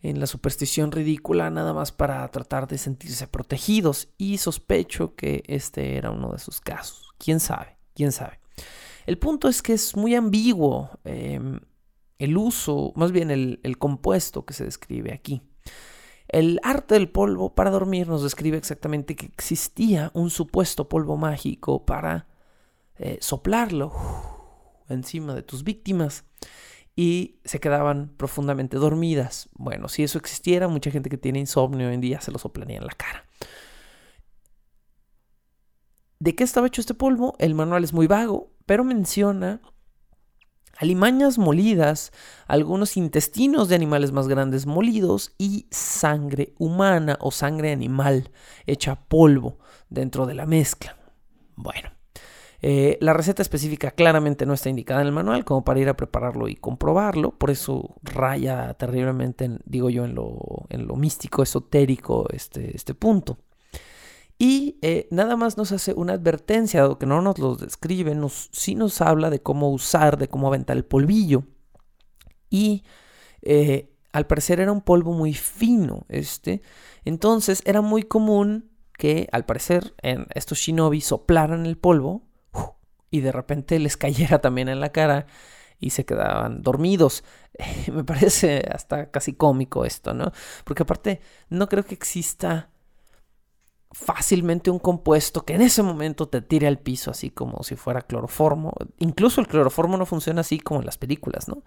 en 0.00 0.20
la 0.20 0.28
superstición 0.28 0.92
ridícula 0.92 1.50
nada 1.50 1.72
más 1.74 1.90
para 1.90 2.26
tratar 2.28 2.68
de 2.68 2.78
sentirse 2.78 3.26
protegidos 3.26 4.08
y 4.18 4.38
sospecho 4.38 5.16
que 5.16 5.42
este 5.48 5.96
era 5.96 6.12
uno 6.12 6.32
de 6.32 6.38
sus 6.38 6.60
casos. 6.60 7.12
¿Quién 7.18 7.40
sabe? 7.40 7.76
¿Quién 7.92 8.12
sabe? 8.12 8.38
El 9.04 9.18
punto 9.18 9.48
es 9.48 9.62
que 9.62 9.72
es 9.72 9.96
muy 9.96 10.14
ambiguo. 10.14 10.90
Em, 11.04 11.60
el 12.24 12.36
uso, 12.36 12.92
más 12.96 13.12
bien 13.12 13.30
el, 13.30 13.78
compuesto 13.78 14.44
que 14.44 14.54
se 14.54 14.64
describe 14.64 15.12
aquí. 15.12 15.42
El 16.28 16.58
arte 16.62 16.94
del 16.94 17.10
polvo 17.10 17.54
para 17.54 17.70
dormir 17.70 18.08
nos 18.08 18.22
describe 18.22 18.56
exactamente 18.56 19.14
que 19.14 19.26
existía 19.26 20.10
un 20.14 20.30
supuesto 20.30 20.88
polvo 20.88 21.16
mágico 21.16 21.84
para 21.84 22.26
eh, 22.96 23.18
soplarlo 23.20 23.92
encima 24.88 25.34
de 25.34 25.42
tus 25.42 25.64
víctimas 25.64 26.24
y 26.96 27.40
se 27.44 27.60
quedaban 27.60 28.12
profundamente 28.16 28.76
dormidas. 28.76 29.48
Bueno, 29.54 29.88
si 29.88 30.02
eso 30.02 30.18
existiera, 30.18 30.68
mucha 30.68 30.90
gente 30.90 31.10
que 31.10 31.18
tiene 31.18 31.40
insomnio 31.40 31.88
hoy 31.88 31.94
en 31.94 32.00
día 32.00 32.20
se 32.20 32.32
lo 32.32 32.38
soplaría 32.38 32.78
en 32.78 32.86
la 32.86 32.94
cara. 32.94 33.26
¿De 36.20 36.34
qué 36.34 36.44
estaba 36.44 36.66
hecho 36.66 36.80
este 36.80 36.94
polvo? 36.94 37.34
El 37.38 37.54
manual 37.54 37.84
es 37.84 37.92
muy 37.92 38.06
vago, 38.06 38.52
pero 38.66 38.84
menciona 38.84 39.60
alimañas 40.76 41.38
molidas, 41.38 42.12
algunos 42.46 42.96
intestinos 42.96 43.68
de 43.68 43.74
animales 43.74 44.12
más 44.12 44.28
grandes 44.28 44.66
molidos 44.66 45.34
y 45.38 45.66
sangre 45.70 46.54
humana 46.58 47.16
o 47.20 47.30
sangre 47.30 47.72
animal 47.72 48.30
hecha 48.66 48.96
polvo 48.96 49.58
dentro 49.88 50.26
de 50.26 50.34
la 50.34 50.46
mezcla. 50.46 50.96
Bueno, 51.56 51.90
eh, 52.66 52.96
la 53.02 53.12
receta 53.12 53.42
específica 53.42 53.90
claramente 53.90 54.46
no 54.46 54.54
está 54.54 54.70
indicada 54.70 55.02
en 55.02 55.08
el 55.08 55.12
manual 55.12 55.44
como 55.44 55.64
para 55.64 55.80
ir 55.80 55.88
a 55.90 55.96
prepararlo 55.98 56.48
y 56.48 56.56
comprobarlo, 56.56 57.32
por 57.32 57.50
eso 57.50 57.96
raya 58.02 58.72
terriblemente, 58.74 59.58
digo 59.66 59.90
yo, 59.90 60.06
en 60.06 60.14
lo, 60.14 60.64
en 60.70 60.86
lo 60.86 60.96
místico, 60.96 61.42
esotérico 61.42 62.26
este, 62.30 62.74
este 62.74 62.94
punto. 62.94 63.36
Y 64.38 64.78
eh, 64.82 65.06
nada 65.10 65.36
más 65.36 65.56
nos 65.56 65.72
hace 65.72 65.92
una 65.94 66.14
advertencia, 66.14 66.88
que 66.98 67.06
no 67.06 67.22
nos 67.22 67.38
lo 67.38 67.54
describe, 67.54 68.14
nos, 68.14 68.48
sí 68.52 68.74
nos 68.74 69.00
habla 69.00 69.30
de 69.30 69.40
cómo 69.40 69.70
usar, 69.70 70.18
de 70.18 70.28
cómo 70.28 70.48
aventar 70.48 70.76
el 70.76 70.84
polvillo. 70.84 71.44
Y 72.50 72.84
eh, 73.42 73.94
al 74.12 74.26
parecer 74.26 74.60
era 74.60 74.72
un 74.72 74.80
polvo 74.80 75.12
muy 75.12 75.34
fino 75.34 76.06
este. 76.08 76.62
Entonces 77.04 77.62
era 77.64 77.80
muy 77.80 78.02
común 78.02 78.70
que 78.96 79.28
al 79.32 79.44
parecer 79.44 79.94
en 80.02 80.26
estos 80.34 80.58
shinobi 80.58 81.00
soplaran 81.00 81.66
el 81.66 81.76
polvo 81.76 82.22
y 83.10 83.20
de 83.20 83.32
repente 83.32 83.78
les 83.78 83.96
cayera 83.96 84.40
también 84.40 84.68
en 84.68 84.80
la 84.80 84.90
cara 84.92 85.26
y 85.78 85.90
se 85.90 86.04
quedaban 86.04 86.62
dormidos. 86.62 87.24
Me 87.92 88.04
parece 88.04 88.64
hasta 88.72 89.10
casi 89.10 89.34
cómico 89.34 89.84
esto, 89.84 90.14
¿no? 90.14 90.32
Porque 90.64 90.82
aparte 90.82 91.20
no 91.48 91.68
creo 91.68 91.84
que 91.84 91.94
exista 91.94 92.70
fácilmente 93.94 94.70
un 94.70 94.80
compuesto 94.80 95.44
que 95.44 95.54
en 95.54 95.62
ese 95.62 95.82
momento 95.82 96.26
te 96.28 96.42
tire 96.42 96.66
al 96.66 96.78
piso 96.78 97.12
así 97.12 97.30
como 97.30 97.62
si 97.62 97.76
fuera 97.76 98.02
cloroformo. 98.02 98.72
Incluso 98.98 99.40
el 99.40 99.46
cloroformo 99.46 99.96
no 99.96 100.04
funciona 100.04 100.40
así 100.40 100.58
como 100.58 100.80
en 100.80 100.86
las 100.86 100.98
películas, 100.98 101.48
¿no? 101.48 101.62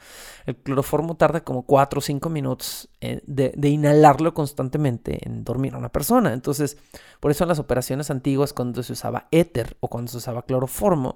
El 0.45 0.57
cloroformo 0.57 1.15
tarda 1.15 1.41
como 1.41 1.63
4 1.63 1.99
o 1.99 2.01
5 2.01 2.29
minutos 2.29 2.89
eh, 2.99 3.21
de, 3.25 3.53
de, 3.55 3.69
inhalarlo 3.69 4.33
constantemente 4.33 5.25
en 5.25 5.45
dormir 5.45 5.73
a 5.73 5.77
una 5.77 5.89
persona. 5.89 6.33
Entonces, 6.33 6.77
por 7.21 7.31
eso 7.31 7.45
en 7.45 7.47
las 7.47 7.59
operaciones 7.59 8.11
antiguas, 8.11 8.51
cuando 8.51 8.83
se 8.83 8.91
usaba 8.91 9.29
éter 9.31 9.77
o 9.79 9.87
cuando 9.87 10.11
se 10.11 10.17
usaba 10.17 10.41
cloroformo, 10.41 11.15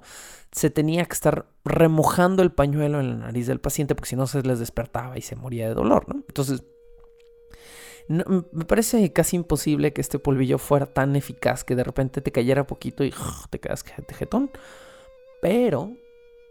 se 0.53 0.69
tenía 0.69 1.05
que 1.05 1.13
estar 1.13 1.45
remojando 1.65 2.41
el 2.41 2.53
pañuelo 2.53 3.01
en 3.01 3.09
la 3.09 3.25
nariz 3.27 3.47
del 3.47 3.59
paciente 3.59 3.95
porque 3.95 4.09
si 4.09 4.15
no 4.15 4.27
se 4.27 4.41
les 4.43 4.59
despertaba 4.59 5.17
y 5.17 5.21
se 5.21 5.35
moría 5.35 5.67
de 5.67 5.73
dolor, 5.73 6.07
¿no? 6.07 6.23
Entonces, 6.27 6.63
me 8.11 8.65
parece 8.65 9.11
casi 9.13 9.35
imposible 9.35 9.93
que 9.93 10.01
este 10.01 10.19
polvillo 10.19 10.57
fuera 10.57 10.85
tan 10.85 11.15
eficaz 11.15 11.63
que 11.63 11.75
de 11.75 11.83
repente 11.83 12.21
te 12.21 12.31
cayera 12.31 12.67
poquito 12.67 13.03
y 13.03 13.13
te 13.49 13.59
quedas 13.59 13.83
jetón. 13.83 14.51
Pero 15.41 15.91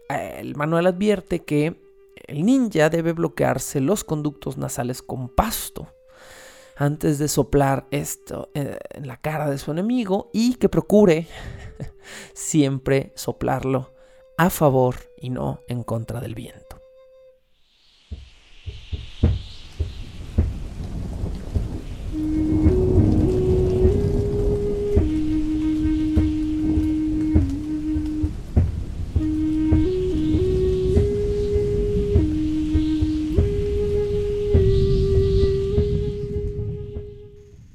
eh, 0.09 0.37
el 0.39 0.55
manual 0.55 0.87
advierte 0.87 1.43
que 1.43 1.81
el 2.27 2.45
ninja 2.45 2.89
debe 2.89 3.13
bloquearse 3.13 3.81
los 3.81 4.03
conductos 4.03 4.57
nasales 4.57 5.01
con 5.01 5.29
pasto 5.29 5.87
antes 6.75 7.19
de 7.19 7.27
soplar 7.27 7.87
esto 7.91 8.49
eh, 8.53 8.77
en 8.89 9.07
la 9.07 9.17
cara 9.17 9.49
de 9.49 9.57
su 9.57 9.71
enemigo 9.71 10.29
y 10.33 10.55
que 10.55 10.69
procure 10.69 11.27
siempre 12.33 13.11
soplarlo 13.15 13.93
a 14.37 14.49
favor 14.49 14.95
y 15.17 15.29
no 15.29 15.61
en 15.67 15.83
contra 15.83 16.19
del 16.19 16.33
viento. 16.33 16.80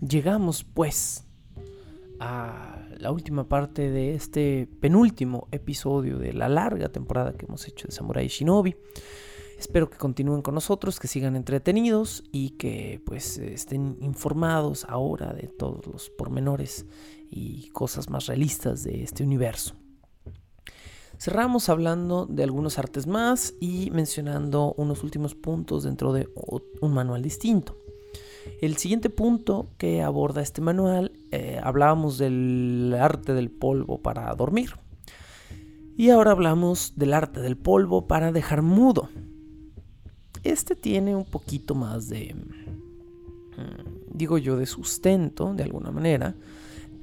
Llegamos 0.09 0.63
pues 0.63 1.25
a 2.21 2.87
la 2.99 3.11
última 3.11 3.49
parte 3.49 3.91
de 3.91 4.15
este 4.15 4.69
penúltimo 4.81 5.49
episodio 5.51 6.19
de 6.19 6.33
la 6.33 6.49
larga 6.49 6.91
temporada 6.91 7.33
que 7.33 7.47
hemos 7.47 7.67
hecho 7.67 7.89
de 7.89 7.95
Samurai 7.95 8.29
Shinobi. 8.29 8.77
Espero 9.59 9.91
que 9.91 9.97
continúen 9.97 10.43
con 10.43 10.55
nosotros, 10.55 11.01
que 11.01 11.09
sigan 11.09 11.35
entretenidos 11.35 12.23
y 12.31 12.51
que 12.51 13.03
pues 13.05 13.39
estén 13.39 13.97
informados 14.01 14.85
ahora 14.89 15.33
de 15.33 15.49
todos 15.49 15.87
los 15.87 16.11
pormenores 16.11 16.87
y 17.29 17.71
cosas 17.71 18.09
más 18.09 18.27
realistas 18.27 18.85
de 18.85 19.03
este 19.03 19.25
universo. 19.25 19.75
Cerramos 21.19 21.69
hablando 21.69 22.27
de 22.27 22.45
algunos 22.45 22.79
artes 22.79 23.07
más 23.07 23.55
y 23.61 23.91
mencionando 23.91 24.75
unos 24.77 25.03
últimos 25.03 25.35
puntos 25.35 25.83
dentro 25.85 26.13
de 26.13 26.29
un 26.81 26.93
manual 26.93 27.23
distinto. 27.23 27.86
El 28.61 28.77
siguiente 28.77 29.11
punto 29.11 29.69
que 29.79 30.03
aborda 30.03 30.43
este 30.43 30.61
manual, 30.61 31.13
eh, 31.31 31.61
hablábamos 31.63 32.19
del 32.19 32.97
arte 32.99 33.35
del 33.35 33.51
polvo 33.51 33.99
para 33.99 34.35
dormir. 34.35 34.71
Y 35.97 36.11
ahora 36.11 36.33
hablamos 36.33 36.95
del 36.97 37.15
arte 37.15 37.41
del 37.41 37.57
polvo 37.57 38.07
para 38.07 38.33
dejar 38.33 38.63
mudo. 38.63 39.09
Este 40.43 40.77
tiene 40.77 41.17
un 41.17 41.25
poquito 41.25 41.75
más 41.75 42.09
de, 42.09 42.35
mm, 42.35 44.17
digo 44.17 44.39
yo, 44.39 44.57
de 44.57 44.67
sustento, 44.67 45.55
de 45.55 45.65
alguna 45.65 45.91
manera, 45.91 46.35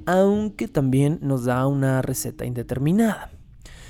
aunque 0.06 0.68
también 0.68 1.20
nos 1.22 1.46
da 1.46 1.66
una 1.68 2.02
receta 2.02 2.46
indeterminada. 2.46 3.32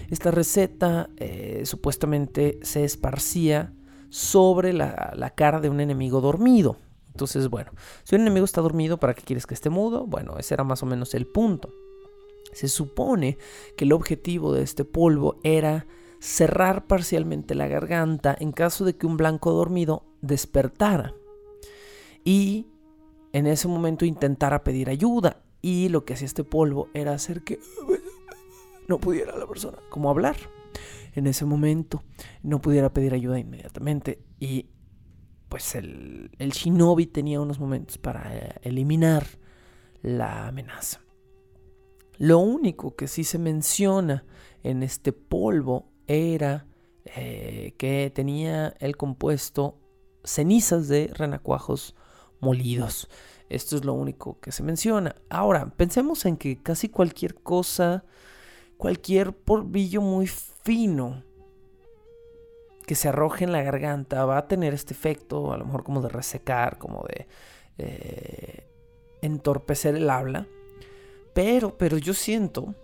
Esta 0.09 0.31
receta 0.31 1.09
eh, 1.17 1.63
supuestamente 1.65 2.59
se 2.61 2.83
esparcía 2.83 3.73
sobre 4.09 4.73
la, 4.73 5.13
la 5.15 5.31
cara 5.31 5.59
de 5.59 5.69
un 5.69 5.79
enemigo 5.79 6.21
dormido. 6.21 6.77
Entonces, 7.13 7.47
bueno, 7.47 7.71
si 8.03 8.15
un 8.15 8.21
enemigo 8.21 8.43
está 8.43 8.61
dormido, 8.61 8.97
¿para 8.97 9.13
qué 9.13 9.21
quieres 9.21 9.45
que 9.45 9.53
esté 9.53 9.69
mudo? 9.69 10.07
Bueno, 10.07 10.37
ese 10.37 10.55
era 10.55 10.63
más 10.63 10.81
o 10.81 10.85
menos 10.87 11.13
el 11.13 11.27
punto. 11.27 11.71
Se 12.53 12.67
supone 12.67 13.37
que 13.77 13.85
el 13.85 13.93
objetivo 13.93 14.53
de 14.53 14.63
este 14.63 14.83
polvo 14.83 15.39
era 15.43 15.85
cerrar 16.19 16.87
parcialmente 16.87 17.53
la 17.53 17.67
garganta 17.67 18.35
en 18.39 18.51
caso 18.51 18.85
de 18.85 18.95
que 18.95 19.05
un 19.05 19.17
blanco 19.17 19.51
dormido 19.51 20.05
despertara 20.21 21.13
y 22.23 22.67
en 23.33 23.47
ese 23.47 23.67
momento 23.67 24.05
intentara 24.05 24.63
pedir 24.63 24.89
ayuda. 24.89 25.43
Y 25.61 25.89
lo 25.89 26.03
que 26.03 26.13
hacía 26.13 26.25
este 26.25 26.43
polvo 26.43 26.89
era 26.93 27.13
hacer 27.13 27.43
que 27.43 27.59
no 28.87 28.99
pudiera 28.99 29.37
la 29.37 29.47
persona 29.47 29.77
como 29.89 30.09
hablar 30.09 30.35
en 31.15 31.27
ese 31.27 31.45
momento, 31.45 32.03
no 32.41 32.59
pudiera 32.59 32.91
pedir 32.91 33.13
ayuda 33.13 33.39
inmediatamente 33.39 34.19
y 34.39 34.67
pues 35.53 35.75
el, 35.75 36.31
shinobi 36.39 37.05
tenía 37.05 37.39
unos 37.39 37.59
momentos 37.59 37.99
para 37.99 38.35
eh, 38.35 38.55
eliminar 38.63 39.23
la 40.01 40.47
amenaza. 40.47 41.01
Lo 42.17 42.39
único 42.39 42.95
que 42.95 43.07
sí 43.07 43.23
se 43.23 43.37
menciona 43.37 44.25
en 44.63 44.81
este 44.81 45.13
polvo 45.13 45.91
era 46.07 46.65
eh, 47.05 47.75
que 47.77 48.11
tenía 48.15 48.69
el 48.79 48.97
compuesto 48.97 49.77
cenizas 50.23 50.87
de 50.87 51.11
renacuajos 51.13 51.95
molidos. 52.39 53.07
Esto 53.47 53.75
es 53.75 53.85
lo 53.85 53.93
único 53.93 54.39
que 54.39 54.51
se 54.51 54.63
menciona. 54.63 55.17
Ahora, 55.29 55.69
pensemos 55.77 56.25
en 56.25 56.35
que 56.37 56.63
casi 56.63 56.89
cualquier 56.89 57.35
cosa, 57.35 58.05
cualquier 58.77 59.37
polvillo 59.37 60.01
muy 60.01 60.25
fino 60.25 61.23
que 62.85 62.95
se 62.95 63.09
arroje 63.09 63.43
en 63.45 63.51
la 63.51 63.61
garganta 63.61 64.25
va 64.25 64.37
a 64.37 64.47
tener 64.47 64.73
este 64.73 64.93
efecto, 64.93 65.53
a 65.53 65.57
lo 65.57 65.65
mejor 65.65 65.83
como 65.83 66.01
de 66.01 66.09
resecar, 66.09 66.77
como 66.77 67.05
de 67.07 67.27
eh, 67.77 68.67
entorpecer 69.21 69.95
el 69.95 70.09
habla. 70.09 70.47
Pero, 71.33 71.77
pero 71.77 71.97
yo 71.97 72.13
siento 72.13 72.75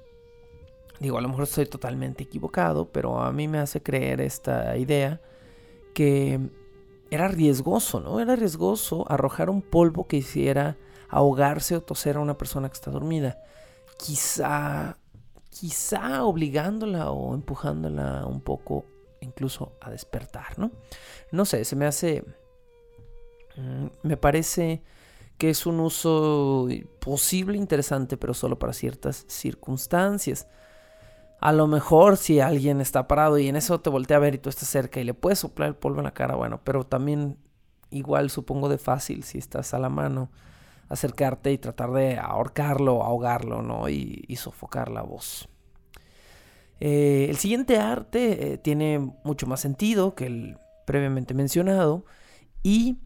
Digo, 1.00 1.18
a 1.18 1.22
lo 1.22 1.30
mejor 1.30 1.43
estoy 1.43 1.66
totalmente 1.66 2.24
equivocado, 2.24 2.91
pero 2.91 3.22
a 3.22 3.32
mí 3.32 3.47
me 3.47 3.60
hace 3.60 3.82
creer 3.82 4.20
esta 4.20 4.76
idea 4.76 5.22
que 5.93 6.50
era 7.10 7.30
riesgoso, 7.30 8.02
¿no? 8.02 8.20
Era 8.20 8.36
riesgoso 8.36 9.10
arrojar 9.10 9.50
un 9.50 9.62
polvo 9.62 10.08
que 10.08 10.18
hiciera 10.18 10.78
ahogarse 11.08 11.76
o 11.78 11.82
toser 11.82 12.18
a 12.18 12.20
una 12.20 12.38
persona 12.38 12.68
que 12.68 12.74
está 12.74 12.91
dormida. 12.91 13.38
Quizá, 13.97 14.97
quizá 15.50 16.26
obligándola 16.26 17.12
o 17.12 17.34
empujándola 17.34 18.26
un 18.26 18.41
poco 18.41 18.86
incluso 19.22 19.78
a 19.82 19.90
despertar, 19.90 20.58
¿no? 20.58 20.72
No 21.32 21.46
sé, 21.46 21.66
se 21.66 21.76
me 21.76 21.86
hace... 21.86 22.24
Mm, 23.56 23.88
me 24.04 24.18
parece 24.18 24.82
que 25.38 25.50
es 25.50 25.66
un 25.66 25.80
uso 25.80 26.68
posible, 27.00 27.58
interesante, 27.58 28.18
pero 28.18 28.34
solo 28.34 28.60
para 28.60 28.74
ciertas 28.74 29.26
circunstancias. 29.28 30.48
A 31.40 31.54
lo 31.54 31.68
mejor 31.68 32.18
si 32.18 32.42
alguien 32.42 32.82
está 32.82 33.08
parado 33.08 33.38
y 33.38 33.48
en 33.48 33.56
eso 33.56 33.80
te 33.80 33.90
voltea 33.90 34.18
a 34.18 34.20
ver 34.20 34.36
y 34.36 34.40
tú 34.40 34.50
estás 34.50 34.68
cerca 34.68 35.00
y 35.00 35.06
le 35.06 35.14
puedes 35.14 35.40
soplar 35.40 35.70
el 35.70 35.76
polvo 35.76 36.00
en 36.00 36.04
la 36.04 36.14
cara, 36.14 36.36
bueno, 36.36 36.60
pero 36.66 36.86
también 36.86 37.38
igual 37.90 38.30
supongo 38.30 38.68
de 38.68 38.78
fácil 38.78 39.24
si 39.24 39.38
estás 39.38 39.74
a 39.74 39.80
la 39.80 39.90
mano 39.90 40.30
acercarte 40.90 41.52
y 41.52 41.58
tratar 41.58 41.92
de 41.92 42.18
ahorcarlo, 42.18 43.04
ahogarlo, 43.04 43.62
¿no? 43.62 43.88
Y, 43.90 44.36
sofocar 44.36 44.90
la 44.90 45.04
voz. 45.04 45.48
Eh, 46.80 47.28
el 47.30 47.38
siguiente 47.38 47.78
arte 47.78 48.54
eh, 48.54 48.58
tiene 48.58 49.00
mucho 49.24 49.48
más 49.48 49.60
sentido 49.60 50.16
que 50.16 50.26
el 50.28 50.58
previamente 50.86 51.34
mencionado 51.34 52.06
y 52.64 52.98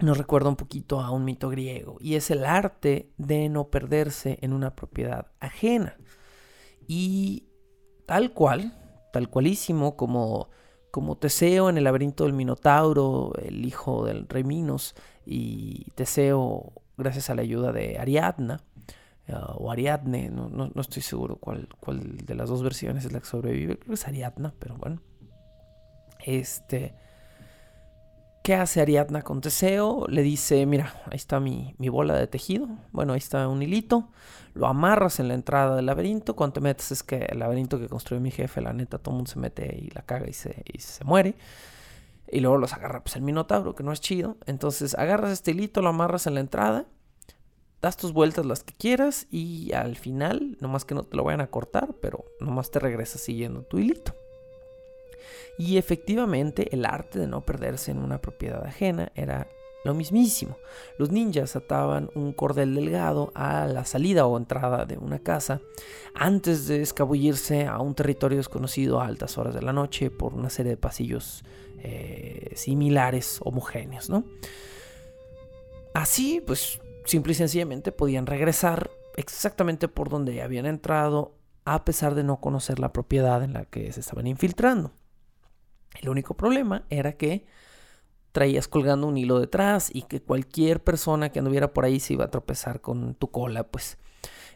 nos 0.00 0.18
recuerda 0.18 0.48
un 0.48 0.56
poquito 0.56 1.00
a 1.00 1.10
un 1.10 1.24
mito 1.24 1.48
griego 1.48 1.96
y 2.00 2.16
es 2.16 2.30
el 2.30 2.44
arte 2.44 3.12
de 3.16 3.48
no 3.48 3.68
perderse 3.68 4.38
en 4.42 4.52
una 4.52 4.74
propiedad 4.74 5.28
ajena. 5.40 5.96
Y 6.86 7.48
tal 8.06 8.32
cual, 8.32 8.74
tal 9.12 9.30
cualísimo 9.30 9.96
como, 9.96 10.50
como 10.90 11.16
Teseo 11.16 11.70
en 11.70 11.78
el 11.78 11.84
laberinto 11.84 12.24
del 12.24 12.32
Minotauro, 12.34 13.32
el 13.42 13.64
hijo 13.64 14.04
del 14.04 14.28
rey 14.28 14.44
Minos, 14.44 14.94
y 15.24 15.90
Teseo, 15.94 16.72
gracias 16.98 17.30
a 17.30 17.34
la 17.34 17.42
ayuda 17.42 17.72
de 17.72 17.98
Ariadna, 17.98 18.60
ah, 19.28 19.54
o 19.56 19.70
Ariadne, 19.70 20.30
no, 20.30 20.48
no, 20.48 20.70
no, 20.74 20.80
estoy 20.80 21.02
seguro 21.02 21.36
cuál, 21.36 21.68
cuál 21.80 22.18
de 22.18 22.34
las 22.34 22.48
dos 22.48 22.62
versiones 22.62 23.04
es 23.04 23.12
la 23.12 23.20
que 23.20 23.26
sobrevive, 23.26 23.78
creo 23.78 23.88
que 23.88 23.94
es 23.94 24.08
Ariadna, 24.08 24.54
pero 24.58 24.76
bueno. 24.76 25.02
Este, 26.24 26.94
¿Qué 28.44 28.54
hace 28.54 28.82
Ariadna 28.82 29.22
con 29.22 29.40
Teseo? 29.40 30.06
Le 30.06 30.20
dice, 30.20 30.66
mira, 30.66 30.92
ahí 31.06 31.16
está 31.16 31.40
mi, 31.40 31.74
mi, 31.78 31.88
bola 31.88 32.14
de 32.14 32.26
tejido. 32.26 32.68
Bueno, 32.92 33.14
ahí 33.14 33.18
está 33.18 33.48
un 33.48 33.62
hilito. 33.62 34.10
Lo 34.52 34.66
amarras 34.66 35.18
en 35.18 35.28
la 35.28 35.34
entrada 35.34 35.76
del 35.76 35.86
laberinto. 35.86 36.36
Cuando 36.36 36.52
te 36.52 36.60
metes 36.60 36.92
es 36.92 37.02
que 37.02 37.24
el 37.24 37.38
laberinto 37.38 37.80
que 37.80 37.88
construyó 37.88 38.20
mi 38.20 38.30
jefe, 38.30 38.60
la 38.60 38.74
neta, 38.74 38.98
todo 38.98 39.12
el 39.12 39.16
mundo 39.16 39.30
se 39.30 39.38
mete 39.38 39.74
y 39.74 39.88
la 39.92 40.02
caga 40.02 40.28
y 40.28 40.34
se, 40.34 40.62
y 40.70 40.78
se 40.80 41.04
muere. 41.04 41.36
Y 42.30 42.40
luego 42.40 42.58
los 42.58 42.74
agarra 42.74 43.02
pues 43.02 43.16
el 43.16 43.22
Minotauro, 43.22 43.74
que 43.74 43.82
no 43.82 43.92
es 43.92 44.02
chido. 44.02 44.36
Entonces 44.44 44.94
agarras 44.94 45.32
este 45.32 45.52
hilito, 45.52 45.80
lo 45.80 45.88
amarras 45.88 46.26
en 46.26 46.34
la 46.34 46.40
entrada. 46.40 46.84
Das 47.84 47.98
tus 47.98 48.14
vueltas 48.14 48.46
las 48.46 48.64
que 48.64 48.72
quieras 48.72 49.26
y 49.30 49.74
al 49.74 49.96
final, 49.96 50.56
nomás 50.58 50.86
que 50.86 50.94
no 50.94 51.02
te 51.02 51.18
lo 51.18 51.22
vayan 51.22 51.42
a 51.42 51.48
cortar, 51.48 51.90
pero 52.00 52.24
nomás 52.40 52.70
te 52.70 52.78
regresas 52.78 53.20
siguiendo 53.20 53.60
tu 53.60 53.78
hilito. 53.78 54.14
Y 55.58 55.76
efectivamente 55.76 56.74
el 56.74 56.86
arte 56.86 57.18
de 57.18 57.26
no 57.26 57.42
perderse 57.42 57.90
en 57.90 57.98
una 57.98 58.22
propiedad 58.22 58.64
ajena 58.64 59.12
era 59.14 59.48
lo 59.84 59.92
mismísimo. 59.92 60.56
Los 60.96 61.10
ninjas 61.10 61.56
ataban 61.56 62.08
un 62.14 62.32
cordel 62.32 62.74
delgado 62.74 63.30
a 63.34 63.66
la 63.66 63.84
salida 63.84 64.24
o 64.24 64.38
entrada 64.38 64.86
de 64.86 64.96
una 64.96 65.18
casa 65.18 65.60
antes 66.14 66.66
de 66.66 66.80
escabullirse 66.80 67.66
a 67.66 67.80
un 67.80 67.94
territorio 67.94 68.38
desconocido 68.38 68.98
a 68.98 69.06
altas 69.08 69.36
horas 69.36 69.52
de 69.52 69.60
la 69.60 69.74
noche 69.74 70.10
por 70.10 70.32
una 70.32 70.48
serie 70.48 70.70
de 70.70 70.78
pasillos 70.78 71.44
eh, 71.82 72.52
similares, 72.54 73.40
homogéneos, 73.44 74.08
¿no? 74.08 74.24
Así, 75.92 76.42
pues, 76.44 76.80
simple 77.04 77.32
y 77.32 77.36
sencillamente 77.36 77.92
podían 77.92 78.26
regresar 78.26 78.90
exactamente 79.16 79.88
por 79.88 80.08
donde 80.08 80.42
habían 80.42 80.66
entrado 80.66 81.34
a 81.64 81.84
pesar 81.84 82.14
de 82.14 82.24
no 82.24 82.40
conocer 82.40 82.78
la 82.78 82.92
propiedad 82.92 83.42
en 83.42 83.52
la 83.52 83.64
que 83.64 83.90
se 83.92 84.00
estaban 84.00 84.26
infiltrando. 84.26 84.92
El 86.00 86.08
único 86.08 86.34
problema 86.34 86.84
era 86.90 87.12
que 87.12 87.46
traías 88.32 88.66
colgando 88.66 89.06
un 89.06 89.16
hilo 89.16 89.38
detrás 89.38 89.90
y 89.94 90.02
que 90.02 90.20
cualquier 90.20 90.82
persona 90.82 91.30
que 91.30 91.38
anduviera 91.38 91.72
por 91.72 91.84
ahí 91.84 92.00
se 92.00 92.14
iba 92.14 92.24
a 92.24 92.30
tropezar 92.30 92.80
con 92.80 93.14
tu 93.14 93.30
cola, 93.30 93.64
pues. 93.64 93.96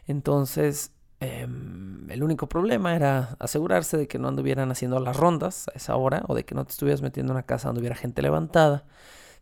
Entonces, 0.05 0.91
em, 1.21 2.09
el 2.11 2.23
único 2.23 2.49
problema 2.49 2.95
era 2.95 3.37
asegurarse 3.39 3.95
de 3.97 4.07
que 4.07 4.19
no 4.19 4.27
anduvieran 4.27 4.69
haciendo 4.71 4.99
las 4.99 5.15
rondas 5.15 5.69
a 5.69 5.77
esa 5.77 5.95
hora 5.95 6.23
o 6.27 6.35
de 6.35 6.43
que 6.43 6.55
no 6.55 6.65
te 6.65 6.71
estuvieras 6.71 7.01
metiendo 7.01 7.31
en 7.31 7.37
una 7.37 7.45
casa 7.45 7.69
donde 7.69 7.79
hubiera 7.79 7.95
gente 7.95 8.21
levantada. 8.21 8.85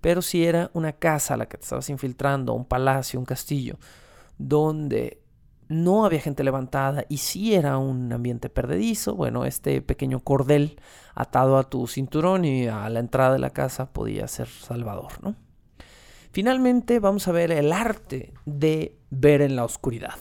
Pero 0.02 0.22
si 0.22 0.46
era 0.46 0.70
una 0.74 0.94
casa 0.94 1.34
a 1.34 1.38
la 1.38 1.48
que 1.48 1.58
te 1.58 1.64
estabas 1.64 1.90
infiltrando, 1.90 2.54
un 2.54 2.66
palacio, 2.66 3.20
un 3.20 3.26
castillo, 3.26 3.78
donde 4.38 5.22
no 5.70 6.06
había 6.06 6.22
gente 6.22 6.44
levantada 6.44 7.06
y 7.10 7.18
si 7.18 7.54
era 7.54 7.78
un 7.78 8.12
ambiente 8.14 8.50
perdedizo, 8.50 9.16
bueno, 9.16 9.46
este 9.46 9.82
pequeño 9.82 10.22
cordel 10.22 10.80
atado 11.14 11.58
a 11.58 11.70
tu 11.70 11.88
cinturón 11.88 12.46
y 12.46 12.68
a 12.68 12.90
la 12.90 13.00
entrada 13.00 13.34
de 13.34 13.40
la 13.40 13.50
casa 13.50 13.92
podía 13.92 14.28
ser 14.28 14.48
salvador, 14.48 15.24
¿no? 15.24 15.36
Finalmente 16.32 17.00
vamos 17.00 17.28
a 17.28 17.32
ver 17.32 17.52
el 17.52 17.74
arte 17.74 18.34
de 18.46 18.98
ver 19.10 19.42
en 19.42 19.56
la 19.56 19.66
oscuridad. 19.66 20.16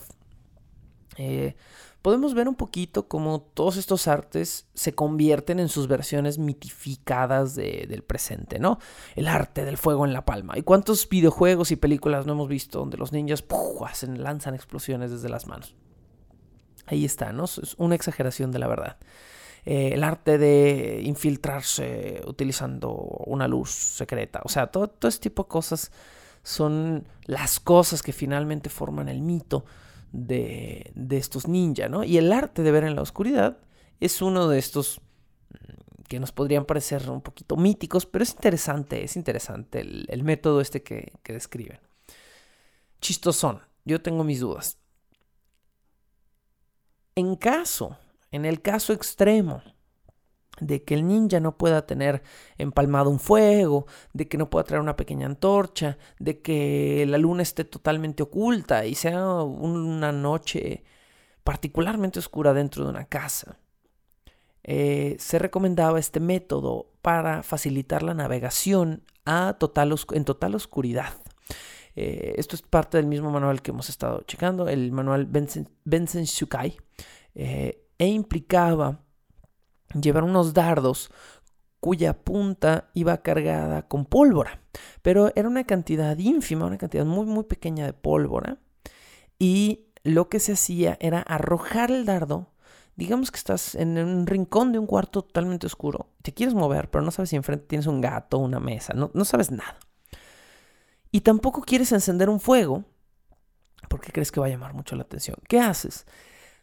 Eh, 1.17 1.55
podemos 2.07 2.33
ver 2.33 2.47
un 2.47 2.55
poquito 2.55 3.09
cómo 3.09 3.41
todos 3.41 3.75
estos 3.75 4.07
artes 4.07 4.69
se 4.73 4.95
convierten 4.95 5.59
en 5.59 5.67
sus 5.67 5.89
versiones 5.89 6.37
mitificadas 6.37 7.53
del 7.53 8.01
presente, 8.01 8.59
¿no? 8.59 8.79
El 9.17 9.27
arte 9.27 9.65
del 9.65 9.75
fuego 9.75 10.05
en 10.05 10.13
la 10.13 10.23
palma. 10.23 10.57
¿Y 10.57 10.61
cuántos 10.61 11.09
videojuegos 11.09 11.69
y 11.71 11.75
películas 11.75 12.25
no 12.25 12.31
hemos 12.31 12.47
visto 12.47 12.79
donde 12.79 12.95
los 12.95 13.11
ninjas 13.11 13.43
hacen, 13.85 14.23
lanzan 14.23 14.55
explosiones 14.55 15.11
desde 15.11 15.27
las 15.27 15.47
manos? 15.47 15.75
Ahí 16.85 17.03
está, 17.03 17.33
¿no? 17.33 17.43
Es 17.43 17.75
una 17.77 17.95
exageración 17.95 18.53
de 18.53 18.59
la 18.59 18.67
verdad. 18.67 18.95
Eh, 19.65 19.89
el 19.91 20.01
arte 20.01 20.37
de 20.37 21.01
infiltrarse 21.03 22.21
utilizando 22.25 22.89
una 23.25 23.49
luz 23.49 23.71
secreta. 23.71 24.39
O 24.45 24.47
sea, 24.47 24.67
todo, 24.67 24.87
todo 24.87 25.09
este 25.09 25.23
tipo 25.23 25.43
de 25.43 25.49
cosas 25.49 25.91
son 26.41 27.05
las 27.25 27.59
cosas 27.59 28.01
que 28.01 28.13
finalmente 28.13 28.69
forman 28.69 29.09
el 29.09 29.21
mito 29.21 29.65
de, 30.11 30.91
estos 31.11 31.47
ninja, 31.47 31.89
¿no? 31.89 32.03
Y 32.03 32.17
el 32.17 32.31
arte 32.31 32.63
de 32.63 32.71
ver 32.71 32.83
en 32.83 32.95
la 32.95 33.01
oscuridad 33.01 33.57
es 33.99 34.21
uno 34.21 34.47
de 34.47 34.59
estos 34.59 35.01
mm, 35.49 36.03
que 36.07 36.19
nos 36.19 36.31
podrían 36.31 36.65
parecer 36.65 37.09
un 37.09 37.21
poquito 37.21 37.55
míticos, 37.55 38.05
pero 38.05 38.23
es 38.23 38.31
interesante, 38.31 39.03
es 39.03 39.15
interesante 39.15 39.79
el, 39.79 40.23
método 40.23 40.61
este 40.61 40.83
que, 40.83 41.13
que 41.23 41.33
describen. 41.33 41.79
Chistosón, 43.01 43.61
yo 43.85 44.01
tengo 44.01 44.23
mis 44.23 44.39
dudas. 44.39 44.79
En 47.15 47.35
caso, 47.35 47.97
en 48.31 48.45
el 48.45 48.61
caso 48.61 48.93
extremo 48.93 49.61
de 50.59 50.83
que 50.83 50.93
el 50.93 51.07
ninja 51.07 51.39
no 51.39 51.57
pueda 51.57 51.85
tener 51.85 52.23
empalmado 52.57 53.09
un 53.09 53.19
fuego, 53.19 53.87
de 54.13 54.27
que 54.27 54.37
no 54.37 54.49
pueda 54.49 54.65
traer 54.65 54.81
una 54.81 54.95
pequeña 54.95 55.25
antorcha, 55.25 55.97
de 56.19 56.41
que 56.41 57.05
la 57.07 57.17
luna 57.17 57.43
esté 57.43 57.63
totalmente 57.63 58.23
oculta 58.23 58.85
y 58.85 58.95
sea 58.95 59.25
una 59.43 60.11
noche 60.11 60.83
particularmente 61.43 62.19
oscura 62.19 62.53
dentro 62.53 62.83
de 62.83 62.89
una 62.89 63.05
casa. 63.05 63.57
Eh, 64.63 65.15
se 65.17 65.39
recomendaba 65.39 65.97
este 65.97 66.19
método 66.19 66.91
para 67.01 67.41
facilitar 67.41 68.03
la 68.03 68.13
navegación 68.13 69.03
a 69.25 69.55
total 69.57 69.95
en 70.11 70.25
total 70.25 70.55
oscuridad. 70.55 71.13
Eh, 71.95 72.35
esto 72.37 72.55
es 72.55 72.61
parte 72.61 72.97
del 72.97 73.07
mismo 73.07 73.31
manual 73.31 73.61
que 73.61 73.71
hemos 73.71 73.89
estado 73.89 74.21
checando, 74.27 74.67
el 74.67 74.91
manual 74.91 75.25
Benson, 75.25 76.23
Shukai, 76.25 76.77
eh, 77.33 77.87
e 77.97 78.07
implicaba 78.07 78.99
llevar 80.01 80.23
unos 80.23 80.53
dardos 80.53 81.11
cuya 81.79 82.13
punta 82.13 82.89
iba 82.93 83.17
cargada 83.21 83.87
con 83.87 84.05
pólvora, 84.05 84.61
pero 85.01 85.31
era 85.35 85.47
una 85.47 85.63
cantidad 85.63 86.17
ínfima, 86.17 86.65
una 86.65 86.77
cantidad 86.77 87.05
muy 87.05 87.25
muy 87.25 87.43
pequeña 87.43 87.85
de 87.85 87.93
pólvora 87.93 88.57
y 89.39 89.85
lo 90.03 90.29
que 90.29 90.39
se 90.39 90.53
hacía 90.53 90.97
era 90.99 91.21
arrojar 91.21 91.91
el 91.91 92.05
dardo. 92.05 92.47
Digamos 92.95 93.29
que 93.29 93.37
estás 93.37 93.75
en 93.75 93.97
un 93.99 94.25
rincón 94.25 94.71
de 94.71 94.79
un 94.79 94.87
cuarto 94.87 95.21
totalmente 95.21 95.67
oscuro. 95.67 96.07
Te 96.23 96.33
quieres 96.33 96.55
mover, 96.55 96.89
pero 96.89 97.03
no 97.03 97.11
sabes 97.11 97.29
si 97.29 97.35
enfrente 97.35 97.67
tienes 97.67 97.85
un 97.85 98.01
gato, 98.01 98.39
una 98.39 98.59
mesa, 98.59 98.93
no, 98.95 99.11
no 99.13 99.23
sabes 99.23 99.51
nada. 99.51 99.77
Y 101.11 101.21
tampoco 101.21 101.61
quieres 101.61 101.91
encender 101.91 102.29
un 102.29 102.39
fuego 102.39 102.85
porque 103.87 104.11
crees 104.11 104.31
que 104.31 104.39
va 104.39 104.47
a 104.47 104.49
llamar 104.49 104.73
mucho 104.73 104.95
la 104.95 105.03
atención. 105.03 105.37
¿Qué 105.47 105.59
haces? 105.59 106.05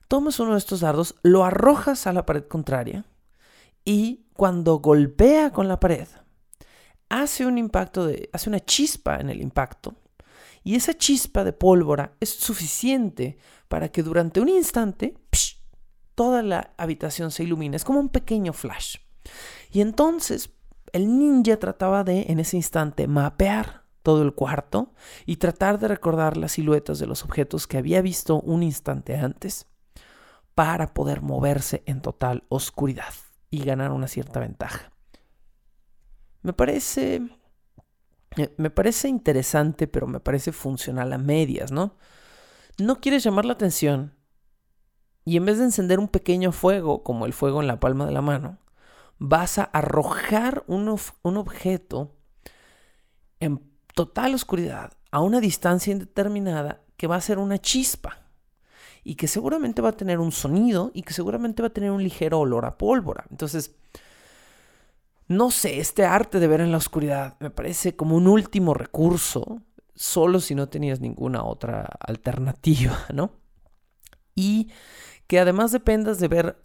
Tomas 0.09 0.39
uno 0.41 0.53
de 0.53 0.59
estos 0.59 0.81
dardos, 0.81 1.15
lo 1.23 1.45
arrojas 1.45 2.07
a 2.07 2.13
la 2.13 2.27
pared 2.27 2.45
contraria 2.45 3.05
y 3.85 4.27
cuando 4.35 4.79
golpea 4.79 5.53
con 5.53 5.69
la 5.69 5.79
pared, 5.79 6.09
hace 7.09 7.47
un 7.47 7.59
impacto 7.59 8.07
de, 8.07 8.31
hace 8.33 8.49
una 8.49 8.61
chispa 8.61 9.17
en 9.17 9.31
el 9.31 9.41
impacto 9.41 9.95
y 10.63 10.75
esa 10.75 10.95
chispa 10.95 11.45
de 11.45 11.53
pólvora 11.53 12.17
es 12.21 12.31
suficiente 12.31 13.39
para 13.69 13.91
que 13.91 14.03
durante 14.03 14.41
un 14.41 14.49
instante 14.49 15.15
toda 16.15 16.43
la 16.43 16.73
habitación 16.79 17.31
se 17.31 17.45
ilumine. 17.45 17.77
Es 17.77 17.85
como 17.85 18.01
un 18.01 18.09
pequeño 18.09 18.53
flash. 18.53 18.97
Y 19.71 19.83
entonces 19.83 20.51
el 20.93 21.19
ninja 21.19 21.59
trataba 21.59 22.03
de, 22.03 22.27
en 22.29 22.41
ese 22.41 22.57
instante, 22.57 23.07
mapear 23.09 23.85
todo 24.03 24.23
el 24.23 24.33
cuarto 24.35 24.95
y 25.27 25.37
tratar 25.37 25.79
de 25.79 25.89
recordar 25.89 26.37
las 26.37 26.53
siluetas 26.53 26.99
de 26.99 27.07
los 27.07 27.25
objetos 27.25 27.67
que 27.67 27.79
había 27.79 28.01
visto 28.01 28.41
un 28.41 28.63
instante 28.63 29.17
antes 29.17 29.67
para 30.55 30.95
poder 30.95 31.21
moverse 31.21 31.83
en 31.87 32.01
total 32.01 32.45
oscuridad 32.49 33.13
y 33.55 33.65
ganar 33.65 33.93
una 33.93 34.09
cierta 34.09 34.41
ventaja. 34.41 34.91
Me 36.43 36.53
parece. 36.53 37.23
Eh, 38.37 38.53
me 38.57 38.71
parece 38.71 39.09
interesante, 39.09 39.87
pero 39.87 40.09
me 40.09 40.19
parece 40.19 40.51
funcional 40.51 41.13
a 41.13 41.19
medias, 41.19 41.71
¿no? 41.71 41.97
No 42.79 43.01
quieres 43.01 43.23
llamar 43.23 43.45
la 43.45 43.53
atención 43.53 44.15
y 45.25 45.37
en 45.37 45.47
vez 45.47 45.59
de 45.59 45.65
encender 45.65 46.01
un 46.01 46.09
pequeño 46.09 46.51
fuego, 46.51 47.05
como 47.05 47.27
el 47.27 47.33
fuego 47.33 47.61
en 47.61 47.69
la 47.69 47.79
palma 47.79 48.07
de 48.07 48.13
la 48.13 48.23
mano, 48.23 48.59
vas 49.19 49.59
a 49.59 49.65
arrojar 49.65 50.65
un, 50.67 50.99
un 51.23 51.37
objeto 51.37 52.17
en 53.39 53.63
total 53.95 54.35
oscuridad 54.35 54.95
a 55.13 55.21
una 55.21 55.41
distancia 55.41 55.93
indeterminada 55.93 56.83
que 56.97 57.07
va 57.07 57.17
a 57.17 57.21
ser 57.21 57.39
una 57.39 57.59
chispa 57.59 58.24
y 59.05 59.17
que 59.17 59.29
seguramente 59.29 59.83
va 59.83 59.91
a 59.91 59.97
tener 59.97 60.19
un 60.19 60.33
sonido 60.33 60.91
y 60.95 61.03
que 61.03 61.13
seguramente 61.13 61.63
va 61.63 61.69
a 61.69 61.73
tener 61.73 61.91
un 61.91 62.03
ligero 62.03 62.41
olor 62.41 62.65
a 62.65 62.79
pólvora. 62.79 63.27
Entonces, 63.31 63.77
no 65.29 65.51
sé, 65.51 65.79
este 65.79 66.05
arte 66.07 66.41
de 66.41 66.49
ver 66.49 66.63
en 66.63 66.73
la 66.73 66.79
oscuridad 66.79 67.37
me 67.39 67.51
parece 67.51 67.95
como 67.95 68.17
un 68.17 68.27
último 68.27 68.73
recurso, 68.73 69.61
solo 69.95 70.41
si 70.41 70.55
no 70.55 70.69
tenías 70.69 71.01
ninguna 71.01 71.45
otra 71.45 71.89
alternativa, 72.01 72.99
¿no? 73.13 73.31
Y 74.35 74.71
que 75.27 75.39
además 75.39 75.71
dependas 75.71 76.19
de 76.19 76.29
ver 76.29 76.65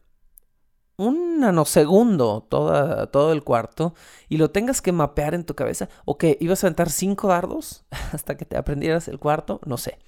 un 0.95 1.39
nanosegundo 1.39 2.45
toda, 2.49 3.07
todo 3.07 3.31
el 3.31 3.43
cuarto 3.43 3.93
y 4.27 4.37
lo 4.37 4.51
tengas 4.51 4.81
que 4.81 4.91
mapear 4.91 5.33
en 5.33 5.45
tu 5.45 5.55
cabeza 5.55 5.87
o 6.03 6.17
que 6.17 6.37
ibas 6.41 6.63
a 6.63 6.67
aventar 6.67 6.89
cinco 6.89 7.27
dardos 7.27 7.85
hasta 8.13 8.35
que 8.37 8.45
te 8.45 8.57
aprendieras 8.57 9.09
el 9.09 9.19
cuarto, 9.19 9.59
no 9.65 9.77
sé 9.77 9.99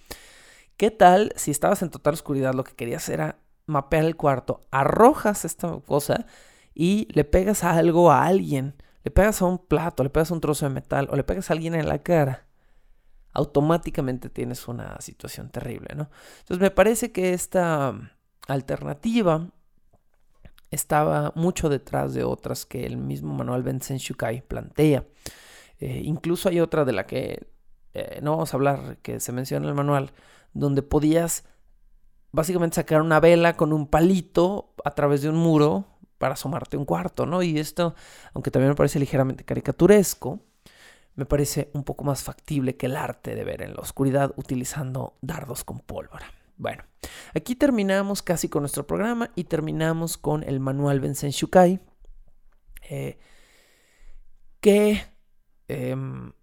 ¿Qué 0.81 0.89
tal 0.89 1.31
si 1.35 1.51
estabas 1.51 1.83
en 1.83 1.91
total 1.91 2.15
oscuridad, 2.15 2.55
lo 2.55 2.63
que 2.63 2.73
querías 2.73 3.07
era 3.07 3.37
mapear 3.67 4.03
el 4.03 4.15
cuarto, 4.15 4.61
arrojas 4.71 5.45
esta 5.45 5.79
cosa 5.81 6.25
y 6.73 7.07
le 7.13 7.23
pegas 7.23 7.63
algo 7.63 8.11
a 8.11 8.25
alguien, 8.25 8.73
le 9.03 9.11
pegas 9.11 9.43
a 9.43 9.45
un 9.45 9.59
plato, 9.59 10.01
le 10.01 10.09
pegas 10.09 10.31
a 10.31 10.33
un 10.33 10.41
trozo 10.41 10.65
de 10.65 10.73
metal 10.73 11.07
o 11.11 11.15
le 11.15 11.23
pegas 11.23 11.51
a 11.51 11.53
alguien 11.53 11.75
en 11.75 11.87
la 11.87 11.99
cara? 11.99 12.47
automáticamente 13.31 14.31
tienes 14.31 14.67
una 14.67 14.99
situación 15.01 15.51
terrible, 15.51 15.89
¿no? 15.95 16.09
Entonces 16.39 16.59
me 16.59 16.71
parece 16.71 17.11
que 17.11 17.33
esta 17.33 17.93
alternativa 18.47 19.51
estaba 20.71 21.31
mucho 21.35 21.69
detrás 21.69 22.15
de 22.15 22.23
otras 22.23 22.65
que 22.65 22.87
el 22.87 22.97
mismo 22.97 23.35
manual 23.35 23.61
Benzen 23.61 23.97
Shukai 23.97 24.41
plantea. 24.41 25.05
Eh, 25.79 26.01
incluso 26.03 26.49
hay 26.49 26.59
otra 26.59 26.85
de 26.85 26.93
la 26.93 27.05
que 27.05 27.51
eh, 27.93 28.19
no 28.23 28.31
vamos 28.31 28.51
a 28.51 28.57
hablar, 28.57 28.97
que 29.03 29.19
se 29.19 29.31
menciona 29.31 29.65
en 29.65 29.69
el 29.69 29.75
manual, 29.75 30.11
donde 30.53 30.81
podías 30.81 31.45
básicamente 32.31 32.75
sacar 32.75 33.01
una 33.01 33.19
vela 33.19 33.57
con 33.57 33.73
un 33.73 33.87
palito 33.87 34.73
a 34.83 34.91
través 34.91 35.21
de 35.21 35.29
un 35.29 35.37
muro 35.37 35.85
para 36.17 36.35
asomarte 36.35 36.77
un 36.77 36.85
cuarto, 36.85 37.25
¿no? 37.25 37.41
Y 37.41 37.57
esto, 37.57 37.95
aunque 38.33 38.51
también 38.51 38.69
me 38.69 38.75
parece 38.75 38.99
ligeramente 38.99 39.43
caricaturesco, 39.43 40.39
me 41.15 41.25
parece 41.25 41.69
un 41.73 41.83
poco 41.83 42.03
más 42.03 42.23
factible 42.23 42.77
que 42.77 42.85
el 42.85 42.95
arte 42.95 43.35
de 43.35 43.43
ver 43.43 43.61
en 43.61 43.73
la 43.73 43.81
oscuridad 43.81 44.33
utilizando 44.37 45.17
dardos 45.21 45.63
con 45.63 45.79
pólvora. 45.79 46.31
Bueno, 46.57 46.83
aquí 47.33 47.55
terminamos 47.55 48.21
casi 48.21 48.47
con 48.47 48.61
nuestro 48.61 48.85
programa 48.85 49.31
y 49.35 49.45
terminamos 49.45 50.17
con 50.17 50.43
el 50.43 50.59
manual 50.59 50.99
Benzen 50.99 51.31
Shukai, 51.31 51.81
eh, 52.87 53.17
que 54.59 55.01
em, 55.67 56.33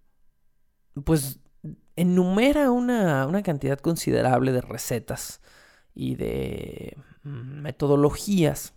pues 1.05 1.39
enumera 1.99 2.71
una, 2.71 3.27
una, 3.27 3.43
cantidad 3.43 3.79
considerable 3.79 4.53
de 4.53 4.61
recetas 4.61 5.41
y 5.95 6.15
de 6.15 6.97
metodologías 7.25 8.73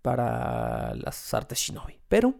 para 0.00 0.94
las 0.94 1.34
artes 1.34 1.58
shinobi, 1.58 2.00
pero 2.08 2.34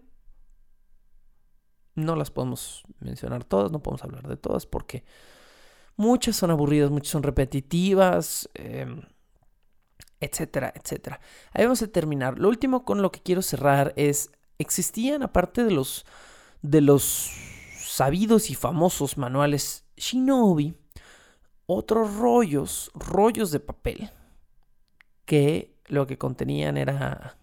no 1.94 2.16
las 2.16 2.30
podemos 2.30 2.84
mencionar 3.00 3.44
todas, 3.44 3.70
no 3.70 3.82
podemos 3.82 4.02
hablar 4.02 4.26
de 4.26 4.38
todas 4.38 4.64
porque 4.64 5.04
muchas 5.96 6.36
son 6.36 6.50
aburridas, 6.50 6.90
muchas 6.90 7.10
son 7.10 7.22
repetitivas, 7.22 8.48
em, 8.54 9.02
etcétera, 10.20 10.72
etcétera. 10.74 11.20
Ahí 11.52 11.64
vamos 11.64 11.82
a 11.82 11.88
terminar. 11.88 12.38
Lo 12.38 12.48
último 12.48 12.86
con 12.86 13.02
lo 13.02 13.12
que 13.12 13.20
quiero 13.20 13.42
cerrar 13.42 13.92
es, 13.96 14.30
existían 14.58 15.22
aparte 15.22 15.64
de 15.64 15.70
los, 15.70 16.06
de 16.62 16.80
los 16.80 17.30
sabidos 17.76 18.48
y 18.48 18.54
famosos 18.54 19.18
manuales 19.18 19.83
Shinobi, 19.96 20.74
otros 21.66 22.16
rollos, 22.16 22.90
rollos 22.94 23.50
de 23.50 23.60
papel, 23.60 24.10
que 25.24 25.74
lo 25.86 26.06
que 26.06 26.18
contenían 26.18 26.76
era 26.76 27.36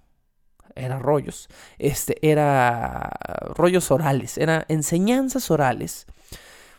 era 0.76 1.00
rollos, 1.00 1.50
este, 1.78 2.18
era 2.28 3.10
rollos 3.56 3.92
orales, 3.92 4.38
era 4.38 4.66
enseñanzas 4.68 5.52
orales. 5.52 6.06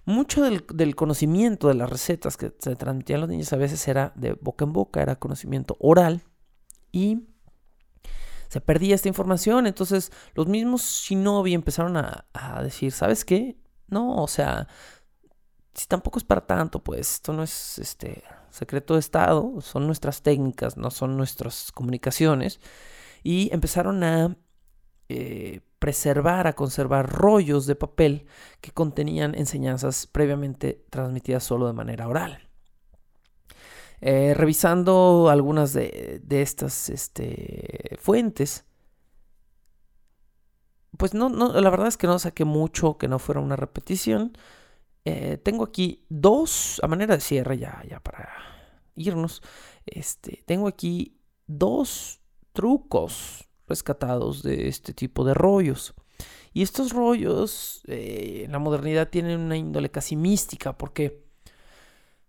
Mucho 0.05 0.43
del, 0.43 0.97
conocimiento 0.97 1.69
de 1.69 1.75
las 1.75 1.89
recetas 1.89 2.37
que 2.37 2.53
se 2.59 2.75
transmitían 2.75 3.19
a 3.19 3.21
los 3.21 3.29
niños 3.31 3.53
a 3.53 3.57
veces 3.57 3.87
era 3.87 4.13
de 4.17 4.33
boca 4.33 4.65
en 4.65 4.73
boca, 4.73 5.01
era 5.01 5.17
conocimiento 5.17 5.77
oral 5.79 6.23
y 6.91 7.29
se 8.49 8.61
perdía 8.61 8.97
esta 8.97 9.09
información. 9.09 9.67
Entonces 9.69 10.11
los 10.35 10.49
mismos 10.49 10.83
shinobi 10.83 11.55
empezaron 11.55 11.97
a, 11.97 12.27
a 12.33 12.63
decir, 12.63 12.91
¿sabes 12.91 13.25
qué? 13.25 13.57
No, 13.87 14.17
o 14.17 14.27
sea, 14.27 14.67
si 15.75 15.87
tampoco 15.87 16.19
es 16.19 16.25
para 16.25 16.47
tanto, 16.47 16.83
pues 16.83 17.01
esto 17.01 17.33
no 17.33 17.43
es 17.43 17.79
este 17.79 18.23
secreto 18.51 18.95
de 18.95 19.01
Estado, 19.01 19.61
son 19.61 19.87
nuestras 19.87 20.23
técnicas, 20.23 20.77
no 20.77 20.91
son 20.91 21.17
nuestras 21.17 21.73
comunicaciones 21.73 22.61
y 23.23 23.53
empezaron 23.53 24.05
a 24.05 24.37
eh, 25.09 25.61
preservar, 25.79 26.47
a 26.47 26.53
conservar 26.55 27.11
rollos 27.11 27.67
de 27.67 27.75
papel 27.75 28.27
que 28.61 28.71
contenían 28.71 29.35
enseñanzas 29.35 30.07
previamente 30.07 30.85
transmitidas 30.91 31.43
solo 31.45 31.67
de 31.67 31.73
manera 31.73 32.07
oral. 32.09 32.49
Eh, 34.01 34.35
revisando 34.35 35.29
algunas 35.31 35.73
de, 35.73 36.23
estas 36.29 36.89
este, 36.89 37.97
fuentes, 38.01 38.65
pues 40.99 41.15
no, 41.15 41.29
no, 41.29 41.53
la 41.61 41.71
verdad 41.71 41.89
es 41.89 41.97
que 41.97 42.07
no 42.07 42.19
saqué 42.19 42.45
mucho 42.45 42.99
que 42.99 43.09
no 43.09 43.19
fuera 43.19 43.41
una 43.41 43.57
repetición. 43.57 44.37
Eh, 45.05 45.39
tengo 45.39 45.65
aquí 45.65 46.05
dos, 46.09 46.81
a 46.83 46.89
manera 46.89 47.17
de 47.17 47.21
cierre 47.21 47.59
ya, 47.59 47.83
ya 47.89 48.01
para 48.01 48.29
irnos, 48.95 49.43
este, 49.87 50.43
tengo 50.47 50.69
aquí 50.69 51.19
dos 51.47 52.21
trucos 52.53 53.49
rescatados 53.67 54.43
de 54.43 54.69
este 54.69 54.93
tipo 54.95 55.25
de 55.25 55.35
rollos. 55.35 55.95
Y 56.53 56.63
estos 56.63 56.93
rollos 56.93 57.83
eh, 57.87 58.43
en 58.45 58.53
la 58.53 58.59
modernidad 58.59 59.09
tienen 59.09 59.41
una 59.41 59.57
índole 59.57 59.91
casi 59.91 60.17
mística 60.17 60.77
porque 60.77 61.23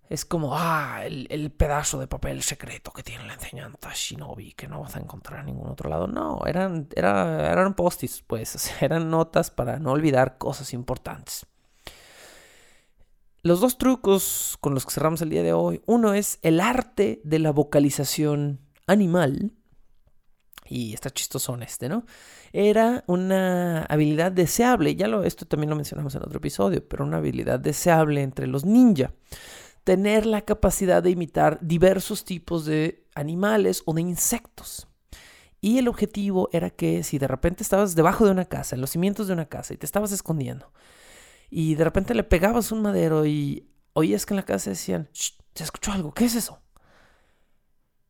es 0.09 0.25
como, 0.25 0.55
ah, 0.55 1.05
el, 1.05 1.51
pedazo 1.51 1.99
de 1.99 2.07
papel 2.07 2.43
secreto 2.43 2.91
que 2.91 3.03
tiene 3.03 3.25
la 3.25 3.33
enseñanza 3.33 3.91
Shinobi 3.93 4.53
que 4.53 4.67
no 4.67 4.81
vas 4.81 4.95
a 4.95 4.99
encontrar 4.99 5.39
en 5.41 5.47
ningún 5.47 5.69
otro 5.69 5.89
lado. 5.89 6.07
No, 6.07 6.41
eran, 6.45 6.87
eran 6.95 7.73
post-its, 7.73 8.21
pues, 8.21 8.71
eran 8.81 9.09
notas 9.09 9.51
para 9.51 9.79
no 9.79 9.91
olvidar 9.91 10.37
cosas 10.37 10.73
importantes. 10.73 11.47
Los 13.45 13.59
dos 13.59 13.77
trucos 13.77 14.57
con 14.61 14.73
los 14.73 14.85
que 14.85 14.93
cerramos 14.93 15.21
el 15.21 15.29
día 15.29 15.43
de 15.43 15.51
hoy, 15.51 15.81
uno 15.85 16.13
es 16.13 16.39
el 16.43 16.61
arte 16.61 17.19
de 17.25 17.39
la 17.39 17.51
vocalización 17.51 18.61
animal 18.87 19.51
y 20.69 20.93
está 20.93 21.09
chistoso 21.09 21.57
este, 21.57 21.89
¿no? 21.89 22.05
Era 22.53 23.03
una 23.05 23.83
habilidad 23.83 24.31
deseable, 24.31 24.95
ya 24.95 25.09
lo, 25.09 25.25
esto 25.25 25.45
también 25.45 25.69
lo 25.71 25.75
mencionamos 25.75 26.15
en 26.15 26.23
otro 26.23 26.37
episodio, 26.37 26.87
pero 26.87 27.03
una 27.03 27.17
habilidad 27.17 27.59
deseable 27.59 28.21
entre 28.21 28.47
los 28.47 28.63
ninja. 28.63 29.11
Tener 29.83 30.25
la 30.25 30.43
capacidad 30.43 31.03
de 31.03 31.09
imitar 31.09 31.59
diversos 31.61 32.23
tipos 32.23 32.63
de 32.63 33.05
animales 33.13 33.83
o 33.85 33.93
de 33.93 34.03
insectos. 34.03 34.87
Y 35.59 35.79
el 35.79 35.89
objetivo 35.89 36.47
era 36.53 36.69
que 36.69 37.03
si 37.03 37.17
de 37.17 37.27
repente 37.27 37.61
estabas 37.61 37.93
debajo 37.93 38.23
de 38.23 38.31
una 38.31 38.45
casa, 38.45 38.75
en 38.75 38.81
los 38.81 38.91
cimientos 38.91 39.27
de 39.27 39.33
una 39.33 39.49
casa, 39.49 39.73
y 39.73 39.77
te 39.77 39.85
estabas 39.85 40.13
escondiendo, 40.13 40.71
y 41.55 41.75
de 41.75 41.83
repente 41.83 42.15
le 42.15 42.23
pegabas 42.23 42.71
un 42.71 42.81
madero 42.81 43.27
y 43.27 43.69
oías 43.93 44.25
que 44.25 44.33
en 44.33 44.37
la 44.37 44.43
casa 44.43 44.71
decían, 44.71 45.07
se 45.13 45.63
escuchó 45.63 45.91
algo, 45.91 46.11
¿qué 46.11 46.25
es 46.25 46.33
eso? 46.33 46.63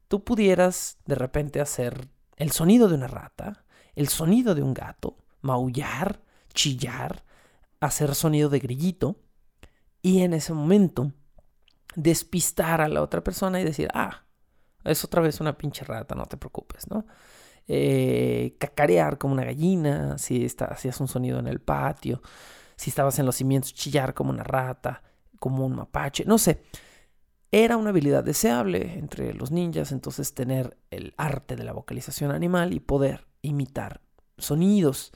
Tú 0.08 0.24
pudieras 0.24 1.00
de 1.06 1.16
repente 1.16 1.60
hacer 1.60 2.08
el 2.38 2.52
sonido 2.52 2.88
de 2.88 2.96
una 2.96 3.08
rata, 3.08 3.66
el 3.96 4.08
sonido 4.08 4.56
de 4.56 4.64
un 4.64 4.74
gato, 4.74 5.18
maullar, 5.42 6.22
chillar, 6.54 7.26
hacer 7.82 8.16
sonido 8.16 8.48
de 8.48 8.60
grillito 8.60 9.20
y 10.02 10.22
en 10.22 10.34
ese 10.34 10.54
momento 10.54 11.12
despistar 11.96 12.80
a 12.80 12.88
la 12.88 13.02
otra 13.02 13.26
persona 13.26 13.60
y 13.60 13.66
decir, 13.66 13.90
ah, 13.94 14.24
es 14.86 15.04
otra 15.04 15.22
vez 15.22 15.42
una 15.42 15.58
pinche 15.58 15.84
rata, 15.84 16.16
no 16.16 16.28
te 16.28 16.38
preocupes, 16.38 16.90
¿no? 16.90 17.06
Eh, 17.68 18.56
cacarear 18.58 19.18
como 19.18 19.34
una 19.34 19.44
gallina, 19.44 20.18
si 20.18 20.48
hacías 20.60 21.02
un 21.02 21.10
sonido 21.10 21.40
en 21.40 21.48
el 21.48 21.60
patio, 21.60 22.22
si 22.76 22.90
estabas 22.90 23.20
en 23.20 23.26
los 23.26 23.36
cimientos, 23.36 23.74
chillar 23.74 24.14
como 24.14 24.30
una 24.30 24.44
rata, 24.44 25.02
como 25.40 25.66
un 25.66 25.76
mapache, 25.76 26.26
no 26.26 26.38
sé 26.38 26.62
era 27.54 27.78
una 27.78 27.92
habilidad 27.92 28.24
deseable 28.24 28.98
entre 28.98 29.32
los 29.36 29.52
ninjas, 29.52 29.92
entonces 29.92 30.34
tener 30.34 30.76
el 30.90 31.14
arte 31.18 31.56
de 31.56 31.64
la 31.64 31.72
vocalización 31.72 32.32
animal 32.32 32.74
y 32.74 32.80
poder 32.80 33.28
imitar 33.44 34.02
sonidos. 34.40 35.12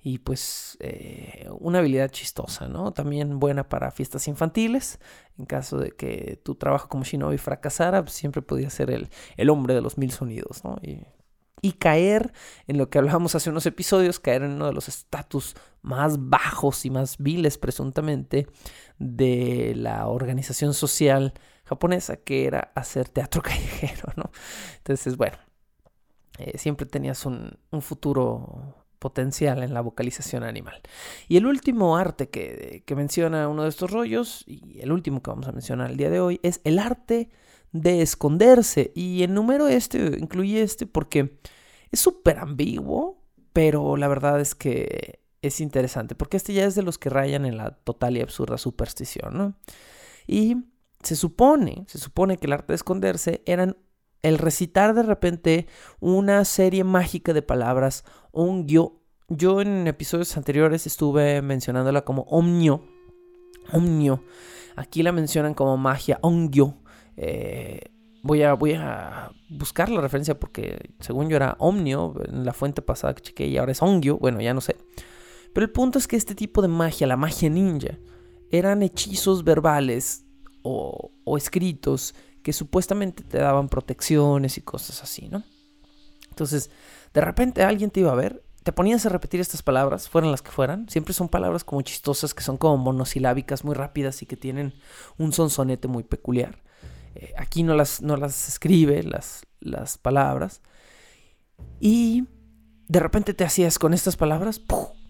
Y 0.00 0.18
pues 0.18 0.76
eh, 0.80 1.48
una 1.58 1.78
habilidad 1.78 2.10
chistosa, 2.10 2.68
¿no? 2.68 2.92
También 2.92 3.40
buena 3.40 3.70
para 3.70 3.90
fiestas 3.90 4.28
infantiles. 4.28 5.00
En 5.38 5.46
caso 5.46 5.78
de 5.78 5.92
que 5.92 6.38
tu 6.44 6.56
trabajo 6.56 6.90
como 6.90 7.04
shinobi 7.04 7.38
fracasara, 7.38 8.02
pues, 8.02 8.12
siempre 8.12 8.42
podía 8.42 8.68
ser 8.68 8.90
el, 8.90 9.08
el, 9.38 9.48
hombre 9.48 9.72
de 9.72 9.80
los 9.80 9.96
mil 9.96 10.12
sonidos, 10.12 10.64
¿no? 10.64 10.76
Y, 10.82 11.06
y 11.62 11.72
caer 11.72 12.32
en 12.66 12.78
lo 12.78 12.90
que 12.90 12.98
hablábamos 12.98 13.34
hace 13.34 13.50
unos 13.50 13.66
episodios, 13.66 14.20
caer 14.20 14.42
en 14.42 14.52
uno 14.52 14.66
de 14.66 14.72
los 14.72 14.88
estatus 14.88 15.56
más 15.82 16.28
bajos 16.28 16.84
y 16.84 16.90
más 16.90 17.18
viles 17.18 17.58
presuntamente 17.58 18.46
de 18.98 19.74
la 19.76 20.06
organización 20.08 20.74
social 20.74 21.34
japonesa, 21.64 22.16
que 22.16 22.46
era 22.46 22.72
hacer 22.74 23.08
teatro 23.08 23.42
callejero, 23.42 24.12
¿no? 24.16 24.30
Entonces, 24.78 25.16
bueno, 25.16 25.36
eh, 26.38 26.56
siempre 26.58 26.86
tenías 26.86 27.26
un, 27.26 27.58
futuro 27.80 28.74
potencial 28.98 29.62
en 29.62 29.74
la 29.74 29.80
vocalización 29.80 30.42
animal. 30.42 30.80
Y 31.28 31.36
el 31.36 31.46
último 31.46 31.96
arte 31.96 32.30
que, 32.30 32.82
que, 32.84 32.96
menciona 32.96 33.48
uno 33.48 33.62
de 33.62 33.68
estos 33.68 33.90
rollos, 33.90 34.44
y 34.46 34.80
el 34.80 34.90
último 34.90 35.22
que 35.22 35.30
vamos 35.30 35.46
a 35.46 35.52
mencionar 35.52 35.90
el 35.90 35.96
día 35.96 36.10
de 36.10 36.20
hoy, 36.20 36.40
es 36.42 36.60
el 36.64 36.78
arte 36.78 37.30
de 37.72 38.02
esconderse. 38.02 38.92
Y 38.94 39.22
el 39.22 39.34
número 39.34 39.68
este, 39.68 40.18
incluye 40.18 40.62
este 40.62 40.86
porque 40.86 41.38
es 41.90 42.00
súper 42.00 42.38
ambiguo, 42.38 43.22
pero 43.52 43.96
la 43.96 44.08
verdad 44.08 44.40
es 44.40 44.54
que 44.54 45.20
es 45.42 45.60
interesante, 45.60 46.14
porque 46.14 46.36
este 46.36 46.52
ya 46.52 46.64
es 46.64 46.74
de 46.74 46.82
los 46.82 46.98
que 46.98 47.10
rayan 47.10 47.46
en 47.46 47.56
la 47.56 47.70
total 47.70 48.16
y 48.16 48.20
absurda 48.20 48.58
superstición, 48.58 49.36
¿no? 49.36 49.54
Y 50.26 50.56
se 51.02 51.16
supone, 51.16 51.84
se 51.86 51.98
supone 51.98 52.38
que 52.38 52.46
el 52.46 52.52
arte 52.52 52.72
de 52.72 52.76
esconderse 52.76 53.42
eran 53.46 53.76
el 54.22 54.38
recitar 54.38 54.94
de 54.94 55.04
repente 55.04 55.66
una 56.00 56.44
serie 56.44 56.82
mágica 56.84 57.32
de 57.32 57.42
palabras, 57.42 58.04
ongyo. 58.32 59.00
Yo 59.28 59.60
en 59.60 59.86
episodios 59.86 60.36
anteriores 60.36 60.86
estuve 60.86 61.40
mencionándola 61.40 62.02
como 62.02 62.22
omnio, 62.22 62.84
omnio. 63.72 64.24
Aquí 64.74 65.02
la 65.02 65.12
mencionan 65.12 65.54
como 65.54 65.76
magia, 65.76 66.18
ongyo. 66.22 66.74
Eh, 67.20 67.80
voy, 68.22 68.42
a, 68.42 68.54
voy 68.54 68.74
a 68.74 69.32
buscar 69.50 69.88
la 69.88 70.00
referencia 70.00 70.38
porque 70.38 70.94
según 71.00 71.28
yo 71.28 71.36
era 71.36 71.56
omnio 71.58 72.14
en 72.24 72.44
la 72.44 72.52
fuente 72.52 72.80
pasada 72.80 73.14
que 73.14 73.22
chequé 73.22 73.46
y 73.46 73.58
ahora 73.58 73.72
es 73.72 73.82
ongyo. 73.82 74.18
Bueno, 74.18 74.40
ya 74.40 74.54
no 74.54 74.60
sé. 74.60 74.76
Pero 75.52 75.64
el 75.64 75.72
punto 75.72 75.98
es 75.98 76.06
que 76.06 76.16
este 76.16 76.34
tipo 76.34 76.62
de 76.62 76.68
magia, 76.68 77.06
la 77.06 77.16
magia 77.16 77.50
ninja, 77.50 77.98
eran 78.50 78.82
hechizos 78.82 79.42
verbales 79.42 80.24
o, 80.62 81.10
o 81.24 81.36
escritos 81.36 82.14
que 82.42 82.52
supuestamente 82.52 83.24
te 83.24 83.38
daban 83.38 83.68
protecciones 83.68 84.56
y 84.56 84.62
cosas 84.62 85.02
así, 85.02 85.28
¿no? 85.28 85.42
Entonces, 86.30 86.70
de 87.12 87.20
repente 87.20 87.64
alguien 87.64 87.90
te 87.90 88.00
iba 88.00 88.12
a 88.12 88.14
ver, 88.14 88.44
te 88.62 88.72
ponías 88.72 89.04
a 89.06 89.08
repetir 89.08 89.40
estas 89.40 89.62
palabras, 89.62 90.08
fueran 90.08 90.30
las 90.30 90.42
que 90.42 90.50
fueran, 90.50 90.88
siempre 90.88 91.14
son 91.14 91.28
palabras 91.28 91.64
como 91.64 91.82
chistosas, 91.82 92.34
que 92.34 92.44
son 92.44 92.58
como 92.58 92.76
monosilábicas, 92.76 93.64
muy 93.64 93.74
rápidas 93.74 94.22
y 94.22 94.26
que 94.26 94.36
tienen 94.36 94.74
un 95.16 95.32
sonsonete 95.32 95.88
muy 95.88 96.04
peculiar. 96.04 96.62
Eh, 97.18 97.34
aquí 97.36 97.64
no 97.64 97.74
las, 97.74 98.00
no 98.00 98.16
las 98.16 98.48
escribe 98.48 99.02
las, 99.02 99.42
las 99.60 99.98
palabras. 99.98 100.62
Y 101.80 102.24
de 102.86 103.00
repente 103.00 103.34
te 103.34 103.44
hacías 103.44 103.78
con 103.78 103.92
estas 103.92 104.16
palabras, 104.16 104.62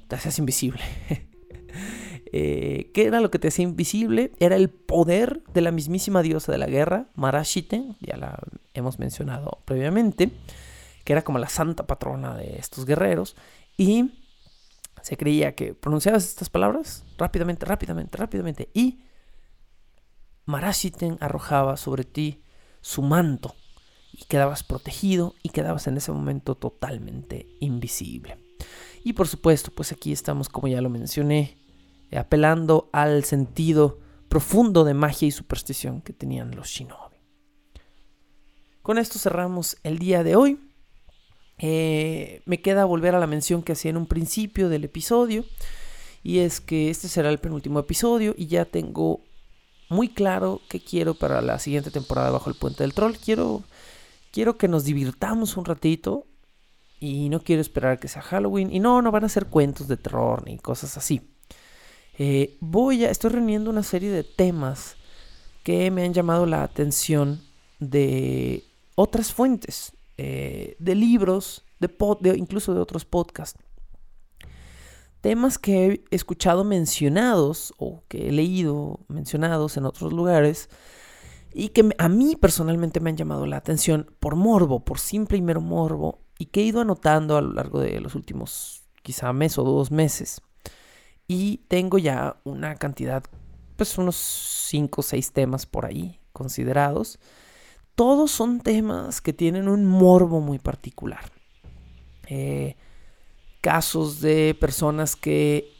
te 0.08 0.16
hacías 0.16 0.38
invisible. 0.38 0.82
Eh, 2.30 2.90
¿Qué 2.92 3.06
era 3.06 3.22
lo 3.22 3.30
que 3.30 3.38
te 3.38 3.48
hacía 3.48 3.62
invisible? 3.62 4.32
Era 4.38 4.56
el 4.56 4.68
poder 4.68 5.42
de 5.54 5.62
la 5.62 5.70
mismísima 5.70 6.20
diosa 6.20 6.52
de 6.52 6.58
la 6.58 6.66
guerra, 6.66 7.06
Marashiten, 7.14 7.96
ya 8.00 8.18
la 8.18 8.38
hemos 8.74 8.98
mencionado 8.98 9.62
previamente, 9.64 10.30
que 11.04 11.14
era 11.14 11.24
como 11.24 11.38
la 11.38 11.48
santa 11.48 11.86
patrona 11.86 12.36
de 12.36 12.58
estos 12.58 12.84
guerreros, 12.84 13.34
y 13.78 14.10
se 15.00 15.16
creía 15.16 15.54
que 15.54 15.72
pronunciabas 15.72 16.28
estas 16.28 16.50
palabras 16.50 17.02
rápidamente, 17.16 17.64
rápidamente, 17.64 18.18
rápidamente, 18.18 18.68
y 18.74 19.00
Marashiten 20.48 21.18
arrojaba 21.20 21.76
sobre 21.76 22.04
ti 22.04 22.42
su 22.80 23.02
manto, 23.02 23.54
y 24.12 24.24
quedabas 24.24 24.64
protegido 24.64 25.34
y 25.42 25.50
quedabas 25.50 25.86
en 25.86 25.96
ese 25.96 26.10
momento 26.10 26.54
totalmente 26.54 27.46
invisible. 27.60 28.38
Y 29.04 29.12
por 29.12 29.28
supuesto, 29.28 29.70
pues 29.70 29.92
aquí 29.92 30.10
estamos, 30.10 30.48
como 30.48 30.66
ya 30.66 30.80
lo 30.80 30.90
mencioné, 30.90 31.58
apelando 32.16 32.88
al 32.92 33.24
sentido 33.24 33.98
profundo 34.28 34.84
de 34.84 34.94
magia 34.94 35.28
y 35.28 35.30
superstición 35.30 36.00
que 36.00 36.12
tenían 36.12 36.56
los 36.56 36.68
shinobi. 36.68 37.16
Con 38.82 38.98
esto 38.98 39.18
cerramos 39.18 39.76
el 39.82 39.98
día 39.98 40.24
de 40.24 40.34
hoy. 40.34 40.58
Eh, 41.58 42.40
me 42.46 42.60
queda 42.60 42.86
volver 42.86 43.14
a 43.14 43.20
la 43.20 43.26
mención 43.26 43.62
que 43.62 43.72
hacía 43.72 43.90
en 43.90 43.98
un 43.98 44.06
principio 44.06 44.68
del 44.68 44.84
episodio. 44.84 45.44
Y 46.22 46.38
es 46.38 46.60
que 46.60 46.90
este 46.90 47.06
será 47.06 47.28
el 47.28 47.38
penúltimo 47.38 47.78
episodio 47.78 48.34
y 48.36 48.46
ya 48.46 48.64
tengo 48.64 49.27
muy 49.88 50.08
claro 50.08 50.60
qué 50.68 50.80
quiero 50.80 51.14
para 51.14 51.40
la 51.40 51.58
siguiente 51.58 51.90
temporada 51.90 52.30
bajo 52.30 52.50
el 52.50 52.56
puente 52.56 52.82
del 52.82 52.94
troll. 52.94 53.16
Quiero, 53.16 53.62
quiero 54.32 54.58
que 54.58 54.68
nos 54.68 54.84
divirtamos 54.84 55.56
un 55.56 55.64
ratito 55.64 56.26
y 57.00 57.28
no 57.28 57.40
quiero 57.40 57.62
esperar 57.62 57.98
que 57.98 58.08
sea 58.08 58.22
Halloween. 58.22 58.72
Y 58.72 58.80
no, 58.80 59.02
no 59.02 59.10
van 59.10 59.24
a 59.24 59.28
ser 59.28 59.46
cuentos 59.46 59.88
de 59.88 59.96
terror 59.96 60.44
ni 60.44 60.58
cosas 60.58 60.96
así. 60.96 61.22
Eh, 62.18 62.56
voy 62.60 63.04
a, 63.04 63.10
estoy 63.10 63.30
reuniendo 63.30 63.70
una 63.70 63.82
serie 63.82 64.10
de 64.10 64.24
temas 64.24 64.96
que 65.62 65.90
me 65.90 66.04
han 66.04 66.12
llamado 66.12 66.46
la 66.46 66.62
atención 66.62 67.40
de 67.78 68.64
otras 68.96 69.32
fuentes, 69.32 69.92
eh, 70.16 70.76
de 70.78 70.94
libros, 70.94 71.64
de, 71.78 71.88
de, 72.20 72.36
incluso 72.36 72.74
de 72.74 72.80
otros 72.80 73.04
podcasts. 73.04 73.60
Temas 75.20 75.58
que 75.58 75.86
he 75.86 76.14
escuchado 76.14 76.64
mencionados 76.64 77.74
o 77.76 78.02
que 78.08 78.28
he 78.28 78.32
leído 78.32 79.00
mencionados 79.08 79.76
en 79.76 79.84
otros 79.84 80.12
lugares 80.12 80.68
y 81.52 81.70
que 81.70 81.88
a 81.98 82.08
mí 82.08 82.36
personalmente 82.36 83.00
me 83.00 83.10
han 83.10 83.16
llamado 83.16 83.46
la 83.46 83.56
atención 83.56 84.10
por 84.20 84.36
morbo, 84.36 84.84
por 84.84 84.98
simple 84.98 85.38
y 85.38 85.42
mero 85.42 85.60
morbo, 85.60 86.20
y 86.38 86.46
que 86.46 86.60
he 86.60 86.64
ido 86.64 86.80
anotando 86.80 87.36
a 87.36 87.40
lo 87.40 87.52
largo 87.52 87.80
de 87.80 88.00
los 88.00 88.14
últimos 88.14 88.82
quizá 89.02 89.32
mes 89.32 89.58
o 89.58 89.64
dos 89.64 89.90
meses. 89.90 90.40
Y 91.26 91.58
tengo 91.68 91.98
ya 91.98 92.36
una 92.44 92.76
cantidad, 92.76 93.24
pues 93.76 93.98
unos 93.98 94.16
5 94.16 95.00
o 95.00 95.04
6 95.04 95.32
temas 95.32 95.66
por 95.66 95.84
ahí 95.84 96.20
considerados. 96.32 97.18
Todos 97.94 98.30
son 98.30 98.60
temas 98.60 99.20
que 99.20 99.32
tienen 99.32 99.68
un 99.68 99.84
morbo 99.84 100.40
muy 100.40 100.58
particular. 100.58 101.32
Eh, 102.28 102.76
casos 103.60 104.20
de 104.20 104.56
personas 104.58 105.16
que 105.16 105.72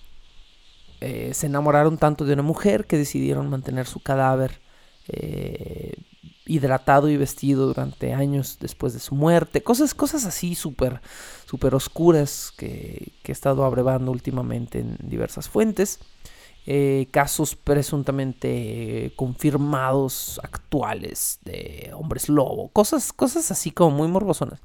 eh, 1.01 1.33
se 1.33 1.47
enamoraron 1.47 1.97
tanto 1.97 2.25
de 2.25 2.33
una 2.33 2.43
mujer 2.43 2.87
que 2.87 2.99
decidieron 2.99 3.49
mantener 3.49 3.87
su 3.87 4.01
cadáver 4.01 4.61
eh, 5.07 5.95
hidratado 6.45 7.09
y 7.09 7.17
vestido 7.17 7.67
durante 7.67 8.15
años 8.15 8.59
después 8.61 8.95
de 8.95 9.01
su 9.01 9.15
muerte. 9.15 9.63
Cosas, 9.63 9.95
cosas 9.95 10.25
así 10.25 10.55
súper 10.55 11.01
super 11.47 11.75
oscuras 11.75 12.53
que, 12.57 13.13
he 13.25 13.33
estado 13.33 13.65
abrevando 13.65 14.11
últimamente 14.11 14.81
en 14.81 14.97
diversas 15.03 15.49
fuentes. 15.49 16.01
Eh, 16.71 17.07
casos 17.11 17.55
presuntamente 17.55 19.15
confirmados 19.17 20.39
actuales 20.43 21.39
de 21.45 21.91
hombres 21.95 22.29
lobo. 22.29 22.69
Cosas, 22.71 23.13
cosas 23.13 23.51
así 23.51 23.71
como 23.71 23.97
muy 23.97 24.09
morbosonas. 24.09 24.61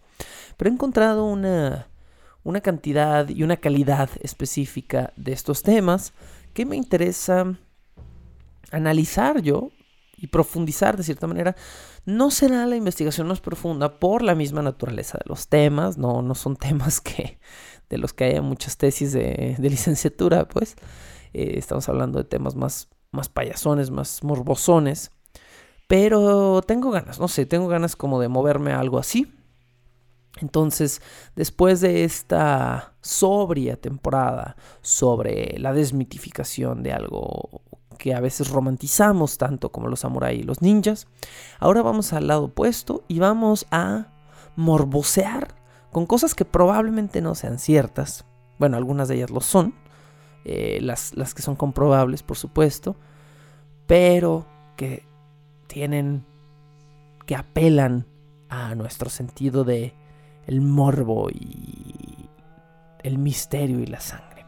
Pero 0.58 0.70
he 0.70 0.74
encontrado 0.74 1.26
una, 1.26 1.88
una 2.44 2.62
cantidad 2.62 3.28
y 3.30 3.44
una 3.44 3.58
calidad 3.58 4.10
específica 4.22 5.14
de 5.16 5.32
estos 5.32 5.64
temas 5.64 6.14
que 6.54 6.66
me 6.66 6.76
interesa 6.76 7.58
analizar 8.72 9.42
yo 9.42 9.72
y 10.18 10.28
profundizar 10.28 10.98
de 10.98 11.04
cierta 11.04 11.28
manera, 11.28 11.56
no 12.06 12.32
será 12.32 12.66
la 12.66 12.76
investigación 12.76 13.28
más 13.28 13.40
profunda 13.40 14.00
por 14.00 14.22
la 14.22 14.36
misma 14.36 14.62
naturaleza 14.62 15.18
de 15.18 15.26
los 15.28 15.48
temas, 15.48 15.98
no, 15.98 16.22
no 16.22 16.36
son 16.36 16.56
temas 16.58 17.02
que 17.02 17.40
de 17.90 17.98
los 17.98 18.14
que 18.14 18.26
haya 18.26 18.42
muchas 18.42 18.78
tesis 18.78 19.14
de, 19.14 19.56
licenciatura, 19.60 20.48
pues. 20.48 20.76
Eh, 21.34 21.56
estamos 21.58 21.90
hablando 21.90 22.20
de 22.20 22.26
temas 22.26 22.56
más, 22.56 22.90
más 23.12 23.30
payasones, 23.30 23.92
más 23.92 24.24
morbosones, 24.24 25.12
pero 25.88 26.62
tengo 26.66 26.90
ganas, 26.92 27.20
no 27.20 27.28
sé, 27.28 27.46
tengo 27.46 27.68
ganas 27.68 27.96
como 27.96 28.20
de 28.20 28.30
moverme 28.30 28.72
a 28.72 28.80
algo 28.80 29.00
así. 29.00 29.32
Entonces, 30.42 31.02
después 31.36 31.82
de 31.82 32.04
esta 32.04 32.96
sobria 33.02 33.76
temporada 33.78 34.56
sobre 34.82 35.58
la 35.60 35.74
desmitificación 35.74 36.82
de 36.82 36.94
algo 36.94 37.62
que 37.98 38.14
a 38.14 38.20
veces 38.20 38.50
romantizamos 38.50 39.38
tanto 39.38 39.72
como 39.72 39.88
los 39.88 40.02
samuráis 40.02 40.42
y 40.42 40.44
los 40.44 40.62
ninjas. 40.62 41.08
Ahora 41.60 41.82
vamos 41.82 42.12
al 42.14 42.28
lado 42.28 42.46
opuesto 42.46 43.04
y 43.08 43.20
vamos 43.20 43.66
a 43.72 44.08
morbosear 44.56 45.56
con 45.92 46.06
cosas 46.06 46.36
que 46.36 46.44
probablemente 46.44 47.22
no 47.22 47.36
sean 47.36 47.60
ciertas. 47.60 48.26
Bueno, 48.60 48.78
algunas 48.78 49.08
de 49.08 49.16
ellas 49.16 49.30
lo 49.30 49.42
son, 49.42 49.76
eh, 50.44 50.80
las, 50.82 51.16
las 51.16 51.34
que 51.34 51.42
son 51.42 51.56
comprobables, 51.56 52.24
por 52.24 52.36
supuesto, 52.36 52.96
pero 53.88 54.48
que 54.76 55.06
tienen, 55.68 56.26
que 57.26 57.36
apelan 57.36 58.06
a 58.50 58.76
nuestro 58.76 59.10
sentido 59.10 59.64
de 59.64 59.94
el 60.48 60.62
morbo 60.62 61.30
y 61.30 62.30
el 63.04 63.18
misterio 63.18 63.80
y 63.80 63.86
la 63.86 64.00
sangre. 64.00 64.46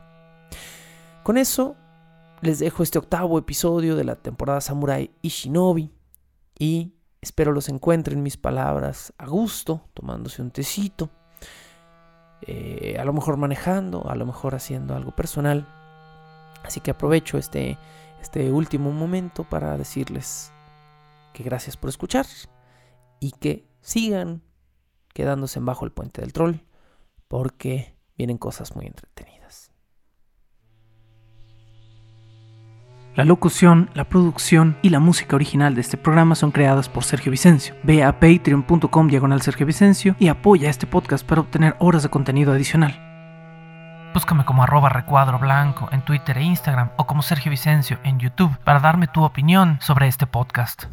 Con 1.23 1.37
eso 1.37 1.75
les 2.41 2.59
dejo 2.59 2.83
este 2.83 2.99
octavo 2.99 3.37
episodio 3.37 3.95
de 3.95 4.03
la 4.03 4.15
temporada 4.15 4.61
Samurai 4.61 5.11
y 5.21 5.29
Shinobi 5.29 5.91
y 6.57 6.93
espero 7.21 7.51
los 7.51 7.69
encuentren 7.69 8.21
mis 8.21 8.37
palabras 8.37 9.13
a 9.17 9.25
gusto, 9.25 9.89
tomándose 9.93 10.41
un 10.41 10.51
tecito, 10.51 11.09
eh, 12.41 12.97
a 12.99 13.05
lo 13.05 13.13
mejor 13.13 13.37
manejando, 13.37 14.07
a 14.07 14.15
lo 14.15 14.25
mejor 14.25 14.55
haciendo 14.55 14.95
algo 14.95 15.15
personal. 15.15 15.67
Así 16.63 16.79
que 16.79 16.91
aprovecho 16.91 17.37
este, 17.37 17.77
este 18.21 18.51
último 18.51 18.91
momento 18.91 19.43
para 19.43 19.77
decirles 19.77 20.51
que 21.33 21.43
gracias 21.43 21.77
por 21.77 21.89
escuchar 21.89 22.25
y 23.19 23.31
que 23.31 23.67
sigan 23.81 24.41
quedándose 25.15 25.59
bajo 25.61 25.85
el 25.85 25.91
puente 25.91 26.21
del 26.21 26.33
troll 26.33 26.57
porque 27.29 27.95
vienen 28.17 28.37
cosas 28.37 28.75
muy 28.75 28.85
entretenidas. 28.85 29.71
La 33.15 33.23
locución, 33.23 33.89
la 33.93 34.03
producción 34.09 34.77
y 34.81 34.89
la 34.89 34.99
música 34.99 35.37
original 35.37 35.73
de 35.73 35.79
este 35.79 35.95
programa 35.95 36.35
son 36.35 36.51
creadas 36.51 36.89
por 36.89 37.05
Sergio 37.05 37.31
Vicencio. 37.31 37.73
Ve 37.83 38.03
a 38.03 38.19
patreon.com 38.19 39.07
diagonal 39.07 39.41
Sergio 39.41 39.65
Vicencio 39.65 40.17
y 40.19 40.27
apoya 40.27 40.69
este 40.69 40.85
podcast 40.85 41.25
para 41.25 41.39
obtener 41.39 41.77
horas 41.79 42.03
de 42.03 42.09
contenido 42.09 42.51
adicional. 42.51 42.99
Búscame 44.13 44.43
como 44.43 44.63
arroba 44.63 44.89
recuadro 44.89 45.39
blanco 45.39 45.87
en 45.93 46.03
Twitter 46.03 46.37
e 46.37 46.43
Instagram 46.43 46.91
o 46.97 47.07
como 47.07 47.21
Sergio 47.21 47.51
Vicencio 47.51 47.99
en 48.03 48.19
YouTube 48.19 48.57
para 48.65 48.81
darme 48.81 49.07
tu 49.07 49.23
opinión 49.23 49.77
sobre 49.79 50.07
este 50.07 50.27
podcast. 50.27 50.87